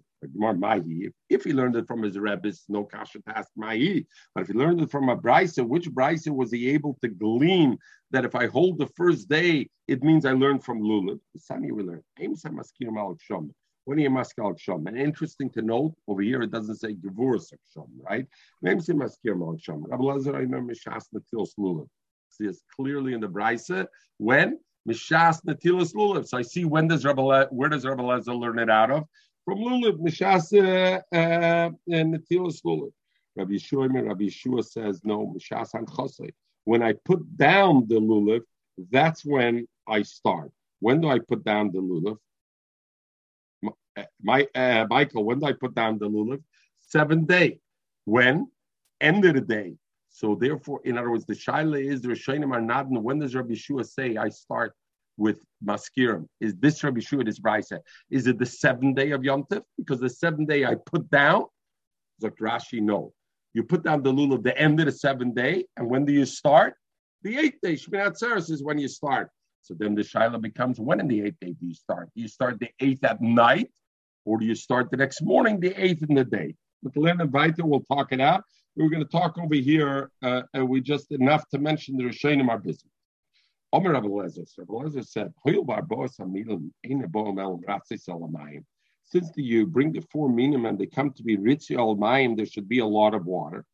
If 1.30 1.44
he 1.44 1.54
learned 1.54 1.76
it 1.76 1.88
from 1.88 2.02
his 2.02 2.18
Rebbe, 2.18 2.52
no 2.68 2.84
kasha 2.84 3.22
task 3.22 3.52
Mahi. 3.56 4.08
But 4.34 4.42
if 4.42 4.48
he 4.48 4.54
learned 4.54 4.82
it 4.82 4.92
from 4.92 5.10
a 5.10 5.18
Braisa, 5.18 5.68
which 5.68 5.90
Braisa 5.90 6.30
was 6.30 6.52
he 6.52 6.70
able 6.70 6.98
to 7.02 7.08
glean 7.08 7.78
that 8.12 8.26
if 8.26 8.36
I 8.36 8.48
hold 8.48 8.80
the 8.80 8.88
first 8.96 9.30
day, 9.30 9.70
it 9.88 10.04
means 10.04 10.26
I 10.26 10.32
learned 10.32 10.64
from 10.64 10.82
Lulav? 10.82 11.20
Sani 11.38 11.72
we 11.72 11.84
learn. 11.84 12.02
When 12.18 14.00
you 14.00 14.10
maskal 14.10 14.58
shom, 14.58 14.88
and 14.88 14.98
interesting 14.98 15.52
to 15.52 15.62
note 15.62 15.94
over 16.08 16.24
here, 16.24 16.42
it 16.42 16.50
doesn't 16.50 16.78
say 16.78 16.96
gevurus 16.96 17.54
shom, 17.76 17.88
right? 18.02 18.26
Name 18.64 18.82
say 18.82 18.94
maskir 18.94 19.38
mal 19.38 19.58
shom. 19.58 19.84
Rabbi 19.88 20.04
Lazar, 20.04 20.36
I 20.36 20.40
remember 20.40 20.74
mishas 20.74 21.06
natil 21.14 21.48
lulav. 21.60 21.88
See, 22.30 22.46
it's 22.46 22.64
clearly 22.76 23.14
in 23.14 23.22
the 23.22 23.30
brisa 23.30 23.86
when 24.18 24.60
Mishas 24.88 25.44
Natilas 25.44 25.94
Lulav. 25.94 26.28
So 26.28 26.38
I 26.38 26.42
see 26.42 26.66
when 26.66 26.88
does 26.88 27.06
Rabbi 27.06 27.22
Le, 27.22 27.46
where 27.48 27.70
does 27.70 27.86
Rabbi 27.86 28.04
Lezer 28.04 28.40
learn 28.40 28.60
it 28.60 28.70
out 28.70 28.92
of? 28.92 29.04
From 29.44 29.60
Lulav, 29.60 29.98
Mishas 30.00 30.54
uh, 30.54 31.02
uh, 31.16 31.70
Natilas 31.90 32.62
Lulav. 32.64 32.92
Rabbi 33.36 33.54
Yeshua, 33.54 34.08
Rabbi 34.08 34.26
Yeshua 34.26 34.64
says 34.64 35.02
no, 35.04 35.34
Mishas 35.36 35.72
Hanchosei. 35.74 36.32
When 36.64 36.82
I 36.82 36.94
put 36.94 37.38
down 37.38 37.86
the 37.88 37.96
Lulav, 37.96 38.42
that's 38.92 39.26
when 39.26 39.68
I 39.88 40.04
start. 40.04 40.52
When 40.80 41.02
do 41.02 41.10
I 41.10 41.20
put 41.20 41.44
down 41.44 41.72
the 41.72 41.80
Lulav? 41.80 42.18
My 44.22 44.48
uh, 44.54 44.86
Michael, 44.90 45.24
when 45.24 45.40
do 45.40 45.46
I 45.46 45.54
put 45.54 45.74
down 45.74 45.98
the 45.98 46.10
Lulav? 46.10 46.42
Seventh 46.80 47.28
day. 47.28 47.60
When? 48.06 48.50
End 49.02 49.26
of 49.26 49.34
the 49.34 49.42
day. 49.42 49.76
So 50.16 50.34
therefore, 50.34 50.80
in 50.86 50.98
other 50.98 51.12
words, 51.12 51.26
the 51.26 51.34
shaila 51.34 51.84
is 51.84 52.02
the 52.02 52.08
Rishonim 52.08 52.54
are 52.54 52.62
not. 52.62 52.90
When 52.90 53.20
does 53.20 53.36
Rabbi 53.36 53.54
Shua 53.54 53.84
say 53.84 54.16
I 54.16 54.30
start 54.30 54.74
with 55.18 55.44
maskirim? 55.62 56.26
Is 56.40 56.56
this 56.56 56.82
Rabbi 56.86 57.02
Shua 57.02 57.26
this 57.26 57.38
brisa? 57.38 57.80
Is 58.10 58.26
it 58.26 58.40
the 58.40 58.46
seventh 58.46 58.96
day 58.96 59.12
of 59.12 59.26
Yom 59.26 59.44
Tif? 59.44 59.64
Because 59.78 60.00
the 60.00 60.10
seventh 60.10 60.48
day 60.48 60.64
I 60.64 60.76
put 60.76 61.10
down. 61.12 61.48
Like 62.22 62.38
Rashi, 62.38 62.80
no. 62.82 63.12
You 63.54 63.64
put 63.64 63.84
down 63.84 64.04
the 64.04 64.14
lulav 64.14 64.42
the 64.42 64.58
end 64.58 64.80
of 64.80 64.86
the 64.86 64.94
seventh 64.94 65.36
day, 65.36 65.66
and 65.76 65.90
when 65.90 66.06
do 66.06 66.14
you 66.14 66.26
start? 66.26 66.76
The 67.24 67.38
eighth 67.38 67.60
day. 67.62 67.74
Shmini 67.74 68.10
Atzeres 68.10 68.50
is 68.50 68.64
when 68.64 68.78
you 68.78 68.88
start. 68.88 69.30
So 69.64 69.74
then 69.78 69.96
the 69.96 70.02
shaila 70.02 70.40
becomes 70.40 70.80
when 70.80 71.02
in 71.02 71.10
the 71.10 71.24
eighth 71.24 71.42
day 71.42 71.56
do 71.60 71.68
you 71.68 71.74
start? 71.74 72.10
Do 72.16 72.22
you 72.22 72.30
start 72.30 72.58
the 72.62 72.70
eighth 72.80 73.04
at 73.04 73.22
night, 73.22 73.70
or 74.24 74.38
do 74.40 74.46
you 74.46 74.56
start 74.56 74.92
the 74.92 74.98
next 74.98 75.22
morning, 75.22 75.60
the 75.60 75.74
eighth 75.76 76.04
in 76.08 76.16
the 76.16 76.24
day? 76.24 76.56
But 76.86 76.96
Len 76.96 77.20
and 77.20 77.32
Vita 77.32 77.66
will 77.66 77.82
talk 77.82 78.14
it 78.14 78.22
out 78.22 78.46
we're 78.76 78.90
going 78.90 79.04
to 79.04 79.10
talk 79.10 79.38
over 79.38 79.56
here, 79.56 80.12
uh, 80.22 80.42
and 80.54 80.68
we 80.68 80.82
just 80.82 81.12
enough 81.12 81.48
to 81.50 81.58
mention 81.58 81.96
the 81.98 82.04
Rishonim 82.04 82.50
are 82.50 82.58
busy. 82.60 82.90
Omer 83.72 83.94
Rabbi 83.94 84.08
Lezer, 84.08 84.46
Rabbi 84.58 84.74
Lezer 84.74 85.06
said, 85.06 85.34
since 89.08 89.32
the, 89.34 89.44
you 89.44 89.68
bring 89.68 89.92
the 89.92 90.02
four 90.12 90.30
minim 90.30 90.66
and 90.66 90.80
they 90.80 90.86
come 90.86 91.12
to 91.12 91.24
be 91.24 91.38
rich 91.38 91.72
al 91.72 91.96
mayim, 91.96 92.36
there 92.36 92.46
should 92.46 92.68
be 92.68 92.80
a 92.80 92.86
lot 92.86 93.14
of 93.14 93.26
water. 93.26 93.66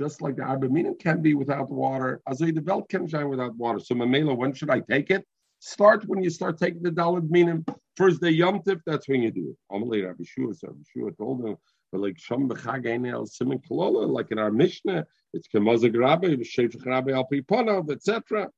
Just 0.00 0.22
like 0.22 0.36
the 0.36 0.42
arba 0.42 0.68
minim 0.68 0.94
can 0.94 1.22
be 1.22 1.34
without 1.34 1.70
water, 1.70 2.20
as 2.28 2.38
the 2.38 2.52
belt 2.52 2.88
can 2.88 3.08
shine 3.08 3.28
without 3.28 3.56
water. 3.56 3.80
So 3.80 3.94
Mamela, 3.96 4.36
when 4.36 4.54
should 4.54 4.70
I 4.70 4.80
take 4.80 5.10
it? 5.10 5.26
Start 5.60 6.06
when 6.06 6.22
you 6.22 6.30
start 6.30 6.58
taking 6.58 6.82
the 6.82 6.90
dalad 6.90 7.28
minim. 7.30 7.64
First 7.96 8.20
day 8.20 8.30
Yom 8.30 8.60
Tif, 8.60 8.80
that's 8.86 9.08
when 9.08 9.22
you 9.22 9.32
do 9.32 9.50
it. 9.50 9.74
Amalei 9.74 10.06
Rabbi 10.06 10.22
Shua, 10.24 10.54
so 10.54 10.68
Rabbi 10.68 10.82
Shua 10.92 11.10
told 11.12 11.44
him, 11.44 11.56
but 11.90 12.00
like 12.00 12.16
Shom 12.16 12.48
B'chag 12.48 13.12
El 13.12 13.26
Simon 13.26 13.60
Kolola, 13.68 14.08
like 14.08 14.30
in 14.30 14.38
our 14.38 14.52
Mishnah, 14.52 15.04
it's 15.32 15.48
Kemazag 15.48 15.98
Rabbi, 15.98 16.28
Shefach 16.28 16.86
Rabbi 16.86 17.10
Al 17.10 17.26
Piponov, 17.26 17.90
etc. 17.90 18.48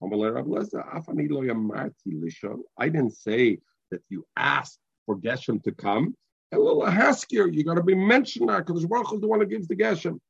Amalei 0.00 0.32
Rabbi 0.32 0.48
Leza, 0.48 0.86
Afani 0.94 1.28
Lo 1.28 1.40
Yamarti 1.40 1.92
Lisho. 2.06 2.58
I 2.78 2.88
didn't 2.88 3.16
say 3.16 3.58
that 3.90 4.02
you 4.08 4.24
asked 4.36 4.78
for 5.06 5.16
Geshem 5.16 5.60
to 5.64 5.72
come. 5.72 6.14
A 6.52 6.58
little 6.58 6.82
haskier, 6.82 7.52
you 7.52 7.64
got 7.64 7.74
to 7.74 7.82
be 7.82 7.96
mentioned 7.96 8.46
now, 8.46 8.58
because 8.58 8.86
Baruch 8.86 9.12
is 9.12 9.20
the 9.20 9.26
one 9.26 9.40
who 9.40 9.46
gives 9.46 9.66
the 9.66 9.74
Geshem. 9.74 10.20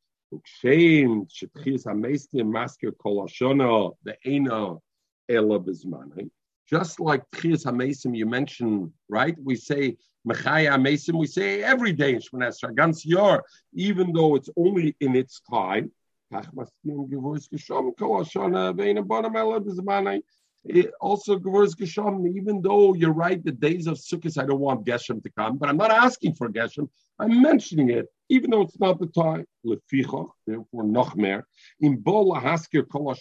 Shame, 0.44 1.26
Shetchis 1.26 1.84
HaMeistim, 1.84 2.50
Masker 2.50 2.92
Kol 2.92 3.26
Hashono, 3.26 3.92
the 4.04 4.16
Eno, 4.24 4.82
Ela. 5.28 5.60
Just 6.68 7.00
like 7.00 7.22
Tchias 7.32 7.64
HaMesim 7.66 8.16
you 8.16 8.26
mentioned, 8.26 8.90
right? 9.08 9.36
We 9.42 9.56
say 9.56 9.96
Mechaya 10.26 10.70
HaMesim, 10.70 11.14
we 11.14 11.26
say 11.26 11.62
every 11.62 11.92
day 11.92 12.14
in 12.14 12.20
Shemon 12.20 12.48
Esra, 12.48 12.74
Gans 12.74 13.04
Yor, 13.04 13.44
even 13.74 14.12
though 14.12 14.36
it's 14.36 14.48
only 14.56 14.96
in 15.00 15.14
its 15.14 15.40
time. 15.50 15.90
It 20.64 20.92
also 21.00 21.38
Gevurz 21.38 21.74
Geshem, 21.74 22.26
even 22.34 22.62
though 22.62 22.94
you're 22.94 23.12
right, 23.12 23.44
the 23.44 23.52
days 23.52 23.86
of 23.86 23.98
Sukkot, 23.98 24.42
I 24.42 24.46
don't 24.46 24.60
want 24.60 24.86
Geshem 24.86 25.22
to 25.22 25.30
come, 25.30 25.58
but 25.58 25.68
I'm 25.68 25.76
not 25.76 25.90
asking 25.90 26.34
for 26.34 26.48
Geshem. 26.48 26.88
I'm 27.18 27.42
mentioning 27.42 27.90
it, 27.90 28.06
even 28.30 28.50
though 28.50 28.62
it's 28.62 28.80
not 28.80 28.98
the 28.98 29.06
time. 29.08 29.44
Lefichach, 29.66 30.30
therefore, 30.46 30.84
Nochmer. 30.84 31.42
In 31.80 31.96
Bola 31.96 32.40
Haskir 32.40 32.88
Kol 32.88 33.14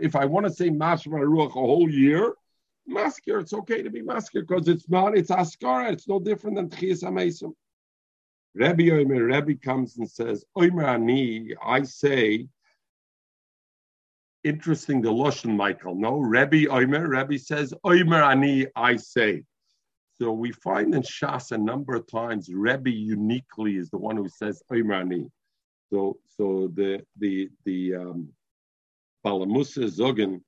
If 0.00 0.16
I 0.16 0.24
want 0.24 0.46
to 0.46 0.52
say 0.52 0.68
Mashma 0.68 1.20
Ruach 1.20 1.50
a 1.50 1.52
whole 1.52 1.88
year, 1.88 2.34
Maskir, 2.88 3.40
it's 3.40 3.52
okay 3.52 3.82
to 3.82 3.90
be 3.90 4.02
Maskir 4.02 4.46
because 4.46 4.66
it's 4.66 4.88
not, 4.88 5.16
it's 5.16 5.30
Askara, 5.30 5.92
it's 5.92 6.08
no 6.08 6.18
different 6.18 6.56
than 6.56 6.68
Tchias 6.68 7.04
HaMesim. 7.04 7.52
Rabbi 8.56 8.90
Omer, 8.90 9.26
Rabbi 9.26 9.54
comes 9.54 9.96
and 9.98 10.10
says, 10.10 10.44
Omer 10.56 10.84
Ani, 10.84 11.54
I 11.64 11.84
say, 11.84 12.48
interesting 14.44 15.02
the 15.02 15.10
Lashon, 15.10 15.56
Michael. 15.56 15.94
No, 15.94 16.18
Rebbe 16.18 16.70
Omer, 16.70 17.08
Rebbe 17.08 17.38
says, 17.38 17.74
Omer 17.84 18.22
Ani, 18.22 18.66
I 18.76 18.96
say. 18.96 19.44
So 20.20 20.32
we 20.32 20.52
find 20.52 20.94
in 20.94 21.02
Shas 21.02 21.52
a 21.52 21.58
number 21.58 21.94
of 21.94 22.06
times 22.06 22.50
Rebbe 22.52 22.90
uniquely 22.90 23.76
is 23.76 23.90
the 23.90 23.98
one 23.98 24.16
who 24.16 24.28
says 24.28 24.62
Omer 24.70 24.94
Ani. 24.94 25.26
So, 25.90 26.18
so 26.36 26.70
the 26.74 27.02
the 27.18 27.48
the 27.64 27.96
um, 27.96 28.28
Balamusa 29.24 29.90
Zogan, 29.90 30.40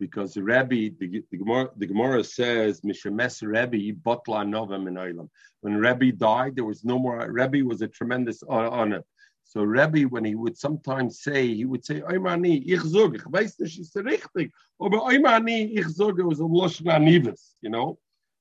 because 0.00 0.36
Rebbe, 0.36 0.94
the, 0.98 1.22
the, 1.30 1.38
Gemara, 1.38 1.70
the 1.76 1.86
Gemara 1.86 2.24
says, 2.24 2.80
Mishemes 2.80 3.42
Rebbe, 3.42 3.98
Botla 4.00 4.48
Nova 4.48 4.76
Menoilam. 4.78 5.28
When 5.60 5.76
Rebbe 5.76 6.12
died, 6.12 6.56
there 6.56 6.64
was 6.64 6.84
no 6.84 6.98
more, 6.98 7.30
Rebbe 7.30 7.64
was 7.64 7.82
a 7.82 7.88
tremendous 7.88 8.42
honor. 8.48 9.02
So 9.44 9.62
Rebbe, 9.62 10.08
when 10.08 10.24
he 10.24 10.34
would 10.34 10.58
sometimes 10.58 11.20
say, 11.20 11.54
he 11.54 11.64
would 11.64 11.84
say, 11.84 12.00
Oimani, 12.00 12.64
ich 12.66 12.82
zog, 12.82 13.14
ich 13.14 13.22
weiß 13.22 13.60
nicht, 13.60 13.78
ist 13.78 13.96
richtig, 13.96 14.52
aber 14.80 15.02
Oimani, 15.02 15.78
ich 15.78 15.88
zog, 15.94 16.18
it 16.18 16.24
was 16.24 16.40
a 16.40 16.42
Lashon 16.42 16.86
Anivas, 16.86 17.54
you 17.60 17.70
know. 17.70 17.98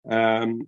Um, 0.10 0.68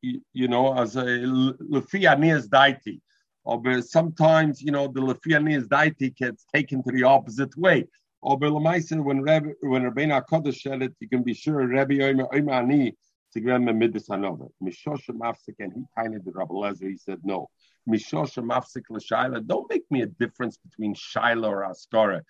you, 0.00 0.20
you 0.32 0.48
know, 0.48 0.74
as 0.74 0.96
a 0.96 1.04
Lefi 1.04 2.04
Anias 2.04 2.48
Daiti. 2.48 3.00
Or 3.44 3.82
sometimes, 3.82 4.62
you 4.62 4.72
know, 4.72 4.88
the 4.88 5.00
Lefiani 5.00 5.56
is 5.56 5.68
daiti 5.68 6.16
gets 6.16 6.46
taken 6.54 6.82
to 6.82 6.90
the 6.90 7.04
opposite 7.04 7.54
way. 7.56 7.86
Or 8.22 8.38
when 8.38 8.54
Rebbe, 8.54 9.52
when 9.60 9.82
Rabbeinu 9.82 10.24
Kodesh 10.26 10.62
said 10.62 10.82
it, 10.82 10.94
you 10.98 11.08
can 11.08 11.22
be 11.22 11.34
sure 11.34 11.66
Rebbe 11.66 12.02
Omer 12.02 12.26
Omer 12.32 12.52
Ani 12.52 12.96
to 13.34 13.40
give 13.40 13.50
him 13.50 13.68
a 13.68 13.74
midas 13.74 14.08
another. 14.08 14.46
Mishosha 14.62 15.10
mafsik, 15.10 15.56
and 15.58 15.74
he 15.74 15.82
kind 15.94 16.14
of 16.14 16.24
did 16.24 16.34
Rabbi 16.34 16.54
Lezer. 16.54 16.88
He 16.88 16.96
said 16.96 17.18
no. 17.22 17.50
Don't 17.86 19.70
make 19.70 19.84
me 19.90 20.02
a 20.02 20.06
difference 20.06 20.58
between 20.58 20.94
shaila 20.94 21.48
or 21.48 21.62
askara. 21.62 22.22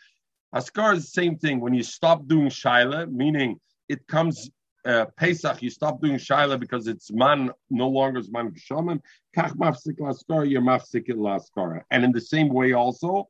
Askara 0.55 0.97
is 0.97 1.05
the 1.05 1.11
same 1.11 1.37
thing. 1.37 1.61
When 1.61 1.75
you 1.75 1.83
stop 1.83 2.27
doing 2.27 2.49
shaila, 2.49 3.11
meaning 3.11 3.61
it 3.89 4.07
comes 4.07 4.51
uh, 4.85 5.07
Pesach, 5.17 5.63
you 5.63 5.71
stop 5.71 6.01
doing 6.01 6.17
Shaila 6.17 6.61
because 6.61 6.87
it's 6.89 7.11
man 7.11 7.51
no 7.71 7.89
longer 7.89 8.19
is 8.19 8.31
man 8.31 8.51
geshamim. 8.51 9.01
Kach 9.35 9.53
mafsik 9.57 9.99
laskara, 9.99 10.49
you're 10.49 10.61
mafsik 10.61 11.09
laskara. 11.09 11.83
And 11.91 12.05
in 12.05 12.13
the 12.13 12.21
same 12.21 12.49
way, 12.49 12.73
also, 12.73 13.27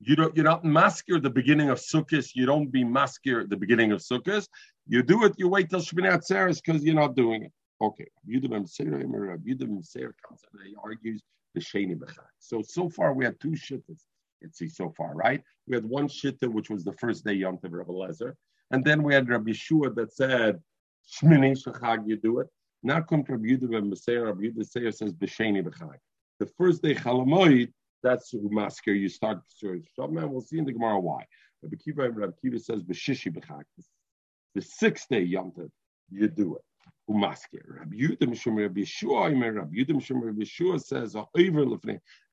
you 0.00 0.16
don't 0.16 0.34
you're 0.34 0.44
not 0.44 0.64
masker 0.64 1.20
the 1.20 1.30
beginning 1.30 1.68
of 1.68 1.78
Sukkot. 1.78 2.30
You 2.34 2.46
don't 2.46 2.70
be 2.70 2.84
masker 2.84 3.46
the 3.46 3.56
beginning 3.56 3.92
of 3.92 4.00
Sukkot. 4.00 4.48
You 4.88 5.02
do 5.02 5.24
it. 5.24 5.34
You 5.36 5.48
wait 5.48 5.68
till 5.68 5.80
Shmini 5.80 6.10
Atzeres 6.10 6.60
because 6.64 6.82
you're 6.82 6.94
not 6.94 7.14
doing 7.14 7.44
it. 7.44 7.52
Okay. 7.80 8.06
Yudim 8.28 8.68
Seir 8.68 10.14
comes 10.26 10.42
and 10.52 10.66
he 10.66 10.74
argues 10.82 11.22
the 11.54 11.60
Sheni 11.60 11.96
Bechak. 11.96 12.28
So 12.38 12.62
so 12.62 12.88
far 12.88 13.14
we 13.14 13.24
had 13.24 13.40
two 13.40 13.50
shittas. 13.50 14.04
Let's 14.42 14.58
see 14.58 14.68
so 14.68 14.90
far, 14.96 15.14
right? 15.14 15.42
We 15.66 15.74
had 15.74 15.84
one 15.84 16.08
shitta 16.08 16.48
which 16.48 16.70
was 16.70 16.84
the 16.84 16.92
first 16.94 17.24
day 17.24 17.34
Yom 17.34 17.58
Tov 17.58 17.72
Rabbi 17.72 17.92
Lezer. 17.92 18.34
And 18.70 18.84
then 18.84 19.02
we 19.02 19.14
had 19.14 19.28
Rabbi 19.28 19.52
Shua 19.52 19.90
that 19.90 20.12
said, 20.12 20.60
Shmini 21.12 21.56
Shechag, 21.62 22.06
you 22.06 22.16
do 22.16 22.40
it. 22.40 22.48
Now 22.82 23.00
comes 23.00 23.28
Rabbi 23.28 23.44
Yudah 23.44 23.76
and 23.76 23.92
Meseir, 23.92 24.26
Rabbi 24.26 24.44
Yudah 24.44 24.66
says, 24.66 25.12
B'sheni 25.12 25.62
B'chag. 25.62 25.96
The 26.38 26.46
first 26.46 26.82
day 26.82 26.94
Chalamoid, 26.94 27.72
that's 28.02 28.32
masker 28.34 28.92
you 28.92 29.08
start 29.08 29.40
to 29.60 29.82
man, 30.08 30.30
we'll 30.30 30.40
see 30.40 30.58
in 30.58 30.64
the 30.64 30.72
Gemara 30.72 30.98
why. 30.98 31.26
Rabbi 31.62 31.76
Kiva 31.76 32.10
Rabbi 32.10 32.32
Kiva 32.40 32.58
says, 32.58 32.82
B'shishi 32.82 33.30
B'chag. 33.34 33.64
The 34.54 34.62
sixth 34.62 35.08
day 35.10 35.22
Yom 35.22 35.52
Tov, 35.52 35.70
you 36.10 36.28
do 36.28 36.56
it. 36.56 36.62
Umasker. 37.10 37.64
Rabbi 37.66 37.96
Yudah 37.96 38.28
Mishum 38.28 38.60
Rabbi 38.60 38.82
Yeshua, 38.82 39.56
Rabbi 39.56 39.76
Yudah 39.76 39.96
Mishum 39.96 40.22
Rabbi 40.22 40.42
Yeshua 40.42 40.80
says, 40.80 41.16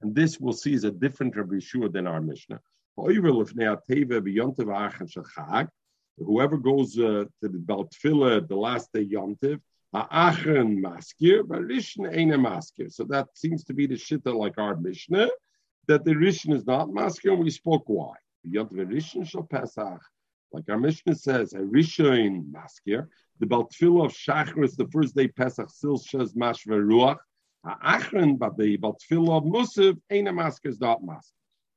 and 0.02 0.16
this 0.16 0.40
we'll 0.40 0.54
see 0.54 0.74
is 0.74 0.84
a 0.84 0.92
different 0.92 1.36
Rabbi 1.36 1.56
Yeshua 1.56 1.92
than 1.92 2.06
our 2.08 2.22
Mishnah 2.22 2.60
whoever 6.18 6.58
goes 6.58 6.98
uh, 6.98 7.26
to 7.42 7.48
the 7.48 7.58
Baltfila 7.60 8.48
the 8.48 8.56
last 8.56 8.92
day 8.92 9.06
Yomtiv, 9.06 9.60
Aachen 9.94 10.82
maskir, 10.82 11.48
but 11.48 11.60
Rishon 11.60 12.16
ain't 12.16 12.34
a 12.34 12.38
maskir. 12.38 12.92
So 12.92 13.04
that 13.06 13.28
seems 13.36 13.64
to 13.66 13.74
be 13.74 13.86
the 13.86 13.96
shitta 13.96 14.34
like 14.34 14.58
our 14.58 14.76
Mishnah, 14.76 15.30
that 15.88 16.04
the 16.04 16.14
Rishon 16.14 16.56
is 16.56 16.66
not 16.66 16.88
maskir, 16.90 17.34
and 17.34 17.44
we 17.44 17.52
spoke 17.52 17.84
why. 17.86 18.16
Yomtiv 18.48 18.92
Rishon 18.92 19.28
shall 19.28 19.44
Pesach. 19.44 20.02
Like 20.52 20.70
our 20.70 20.78
Mishnah 20.78 21.16
says, 21.16 21.54
a 21.54 21.60
Rishon 21.60 22.52
maskir. 22.52 23.08
The 23.40 23.46
Baltfila 23.46 24.06
of 24.06 24.14
Shachris, 24.14 24.76
the 24.76 24.88
first 24.88 25.16
day 25.16 25.28
Pesach, 25.28 25.70
still 25.70 25.98
says 25.98 26.34
Mashva 26.34 26.82
Ruach. 26.82 27.18
Aachen, 27.66 28.38
but 28.38 28.58
the 28.58 28.78
Baltfila 28.78 29.38
of 29.38 29.44
Musaf 29.44 30.00
ain't 30.10 30.28
a 30.28 30.32
maskir, 30.32 30.68
is 30.68 30.80
not 30.80 31.02
maskir. 31.02 31.34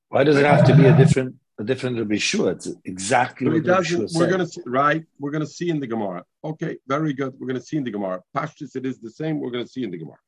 Why 0.09 0.25
does 0.25 0.37
it 0.37 0.47
have 0.47 0.65
to 0.67 0.75
be 0.75 0.87
a 0.87 0.97
different 0.97 1.37
a 1.61 1.65
different 1.65 1.99
Rabbi 1.99 2.17
Shua. 2.17 2.53
It's 2.53 2.69
exactly 2.85 3.47
what 3.49 3.67
Rabbi 3.67 3.83
Shua 3.83 4.07
We're 4.15 4.29
going 4.29 4.41
to 4.41 4.47
see, 4.47 4.63
right? 4.67 5.05
We're 5.19 5.31
going 5.31 5.45
to 5.45 5.51
see 5.59 5.69
in 5.69 5.79
the 5.79 5.87
Gemara. 5.87 6.25
Okay, 6.43 6.79
very 6.89 7.13
good. 7.13 7.35
We're 7.39 7.47
going 7.47 7.61
to 7.61 7.67
see 7.67 7.77
in 7.77 7.85
the 7.85 7.91
Gemara. 7.91 8.23
Pashtus, 8.35 8.77
it 8.77 8.87
is 8.87 8.99
the 8.99 9.11
same. 9.11 9.39
We're 9.39 9.51
going 9.51 9.65
to 9.65 9.71
see 9.71 9.85
in 9.85 9.91
the 9.91 9.99
Gemara. 9.99 10.19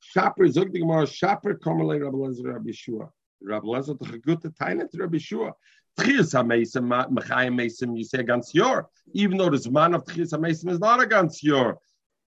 Shaper 0.00 0.48
zog 0.48 0.72
the 0.72 0.80
Gemara. 0.80 1.06
Shaper 1.06 1.54
kamalei 1.54 2.02
Rabbi 2.02 2.16
Lezer 2.16 2.54
Rabbi 2.54 2.72
Shua. 2.72 3.10
Rabbi 3.42 3.66
Lezer 3.66 3.98
the 3.98 4.50
tainet 4.50 4.88
Rabbi 4.98 5.18
Shua. 5.18 5.52
Tchias 5.98 6.34
hamesim 6.34 6.88
mechayim 7.10 7.54
mesim. 7.54 7.96
You 7.96 8.04
say 8.04 8.18
against 8.18 8.54
your, 8.54 8.88
even 9.12 9.36
though 9.36 9.50
this 9.50 9.68
man 9.68 9.94
of 9.94 10.04
tchias 10.04 10.32
hamesim 10.32 10.70
is 10.70 10.78
not 10.78 11.00
against 11.02 11.42
your. 11.42 11.78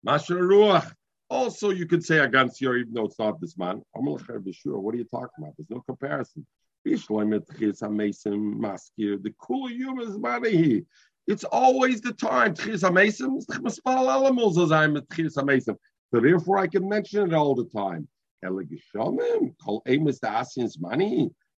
Masher 0.04 0.36
ruach. 0.36 0.92
Also, 1.30 1.70
you 1.70 1.86
could 1.86 2.02
say 2.04 2.20
against 2.20 2.60
your, 2.60 2.76
even 2.78 2.94
though 2.94 3.04
it's 3.04 3.18
not 3.18 3.40
this 3.40 3.58
man. 3.58 3.82
What 3.92 4.22
are 4.22 4.42
you 4.96 5.04
talking 5.04 5.28
about? 5.38 5.54
There's 5.58 5.68
no 5.68 5.82
comparison. 5.86 6.46
The 6.84 6.96
cool 9.38 9.68
human 9.68 10.08
is 10.08 10.16
money. 10.16 10.86
It's 11.26 11.44
always 11.44 12.00
the 12.00 12.12
time. 12.14 12.56
So 16.10 16.20
therefore, 16.20 16.58
I 16.58 16.66
can 16.66 16.88
mention 16.88 17.30
it 17.30 17.34
all 17.34 17.54
the 17.54 17.66
time. 17.66 18.08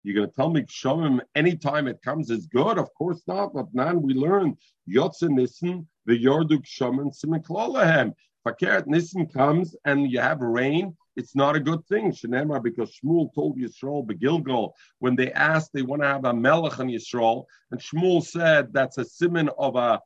You're 0.03 0.15
going 0.15 0.29
to 0.29 0.35
tell 0.35 0.49
me 0.49 0.61
Shomim 0.63 1.19
anytime 1.35 1.87
it 1.87 2.01
comes 2.01 2.29
is 2.29 2.47
good? 2.47 2.77
Of 2.77 2.93
course 2.93 3.21
not. 3.27 3.53
But 3.53 3.67
now 3.73 3.93
we 3.93 4.13
learn 4.13 4.57
Yotzen 4.89 5.31
Nissen, 5.31 5.87
the 6.05 6.17
Yorduk 6.23 6.65
Shomim 6.65 7.13
Simiklolahem. 7.13 8.13
Fakert 8.45 8.87
Nissen 8.87 9.27
comes 9.27 9.75
and 9.85 10.09
you 10.09 10.19
have 10.19 10.39
rain, 10.39 10.95
it's 11.19 11.35
not 11.35 11.57
a 11.57 11.59
good 11.59 11.85
thing. 11.87 12.13
Shenemar, 12.13 12.63
because 12.63 12.97
Shmuel 12.97 13.33
told 13.35 13.57
Yisrael 13.57 14.07
Begilgal 14.07 14.71
when 14.99 15.17
they 15.17 15.33
asked 15.33 15.71
they 15.73 15.81
want 15.81 16.01
to 16.01 16.07
have 16.07 16.23
a 16.23 16.33
melech 16.33 16.79
on 16.79 16.87
Yisrael, 16.87 17.43
and 17.71 17.81
Shmuel 17.81 18.23
said 18.23 18.71
that's 18.71 18.97
a 18.97 19.03
simon 19.03 19.49
of 19.57 19.75
a 19.75 19.99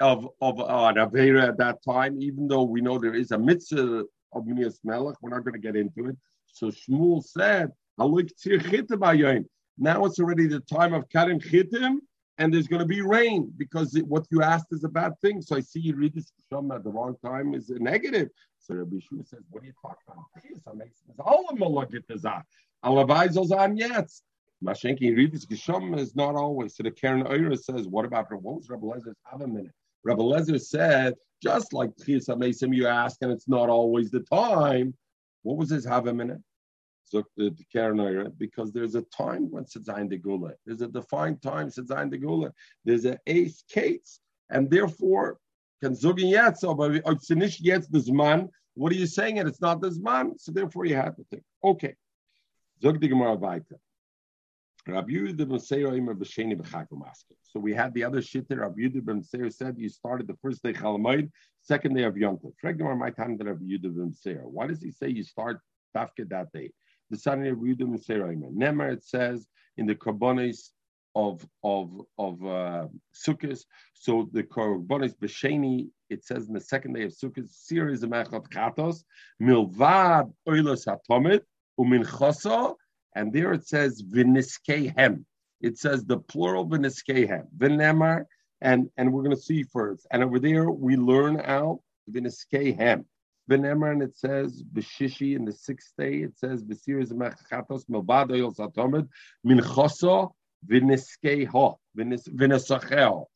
of 0.00 0.28
of 0.42 0.60
uh, 0.60 0.92
an 0.94 0.96
avera 0.96 1.48
at 1.48 1.56
that 1.56 1.82
time. 1.82 2.20
Even 2.20 2.48
though 2.48 2.64
we 2.64 2.82
know 2.82 2.98
there 2.98 3.14
is 3.14 3.30
a 3.30 3.38
mitzvah 3.38 4.04
of 4.34 4.44
Minias 4.44 4.78
Melech, 4.84 5.16
we're 5.22 5.30
not 5.30 5.42
going 5.42 5.54
to 5.54 5.58
get 5.58 5.74
into 5.74 6.10
it. 6.10 6.16
So 6.52 6.70
Shmuel 6.70 7.24
said, 7.24 7.72
Now 9.80 10.04
it's 10.04 10.18
already 10.18 10.46
the 10.46 10.60
time 10.60 10.94
of 10.94 11.08
Karim 11.08 11.40
Chitim, 11.40 11.96
and 12.38 12.54
there's 12.54 12.68
going 12.68 12.80
to 12.80 12.86
be 12.86 13.00
rain 13.00 13.52
because 13.56 13.96
it, 13.96 14.06
what 14.06 14.26
you 14.30 14.42
asked 14.42 14.66
is 14.70 14.84
a 14.84 14.88
bad 14.88 15.12
thing. 15.20 15.42
So 15.42 15.56
I 15.56 15.60
see 15.60 15.80
you 15.80 15.96
read 15.96 16.14
this 16.14 16.32
Shema 16.48 16.76
at 16.76 16.84
the 16.84 16.90
wrong 16.90 17.16
time 17.24 17.54
is 17.54 17.70
a 17.70 17.78
negative. 17.78 18.28
So 18.60 18.74
Rabbi 18.74 18.96
Shua 19.00 19.24
says, 19.24 19.40
what 19.50 19.62
are 19.62 19.66
you 19.66 19.72
talking 19.82 19.96
about? 20.06 20.24
Mashenki, 24.64 25.00
you 25.02 25.16
read 25.16 25.32
this 25.32 25.46
Geshom 25.46 25.98
is 25.98 26.14
not 26.14 26.34
always. 26.34 26.76
So 26.76 26.82
the 26.82 26.90
Karen 26.90 27.26
Oyer 27.26 27.56
says, 27.56 27.86
what 27.86 28.04
about 28.04 28.30
what 28.30 28.56
was 28.56 28.68
Rabbi 28.68 28.86
Lezer's 28.86 29.16
have 29.24 29.40
a 29.40 29.46
minute? 29.46 29.72
Rabbi 30.04 30.22
Lezer 30.22 30.60
said, 30.60 31.14
just 31.42 31.72
like 31.72 31.90
Tchias 31.96 32.28
HaMesim, 32.28 32.74
you 32.74 32.86
ask, 32.86 33.18
and 33.20 33.30
it's 33.30 33.48
not 33.48 33.68
always 33.68 34.10
the 34.10 34.20
time. 34.20 34.94
What 35.42 35.56
was 35.56 35.70
his 35.70 35.84
have 35.84 36.06
a 36.06 36.14
minute? 36.14 36.40
Because 38.38 38.72
there's 38.72 38.94
a 38.94 39.02
time 39.02 39.50
when 39.50 39.64
Sedzain 39.64 40.08
de 40.08 40.18
Gula. 40.18 40.52
There's 40.64 40.82
a 40.82 40.88
defined 40.88 41.42
time 41.42 41.68
Sedzain 41.68 42.10
de 42.10 42.18
Gula. 42.18 42.52
There's 42.84 43.04
an 43.04 43.18
ace 43.26 43.62
case, 43.68 44.20
and 44.50 44.70
therefore 44.70 45.38
can 45.82 45.94
but. 45.94 47.02
What 48.74 48.92
are 48.92 48.96
you 48.96 49.06
saying? 49.06 49.38
And 49.40 49.48
it's 49.48 49.60
not 49.60 49.80
this 49.82 49.98
man. 49.98 50.38
So 50.38 50.52
therefore, 50.52 50.84
you 50.84 50.94
have 50.94 51.16
to 51.16 51.24
think. 51.30 51.42
Okay. 51.64 51.96
So 52.80 52.92
we 57.56 57.74
had 57.74 57.92
the 57.92 58.04
other 58.04 58.22
shit 58.22 58.48
there. 58.48 58.60
Rabbi 58.60 58.80
Yehuda 58.80 59.04
ben 59.04 59.22
Seir 59.22 59.50
said 59.50 59.76
you 59.78 59.88
started 59.88 60.26
the 60.28 60.36
first 60.40 60.62
day 60.62 60.72
Chalamoid, 60.72 61.30
second 61.60 61.94
day 61.94 62.04
of 62.04 62.16
Yom 62.16 62.38
Tov. 62.38 62.98
My 62.98 63.10
time 63.10 63.36
Rabbi 63.36 63.64
Yehuda. 63.64 64.44
Why 64.44 64.66
does 64.68 64.80
he 64.80 64.92
say 64.92 65.08
you 65.08 65.24
start 65.24 65.60
Tafka 65.94 66.28
that 66.28 66.52
day? 66.52 66.70
The 67.10 67.18
son 67.18 67.44
of 67.46 67.58
Yehuda 67.58 67.82
Mitzrayim. 67.82 68.52
Nemer 68.52 68.92
it 68.92 69.04
says 69.04 69.46
in 69.76 69.86
the 69.86 69.94
Karbonis 69.94 70.70
of 71.14 71.46
of 71.64 72.00
of 72.18 72.44
uh, 72.44 72.86
Sukkot. 73.14 73.64
So 73.94 74.28
the 74.32 74.42
Karbonis 74.42 75.14
B'Sheni 75.16 75.88
it 76.10 76.24
says 76.24 76.48
in 76.48 76.54
the 76.54 76.60
second 76.60 76.94
day 76.94 77.02
of 77.02 77.12
Sukkot, 77.12 77.48
series 77.50 78.02
of 78.02 78.10
Mechot 78.10 78.48
Katos, 78.48 79.04
Milvad 79.42 80.32
Oilos 80.48 80.86
Hatomit 80.86 81.40
Umin 81.78 82.04
Choso, 82.04 82.74
and 83.14 83.32
there 83.32 83.52
it 83.52 83.66
says 83.66 84.02
V'niskehem. 84.02 85.24
It 85.60 85.78
says 85.78 86.04
the 86.04 86.18
plural 86.18 86.66
V'niskehem. 86.66 87.46
V'nemar, 87.56 88.24
and 88.60 88.88
and 88.96 89.12
we're 89.12 89.22
going 89.22 89.36
to 89.36 89.42
see 89.42 89.64
first. 89.64 90.06
And 90.10 90.22
over 90.22 90.38
there 90.38 90.70
we 90.70 90.96
learn 90.96 91.40
out 91.40 91.80
V'niskehem. 92.10 93.04
Benemar, 93.48 93.92
and 93.92 94.02
it 94.02 94.16
says 94.16 94.62
Beshishi 94.62 95.34
in 95.34 95.44
the 95.44 95.52
sixth 95.52 95.92
day, 95.98 96.18
it 96.18 96.38
says 96.38 96.62
Besiris 96.62 97.12
Mechatos 97.12 97.84
Melbado 97.90 98.32
Yol 98.32 98.54
Satomed 98.54 99.08
Minchoso 99.46 100.32
Viniskeho 100.66 101.76
Vinisacheo 101.96 103.26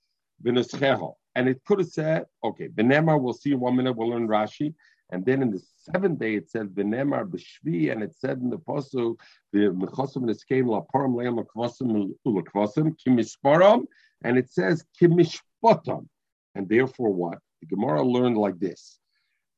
Viniskeho. 0.44 1.14
And 1.34 1.48
it 1.48 1.62
could 1.66 1.78
have 1.78 1.88
said, 1.88 2.26
okay, 2.44 2.68
Benemar, 2.68 3.20
we'll 3.20 3.32
see 3.32 3.52
in 3.52 3.60
one 3.60 3.76
minute, 3.76 3.96
we'll 3.96 4.10
learn 4.10 4.28
Rashi. 4.28 4.74
And 5.10 5.24
then 5.24 5.42
in 5.42 5.50
the 5.50 5.60
seventh 5.76 6.18
day, 6.18 6.34
it 6.34 6.50
said 6.50 6.68
Benemar 6.68 7.26
Beshvi, 7.26 7.90
and 7.90 8.02
it 8.02 8.14
said 8.14 8.38
in 8.38 8.50
the 8.50 8.56
Apostle, 8.56 9.18
the 9.52 9.70
Mechosim 9.70 10.24
Niskeim 10.24 10.66
Laparam 10.66 11.14
Leam 11.16 11.38
Lakvosim 11.38 12.12
Ulakvosim 12.26 12.96
Kimisparam, 12.98 13.84
and 14.24 14.36
it 14.36 14.50
says 14.50 14.84
Kimishpotam. 15.00 16.06
And 16.54 16.68
therefore, 16.68 17.10
what? 17.10 17.38
The 17.60 17.66
Gemara 17.66 18.02
learned 18.02 18.36
like 18.36 18.58
this 18.58 18.98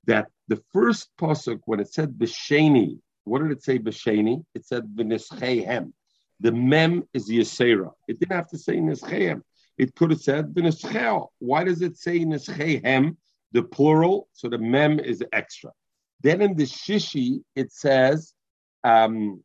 that 0.06 0.28
the 0.48 0.62
first 0.72 1.08
pasuk 1.18 1.60
when 1.64 1.80
it 1.80 1.92
said 1.92 2.12
b'sheni 2.12 2.98
what 3.24 3.42
did 3.42 3.50
it 3.50 3.62
say 3.62 3.78
b'sheni? 3.78 4.44
It 4.54 4.66
said 4.66 4.84
v'nischehem. 4.94 5.92
The 6.40 6.52
mem 6.52 7.04
is 7.14 7.28
yisera. 7.28 7.92
It 8.06 8.20
didn't 8.20 8.36
have 8.36 8.48
to 8.48 8.58
say 8.58 8.76
nischehem. 8.76 9.42
It 9.78 9.94
could 9.96 10.10
have 10.10 10.20
said 10.20 10.54
v'nischeo. 10.54 11.28
Why 11.38 11.64
does 11.64 11.82
it 11.82 11.96
say 11.96 12.20
nischehem, 12.20 13.16
the 13.52 13.62
plural? 13.62 14.28
So 14.32 14.48
the 14.48 14.58
mem 14.58 15.00
is 15.00 15.22
extra. 15.32 15.72
Then 16.20 16.42
in 16.42 16.54
the 16.54 16.64
shishi, 16.64 17.42
it 17.56 17.72
says, 17.72 18.34
um, 18.82 19.42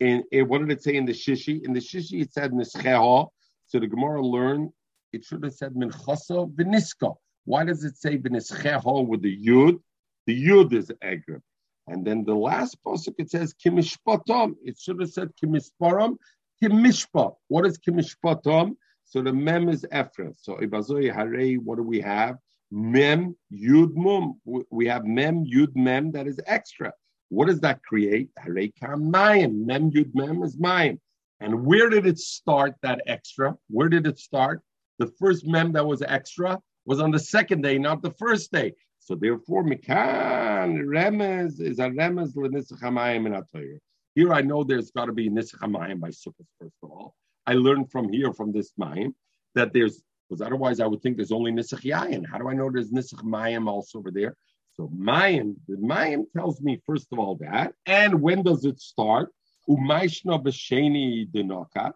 in, 0.00 0.22
in 0.30 0.48
what 0.48 0.60
did 0.60 0.70
it 0.70 0.82
say 0.82 0.94
in 0.94 1.04
the 1.04 1.12
shishi? 1.12 1.64
In 1.64 1.72
the 1.72 1.80
shishi, 1.80 2.22
it 2.22 2.32
said 2.32 2.52
nischeho. 2.52 3.28
So 3.66 3.80
the 3.80 3.88
Gemara 3.88 4.24
learned 4.24 4.70
it 5.12 5.24
should 5.24 5.42
have 5.42 5.54
said 5.54 5.74
minchaso 5.74 6.52
v'niska. 6.52 7.16
Why 7.44 7.64
does 7.64 7.82
it 7.82 7.96
say 7.96 8.18
v'nischeho 8.18 9.06
with 9.06 9.22
the 9.22 9.36
yud? 9.36 9.80
The 10.28 10.46
yud 10.46 10.74
is 10.74 10.92
eger. 11.02 11.40
And 11.86 12.06
then 12.06 12.22
the 12.22 12.34
last 12.34 12.76
pasuk 12.84 13.14
it 13.16 13.30
says 13.30 13.54
kimishpatom. 13.54 14.56
It 14.62 14.78
should 14.78 15.00
have 15.00 15.10
said 15.10 15.30
kimisparam, 15.42 16.18
kimishpa. 16.62 17.34
What 17.48 17.64
is 17.64 17.78
kimishpatom? 17.78 18.76
So 19.06 19.22
the 19.22 19.32
mem 19.32 19.70
is 19.70 19.86
efra. 19.90 20.34
So 20.36 20.56
ibazoi 20.56 21.10
hare. 21.10 21.54
What 21.54 21.76
do 21.76 21.82
we 21.82 22.02
have? 22.02 22.36
Mem 22.70 23.34
yud 23.50 23.94
mum. 23.94 24.38
We 24.68 24.86
have 24.88 25.06
mem 25.06 25.46
yud 25.46 25.74
mem 25.74 26.12
that 26.12 26.26
is 26.26 26.38
extra. 26.44 26.92
What 27.30 27.46
does 27.46 27.60
that 27.60 27.82
create? 27.82 28.28
Hare 28.36 28.98
mayim. 28.98 29.64
Mem 29.64 29.90
yud 29.90 30.10
mem 30.14 30.42
is 30.42 30.58
mayim. 30.58 30.98
And 31.40 31.64
where 31.64 31.88
did 31.88 32.06
it 32.06 32.18
start? 32.18 32.74
That 32.82 33.00
extra. 33.06 33.56
Where 33.70 33.88
did 33.88 34.06
it 34.06 34.18
start? 34.18 34.60
The 34.98 35.06
first 35.18 35.46
mem 35.46 35.72
that 35.72 35.86
was 35.86 36.02
extra 36.02 36.60
was 36.84 37.00
on 37.00 37.12
the 37.12 37.18
second 37.18 37.62
day, 37.62 37.78
not 37.78 38.02
the 38.02 38.10
first 38.10 38.52
day. 38.52 38.74
So 39.08 39.14
therefore, 39.14 39.64
Mikan 39.64 40.84
Remez 40.84 41.62
is 41.62 41.78
a 41.78 41.88
Remez 41.88 42.36
l'Nisach 42.36 42.82
in 42.82 43.32
Atoyer. 43.32 43.78
Here 44.14 44.34
I 44.34 44.42
know 44.42 44.64
there's 44.64 44.90
got 44.90 45.06
to 45.06 45.12
be 45.12 45.30
Nisach 45.30 45.60
by 45.98 46.10
Sukkot, 46.10 46.44
first 46.60 46.76
of 46.82 46.90
all. 46.90 47.14
I 47.46 47.54
learned 47.54 47.90
from 47.90 48.12
here, 48.12 48.34
from 48.34 48.52
this 48.52 48.72
Mayim, 48.78 49.14
that 49.54 49.72
there's, 49.72 50.02
because 50.28 50.42
otherwise 50.42 50.78
I 50.78 50.86
would 50.86 51.00
think 51.00 51.16
there's 51.16 51.32
only 51.32 51.52
Nisach 51.52 51.84
Yayin. 51.90 52.26
How 52.26 52.36
do 52.36 52.50
I 52.50 52.52
know 52.52 52.70
there's 52.70 52.90
Nisach 52.90 53.22
Mayim 53.24 53.66
also 53.66 53.98
over 53.98 54.10
there? 54.10 54.36
So 54.74 54.90
Mayim, 54.94 55.54
the 55.66 55.76
Mayim 55.76 56.24
tells 56.36 56.60
me, 56.60 56.78
first 56.84 57.06
of 57.10 57.18
all, 57.18 57.36
that. 57.36 57.72
And 57.86 58.20
when 58.20 58.42
does 58.42 58.66
it 58.66 58.78
start? 58.78 59.30
Umayshna 59.70 60.44
b'sheni 60.44 61.30
denoka, 61.30 61.92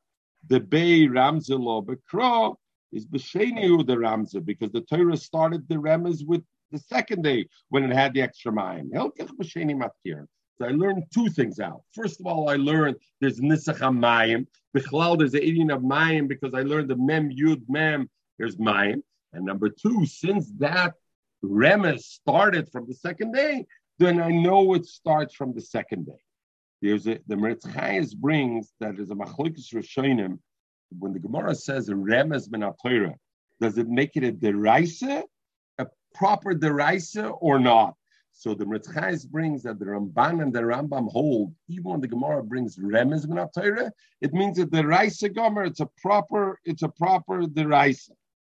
the 0.49 0.61
Bei 0.61 1.09
Ramzelo 1.09 1.85
Bekro 1.85 2.57
is 2.91 3.07
b'sheni 3.07 3.87
the 3.87 3.97
Ramza, 3.97 4.43
because 4.43 4.73
the 4.73 4.81
Torah 4.81 5.19
started 5.19 5.69
the 5.69 5.75
Remez 5.75 6.27
with 6.27 6.43
the 6.73 6.79
second 6.79 7.23
day 7.23 7.47
when 7.69 7.85
it 7.85 7.95
had 7.95 8.15
the 8.15 8.23
extra 8.23 8.51
mayim. 8.51 8.89
So 10.59 10.67
I 10.67 10.71
learned 10.71 11.05
two 11.13 11.29
things 11.29 11.61
out. 11.61 11.83
First 11.93 12.21
of 12.21 12.27
all, 12.27 12.49
I 12.49 12.57
learned 12.57 12.97
there's 13.21 13.41
nisach 13.41 13.79
mayim. 13.79 14.47
Bichlal, 14.77 15.19
there's 15.19 15.33
the 15.33 15.43
eating 15.43 15.71
of 15.71 15.83
mayim 15.83 16.29
because 16.29 16.55
I 16.55 16.63
learned 16.63 16.89
the 16.89 16.97
mem 16.97 17.31
yud 17.31 17.63
mem. 17.69 18.09
There's 18.39 18.57
mayim. 18.57 19.03
And 19.33 19.45
number 19.45 19.69
two, 19.69 20.07
since 20.07 20.51
that 20.59 20.95
remes 21.45 22.01
started 22.01 22.71
from 22.71 22.87
the 22.87 22.95
second 22.95 23.33
day, 23.33 23.67
then 23.99 24.21
I 24.21 24.31
know 24.31 24.75
it 24.75 24.87
starts 24.87 25.35
from 25.35 25.55
the 25.55 25.61
second 25.61 26.07
day. 26.07 26.21
There's 26.81 27.07
a, 27.07 27.21
the 27.29 27.37
Meretz 27.37 27.65
Chayes 27.67 28.17
brings 28.17 28.73
that 28.81 28.99
is 28.99 29.11
a 29.11 29.15
machlokes 29.15 29.73
rishonim. 29.73 30.39
When 30.99 31.13
the 31.13 31.21
Gemara 31.21 31.55
says 31.55 31.89
remes 31.89 32.51
ben 32.51 32.69
Torah, 32.83 33.15
does 33.61 33.79
it 33.79 33.89
make 33.89 34.17
it 34.17 34.25
a 34.25 34.33
deraisa 34.33 35.23
proper 36.15 36.55
deraisa 36.55 37.37
or 37.41 37.59
not. 37.59 37.95
So 38.33 38.55
the 38.55 38.65
Meretz 38.65 39.29
brings 39.29 39.63
that 39.63 39.79
the 39.79 39.85
Ramban 39.85 40.43
and 40.43 40.53
the 40.53 40.63
Rambam 40.63 41.11
hold, 41.11 41.55
even 41.69 41.85
when 41.85 42.01
the 42.01 42.09
Gemara 42.09 42.43
brings 42.43 42.77
remez 42.77 43.29
min 43.29 43.47
Torah, 43.55 43.93
it 44.21 44.33
means 44.33 44.57
that 44.57 44.73
the 44.73 44.87
Raisa 44.87 45.29
Gomer, 45.29 45.65
it's 45.65 45.81
a 45.81 45.89
proper, 46.01 46.59
it's 46.65 46.83
a 46.83 46.89
proper 46.89 47.43
deraisa. 47.43 48.11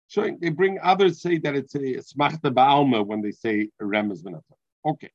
So 0.08 0.30
they 0.40 0.50
bring 0.50 0.80
others 0.82 1.22
say 1.22 1.38
that 1.40 1.56
it's 1.56 1.76
a 1.76 1.98
smachta 1.98 2.54
ba'alma 2.54 3.06
when 3.06 3.22
they 3.22 3.32
say 3.32 3.70
remez 3.82 4.24
min 4.24 4.40
Okay. 4.86 5.12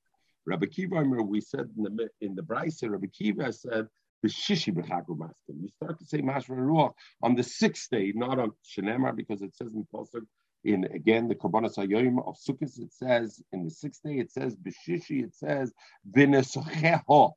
Rabbi 0.47 0.67
Kiva, 0.67 1.03
we 1.03 1.41
said 1.41 1.69
in 1.77 1.97
the 1.97 2.09
in 2.21 2.35
the 2.35 2.43
Brisa, 2.43 2.91
Rabbi 2.91 3.07
Kiva 3.07 3.53
said 3.53 3.89
the 4.23 4.29
shishi 4.29 4.75
b'chagu 4.75 5.17
maskim. 5.17 5.63
You 5.63 5.69
start 5.69 5.99
to 5.99 6.05
say 6.05 6.21
mashra 6.23 6.57
ruach 6.57 6.93
on 7.23 7.35
the 7.35 7.43
sixth 7.43 7.91
day, 7.91 8.13
not 8.15 8.39
on 8.39 8.53
shenemar, 8.65 9.15
because 9.15 9.43
it 9.43 9.55
says 9.55 9.75
in 9.75 9.87
Pasuk 9.93 10.27
in 10.65 10.85
again 10.85 11.29
the 11.29 11.35
Korbanos 11.35 11.77
Hayoim 11.77 12.27
of 12.27 12.37
Sukkot, 12.37 12.79
it 12.79 12.93
says 12.93 13.43
in 13.53 13.65
the 13.65 13.71
sixth 13.71 14.03
day, 14.03 14.19
it 14.19 14.31
says 14.31 14.57
Bishishi, 14.57 15.25
it 15.25 15.35
says 15.35 15.73
V'nesocheho. 16.11 17.33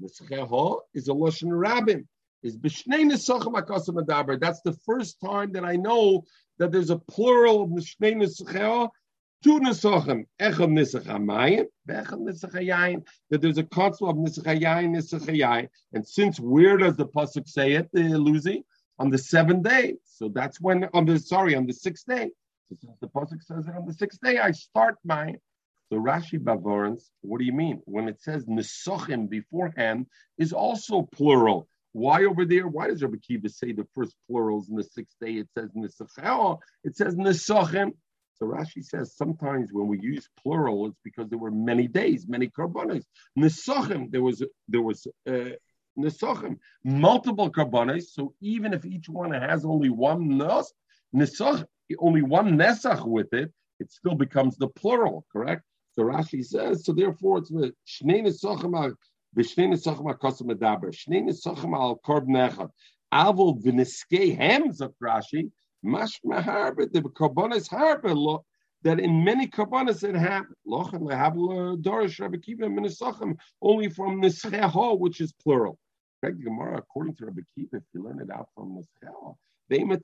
Nesocheho 0.00 0.80
is 0.94 1.08
a 1.08 1.12
Lashon 1.12 1.48
Rabbim. 1.48 2.06
Is 2.42 2.56
Bishnei 2.56 3.10
Nesochem 3.10 3.54
Akasim 3.54 3.96
Adaber. 3.96 4.38
That's 4.38 4.60
the 4.60 4.74
first 4.84 5.16
time 5.24 5.52
that 5.52 5.64
I 5.64 5.76
know 5.76 6.24
that 6.58 6.70
there's 6.70 6.90
a 6.90 6.98
plural 6.98 7.62
of 7.62 7.70
Bishnei 7.70 8.14
Nesocheho. 8.14 8.90
Two 9.42 9.60
Nesochem, 9.60 10.24
Echad 10.40 10.70
Nesachamayim, 10.70 11.66
Echad 11.88 12.06
Nesachayayin, 12.08 13.06
that 13.30 13.40
there's 13.40 13.58
a 13.58 13.64
concept 13.64 14.08
of 14.08 14.16
Nesachayayin, 14.16 14.96
Nesachayayin. 14.96 15.68
And 15.92 16.06
since 16.06 16.38
where 16.40 16.76
does 16.76 16.96
the 16.96 17.06
Pasuk 17.06 17.48
say 17.48 17.72
it, 17.72 17.88
the 17.92 18.00
Luzi? 18.00 18.64
On 18.98 19.10
the 19.10 19.18
seventh 19.18 19.62
day. 19.62 19.96
So 20.04 20.28
that's 20.28 20.60
when, 20.60 20.88
on 20.94 21.04
the, 21.04 21.18
sorry, 21.18 21.54
on 21.54 21.66
the 21.66 21.74
sixth 21.74 22.06
day. 22.06 22.30
So 22.68 22.76
since 22.80 22.98
the 23.00 23.08
pasuk 23.08 23.42
says 23.42 23.68
it 23.68 23.74
on 23.74 23.86
the 23.86 23.94
sixth 23.94 24.20
day, 24.20 24.38
I 24.38 24.50
start 24.52 24.96
my. 25.04 25.34
So 25.88 25.98
Rashi 25.98 26.38
Bavorans, 26.38 27.04
what 27.20 27.38
do 27.38 27.44
you 27.44 27.52
mean? 27.52 27.80
When 27.84 28.08
it 28.08 28.20
says 28.20 28.44
nesochim 28.46 29.30
beforehand 29.30 30.06
is 30.36 30.52
also 30.52 31.02
plural. 31.02 31.68
Why 31.92 32.24
over 32.24 32.44
there? 32.44 32.66
Why 32.66 32.88
does 32.88 33.02
Rabbi 33.02 33.18
Kiva 33.26 33.48
say 33.48 33.72
the 33.72 33.86
first 33.94 34.14
plurals 34.28 34.68
in 34.68 34.76
the 34.76 34.84
sixth 34.84 35.16
day? 35.20 35.34
It 35.34 35.48
says 35.56 35.70
nesachel. 35.76 36.58
It 36.82 36.96
says 36.96 37.14
nesochim. 37.14 37.92
So 38.34 38.46
Rashi 38.46 38.84
says 38.84 39.16
sometimes 39.16 39.70
when 39.72 39.86
we 39.86 40.00
use 40.00 40.28
plural, 40.42 40.86
it's 40.86 40.98
because 41.04 41.30
there 41.30 41.38
were 41.38 41.50
many 41.50 41.86
days, 41.88 42.26
many 42.28 42.48
karbonis. 42.48 43.04
Nesochim, 43.38 44.10
there 44.10 44.22
was 44.22 44.42
there 44.68 44.82
was 44.82 45.06
uh, 45.26 45.50
nesochim, 45.98 46.58
multiple 46.84 47.50
karbonis. 47.50 48.06
So 48.12 48.34
even 48.40 48.74
if 48.74 48.84
each 48.84 49.08
one 49.08 49.30
has 49.30 49.64
only 49.64 49.88
one 49.88 50.36
nos, 50.36 50.72
nesochim, 51.14 51.66
only 51.98 52.22
one 52.22 52.56
nesach 52.56 53.06
with 53.06 53.32
it, 53.32 53.52
it 53.78 53.92
still 53.92 54.14
becomes 54.14 54.56
the 54.56 54.68
plural, 54.68 55.24
correct? 55.32 55.62
So 55.92 56.02
Rashi 56.02 56.44
says, 56.44 56.84
so 56.84 56.92
therefore 56.92 57.38
it's 57.38 57.50
with 57.50 57.74
shnei 57.86 58.22
nesachim 58.22 58.94
v'shnei 59.36 59.68
nesachim 59.68 60.08
al 60.08 60.16
kosem 60.16 60.50
medaber, 60.50 60.90
shnei 60.92 61.22
nesachim 61.22 61.74
al 61.74 62.00
korb 62.04 62.26
nechad, 62.26 62.70
avol 63.12 63.62
v'niskei 63.62 64.36
hem, 64.36 64.70
zok 64.72 64.94
Rashi, 65.02 65.50
mash 65.82 66.20
maharbe, 66.24 66.92
the 66.92 67.00
karbonis 67.02 67.68
harbe, 67.68 68.42
that 68.82 69.00
in 69.00 69.24
many 69.24 69.46
karbonis 69.46 70.04
it 70.04 70.14
happened. 70.14 70.54
Lochen 70.66 71.02
lehavel 71.02 71.76
dorish 71.78 72.20
Rabbi 72.20 72.38
Kiva 72.38 72.66
minisachim, 72.66 73.36
only 73.62 73.88
from 73.88 74.20
nischeho, 74.20 74.98
which 74.98 75.20
is 75.20 75.32
plural. 75.32 75.78
Correct, 76.20 76.42
Gemara, 76.42 76.78
according 76.78 77.14
to 77.16 77.26
Rabbi 77.26 77.42
Kiva, 77.54 77.76
if 77.76 77.82
you 77.92 78.02
learn 78.02 78.20
it 78.20 78.30
out 78.30 78.48
from 78.54 78.76
nischeho, 78.76 79.36
Maybe 79.68 79.96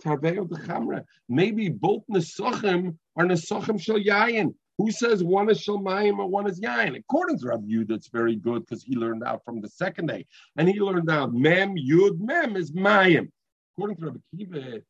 both 1.68 2.02
Nesachim 2.10 2.96
are 3.16 3.24
Nesachim 3.24 3.80
Shel 3.80 3.98
Yayin. 3.98 4.54
Who 4.78 4.90
says 4.90 5.22
one 5.22 5.50
is 5.50 5.60
Shel 5.60 5.78
Mayim 5.78 6.18
or 6.18 6.26
one 6.26 6.48
is 6.48 6.60
Yayin? 6.60 6.98
According 6.98 7.38
to 7.40 7.46
Rabbi 7.46 7.66
Yud, 7.66 7.90
it's 7.90 8.08
very 8.08 8.36
good 8.36 8.64
because 8.64 8.82
he 8.82 8.96
learned 8.96 9.22
out 9.22 9.44
from 9.44 9.60
the 9.60 9.68
second 9.68 10.06
day. 10.06 10.26
And 10.56 10.68
he 10.68 10.80
learned 10.80 11.10
out 11.10 11.32
Mem, 11.32 11.76
Yud, 11.76 12.18
Mem 12.18 12.56
is 12.56 12.72
Mayim. 12.72 13.30
According 13.76 13.96
to 13.98 14.06
Rabbi 14.06 14.18
Kiva, 14.36 14.80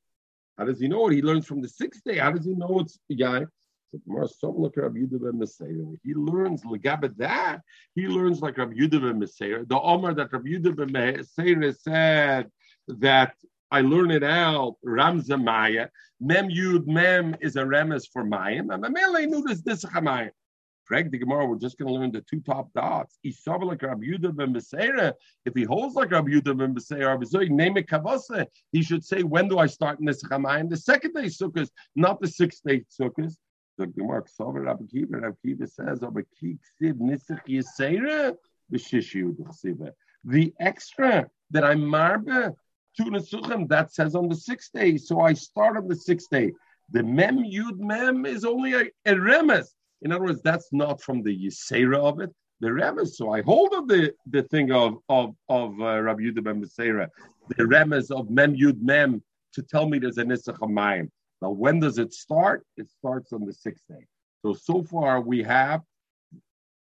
how 0.56 0.64
does 0.64 0.80
he 0.80 0.88
know 0.88 1.08
it? 1.08 1.14
He 1.14 1.22
learns 1.22 1.46
from 1.46 1.60
the 1.60 1.68
sixth 1.68 2.02
day. 2.04 2.18
How 2.18 2.30
does 2.30 2.46
he 2.46 2.54
know 2.54 2.80
it's 2.80 2.98
Yayin? 3.10 3.48
He 3.92 3.98
learns 4.06 4.38
that. 6.62 7.60
He 7.94 8.08
learns 8.08 8.40
like 8.40 8.56
Rabbi 8.56 8.72
Yudah 8.72 9.02
ben 9.02 9.20
Meseir. 9.20 9.68
The 9.68 9.78
Omar 9.78 10.14
that 10.14 10.32
Rabbi 10.32 10.48
Yudah 10.48 10.76
ben 10.76 10.88
Meseir 10.88 11.76
said 11.76 12.50
that 12.88 13.34
I 13.72 13.80
learn 13.80 14.10
it 14.10 14.22
out. 14.22 14.76
Ramza 14.86 15.42
Maya. 15.42 15.88
Mem 16.20 16.50
Yud 16.50 16.86
Mem 16.86 17.34
is 17.40 17.56
a 17.56 17.62
remes 17.62 18.06
for 18.12 18.22
Mayim. 18.22 18.72
And 18.72 18.84
Mamele 18.84 19.26
knew 19.26 19.42
this 19.42 19.62
this 19.62 19.82
Chamayim. 19.82 20.30
Greg 20.86 21.10
the 21.10 21.16
Gemara, 21.16 21.46
we're 21.46 21.56
just 21.56 21.78
going 21.78 21.90
to 21.90 21.98
learn 21.98 22.12
the 22.12 22.20
two 22.20 22.40
top 22.40 22.70
dots. 22.74 23.18
Isav 23.24 23.64
like 23.64 23.80
Rabbi 23.80 24.04
Yudah 24.04 24.36
ben 24.36 24.52
Beseira. 24.52 25.14
If 25.46 25.54
he 25.54 25.62
holds 25.62 25.94
like 25.94 26.10
Rabbi 26.10 26.32
Yudah 26.32 26.58
ben 26.58 26.74
Beseira, 26.74 27.48
name 27.48 27.78
it 27.78 27.86
Kavasa. 27.86 28.46
He 28.72 28.82
should 28.82 29.02
say, 29.02 29.22
when 29.22 29.48
do 29.48 29.58
I 29.58 29.66
start 29.66 30.00
in 30.00 30.04
this 30.04 30.22
Chamayim? 30.22 30.68
The 30.68 30.76
second 30.76 31.14
day 31.14 31.24
Sukkot, 31.24 31.70
not 31.96 32.20
the 32.20 32.28
sixth 32.28 32.60
day 32.66 32.84
Sukkot. 33.00 33.34
The 33.78 33.86
Gemara, 33.86 34.22
Ksav 34.22 34.52
Rabbi 34.54 34.84
Kiva, 34.90 35.16
Rabbi 35.16 35.36
Kiva 35.42 35.66
says, 35.66 36.00
Rabbi 36.02 36.20
Kiksiv 36.42 36.98
Nisach 36.98 37.40
Yisera, 37.48 38.36
the 40.24 40.54
extra 40.60 41.30
that 41.50 41.64
I'm 41.64 41.80
marbe 41.80 42.54
two 42.96 43.04
nesuchim, 43.04 43.68
that 43.68 43.92
says 43.92 44.14
on 44.14 44.28
the 44.28 44.36
sixth 44.36 44.70
day. 44.72 44.96
So 44.96 45.20
I 45.20 45.32
start 45.32 45.76
on 45.76 45.88
the 45.88 45.96
sixth 45.96 46.30
day. 46.30 46.52
The 46.90 47.02
mem 47.02 47.38
yud 47.38 47.78
mem 47.78 48.26
is 48.26 48.44
only 48.44 48.74
a, 48.74 48.82
a 49.06 49.14
remes. 49.14 49.66
In 50.02 50.12
other 50.12 50.24
words, 50.24 50.42
that's 50.42 50.68
not 50.72 51.00
from 51.00 51.22
the 51.22 51.34
yisera 51.46 51.96
of 51.96 52.20
it. 52.20 52.30
the 52.60 52.68
remes. 52.68 53.10
So 53.10 53.32
I 53.32 53.42
hold 53.42 53.74
of 53.74 53.88
the, 53.88 54.12
the 54.26 54.44
thing 54.44 54.72
of 54.72 54.98
of 55.08 55.34
of 55.48 55.78
uh, 55.80 56.00
Rabbi 56.00 56.22
Yudah 56.22 56.44
ben 56.44 56.62
Beseira, 56.64 57.08
the 57.48 57.64
remes 57.64 58.10
of 58.10 58.30
Mem 58.30 58.54
Yud 58.56 58.80
Mem 58.80 59.22
to 59.54 59.62
tell 59.62 59.86
me 59.88 59.98
there's 59.98 60.18
a 60.18 60.24
Nisach. 60.24 61.08
Now, 61.42 61.50
when 61.50 61.80
does 61.80 61.98
it 61.98 62.12
start? 62.14 62.64
It 62.76 62.88
starts 62.88 63.32
on 63.32 63.44
the 63.44 63.52
sixth 63.52 63.86
day. 63.88 64.06
So 64.42 64.54
so 64.54 64.82
far 64.84 65.20
we 65.20 65.42
have 65.42 65.82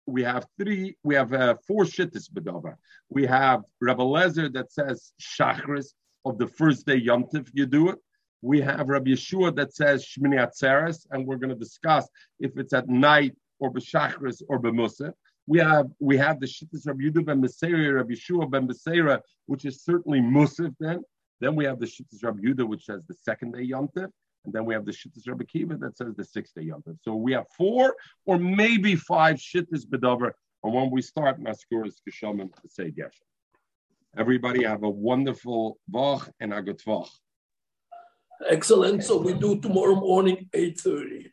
we 0.09 0.23
have 0.23 0.47
three, 0.59 0.97
we 1.03 1.15
have 1.15 1.33
uh, 1.35 1.55
four 1.67 1.85
shittis 1.85 2.31
bedava. 2.31 2.75
We 3.11 3.27
have 3.27 3.63
Rabbi 3.81 4.03
Lezer 4.03 4.51
that 4.55 4.73
says 4.73 5.13
shachris 5.21 5.89
of 6.25 6.39
the 6.39 6.47
first 6.47 6.87
day 6.87 6.99
yomtiv, 6.99 7.49
you 7.53 7.67
do 7.67 7.91
it. 7.91 7.99
We 8.41 8.61
have 8.63 8.89
Rabbi 8.89 9.11
Yeshua 9.11 9.55
that 9.57 9.75
says 9.75 10.07
Shmini 10.07 10.39
Atzeres, 10.39 11.07
and 11.11 11.27
we're 11.27 11.37
going 11.37 11.51
to 11.51 11.57
discuss 11.57 12.09
if 12.41 12.57
it's 12.57 12.73
at 12.73 12.89
night 12.89 13.37
or 13.59 13.71
b'shachris 13.71 14.43
or 14.49 14.59
b'musa. 14.59 15.13
We 15.47 15.59
have 15.59 15.89
we 15.99 16.17
have 16.17 16.41
the 16.41 16.47
shittis 16.47 16.87
Rabbi 16.87 17.05
Yudah 17.05 17.27
ben 17.27 17.43
Beseira, 17.43 17.97
Rabbi 17.97 18.15
Yeshua 18.15 18.51
ben 18.51 18.67
Beseira, 18.67 19.21
which 19.47 19.67
is 19.67 19.85
certainly 19.85 20.21
musif 20.21 20.75
then. 20.81 21.03
Then 21.41 21.55
we 21.55 21.67
have 21.67 21.81
the 21.81 21.87
shittis 21.87 22.23
Rabbi 22.23 22.41
Yudah, 22.41 22.67
which 22.67 22.87
says 22.87 23.03
the 23.09 23.15
second 23.15 23.53
day 23.53 23.69
yomtiv. 23.69 24.09
And 24.49 24.55
then 24.55 24.65
we 24.65 24.73
have 24.73 24.87
the 24.87 24.93
Shittas 24.93 25.29
Rabbi 25.29 25.45
Kiva 25.45 25.77
that 25.77 25.99
says 25.99 26.15
the 26.17 26.25
sixth 26.25 26.55
day 26.55 26.63
Yom 26.63 26.83
So 27.03 27.15
we 27.15 27.33
have 27.33 27.45
four 27.55 27.95
or 28.25 28.39
maybe 28.39 28.97
five 28.97 29.37
Shittas 29.37 29.85
Bedover. 29.87 30.33
And 30.65 30.73
when 30.73 30.91
we 30.91 31.03
start 31.03 31.39
Maskuras 31.39 31.97
to 32.03 32.69
say 32.71 32.91
Geshem. 32.91 33.11
Everybody 34.17 34.65
have 34.65 34.85
a 34.85 34.89
wonderful 34.89 35.79
Vach 35.93 36.31
and 36.41 36.55
a 36.55 36.63
good 36.63 36.79
Vach. 36.79 37.11
Excellent. 38.49 39.05
So 39.05 39.19
we 39.19 39.35
do 39.35 39.61
tomorrow 39.61 39.97
morning, 39.97 40.49
8.30. 40.55 41.27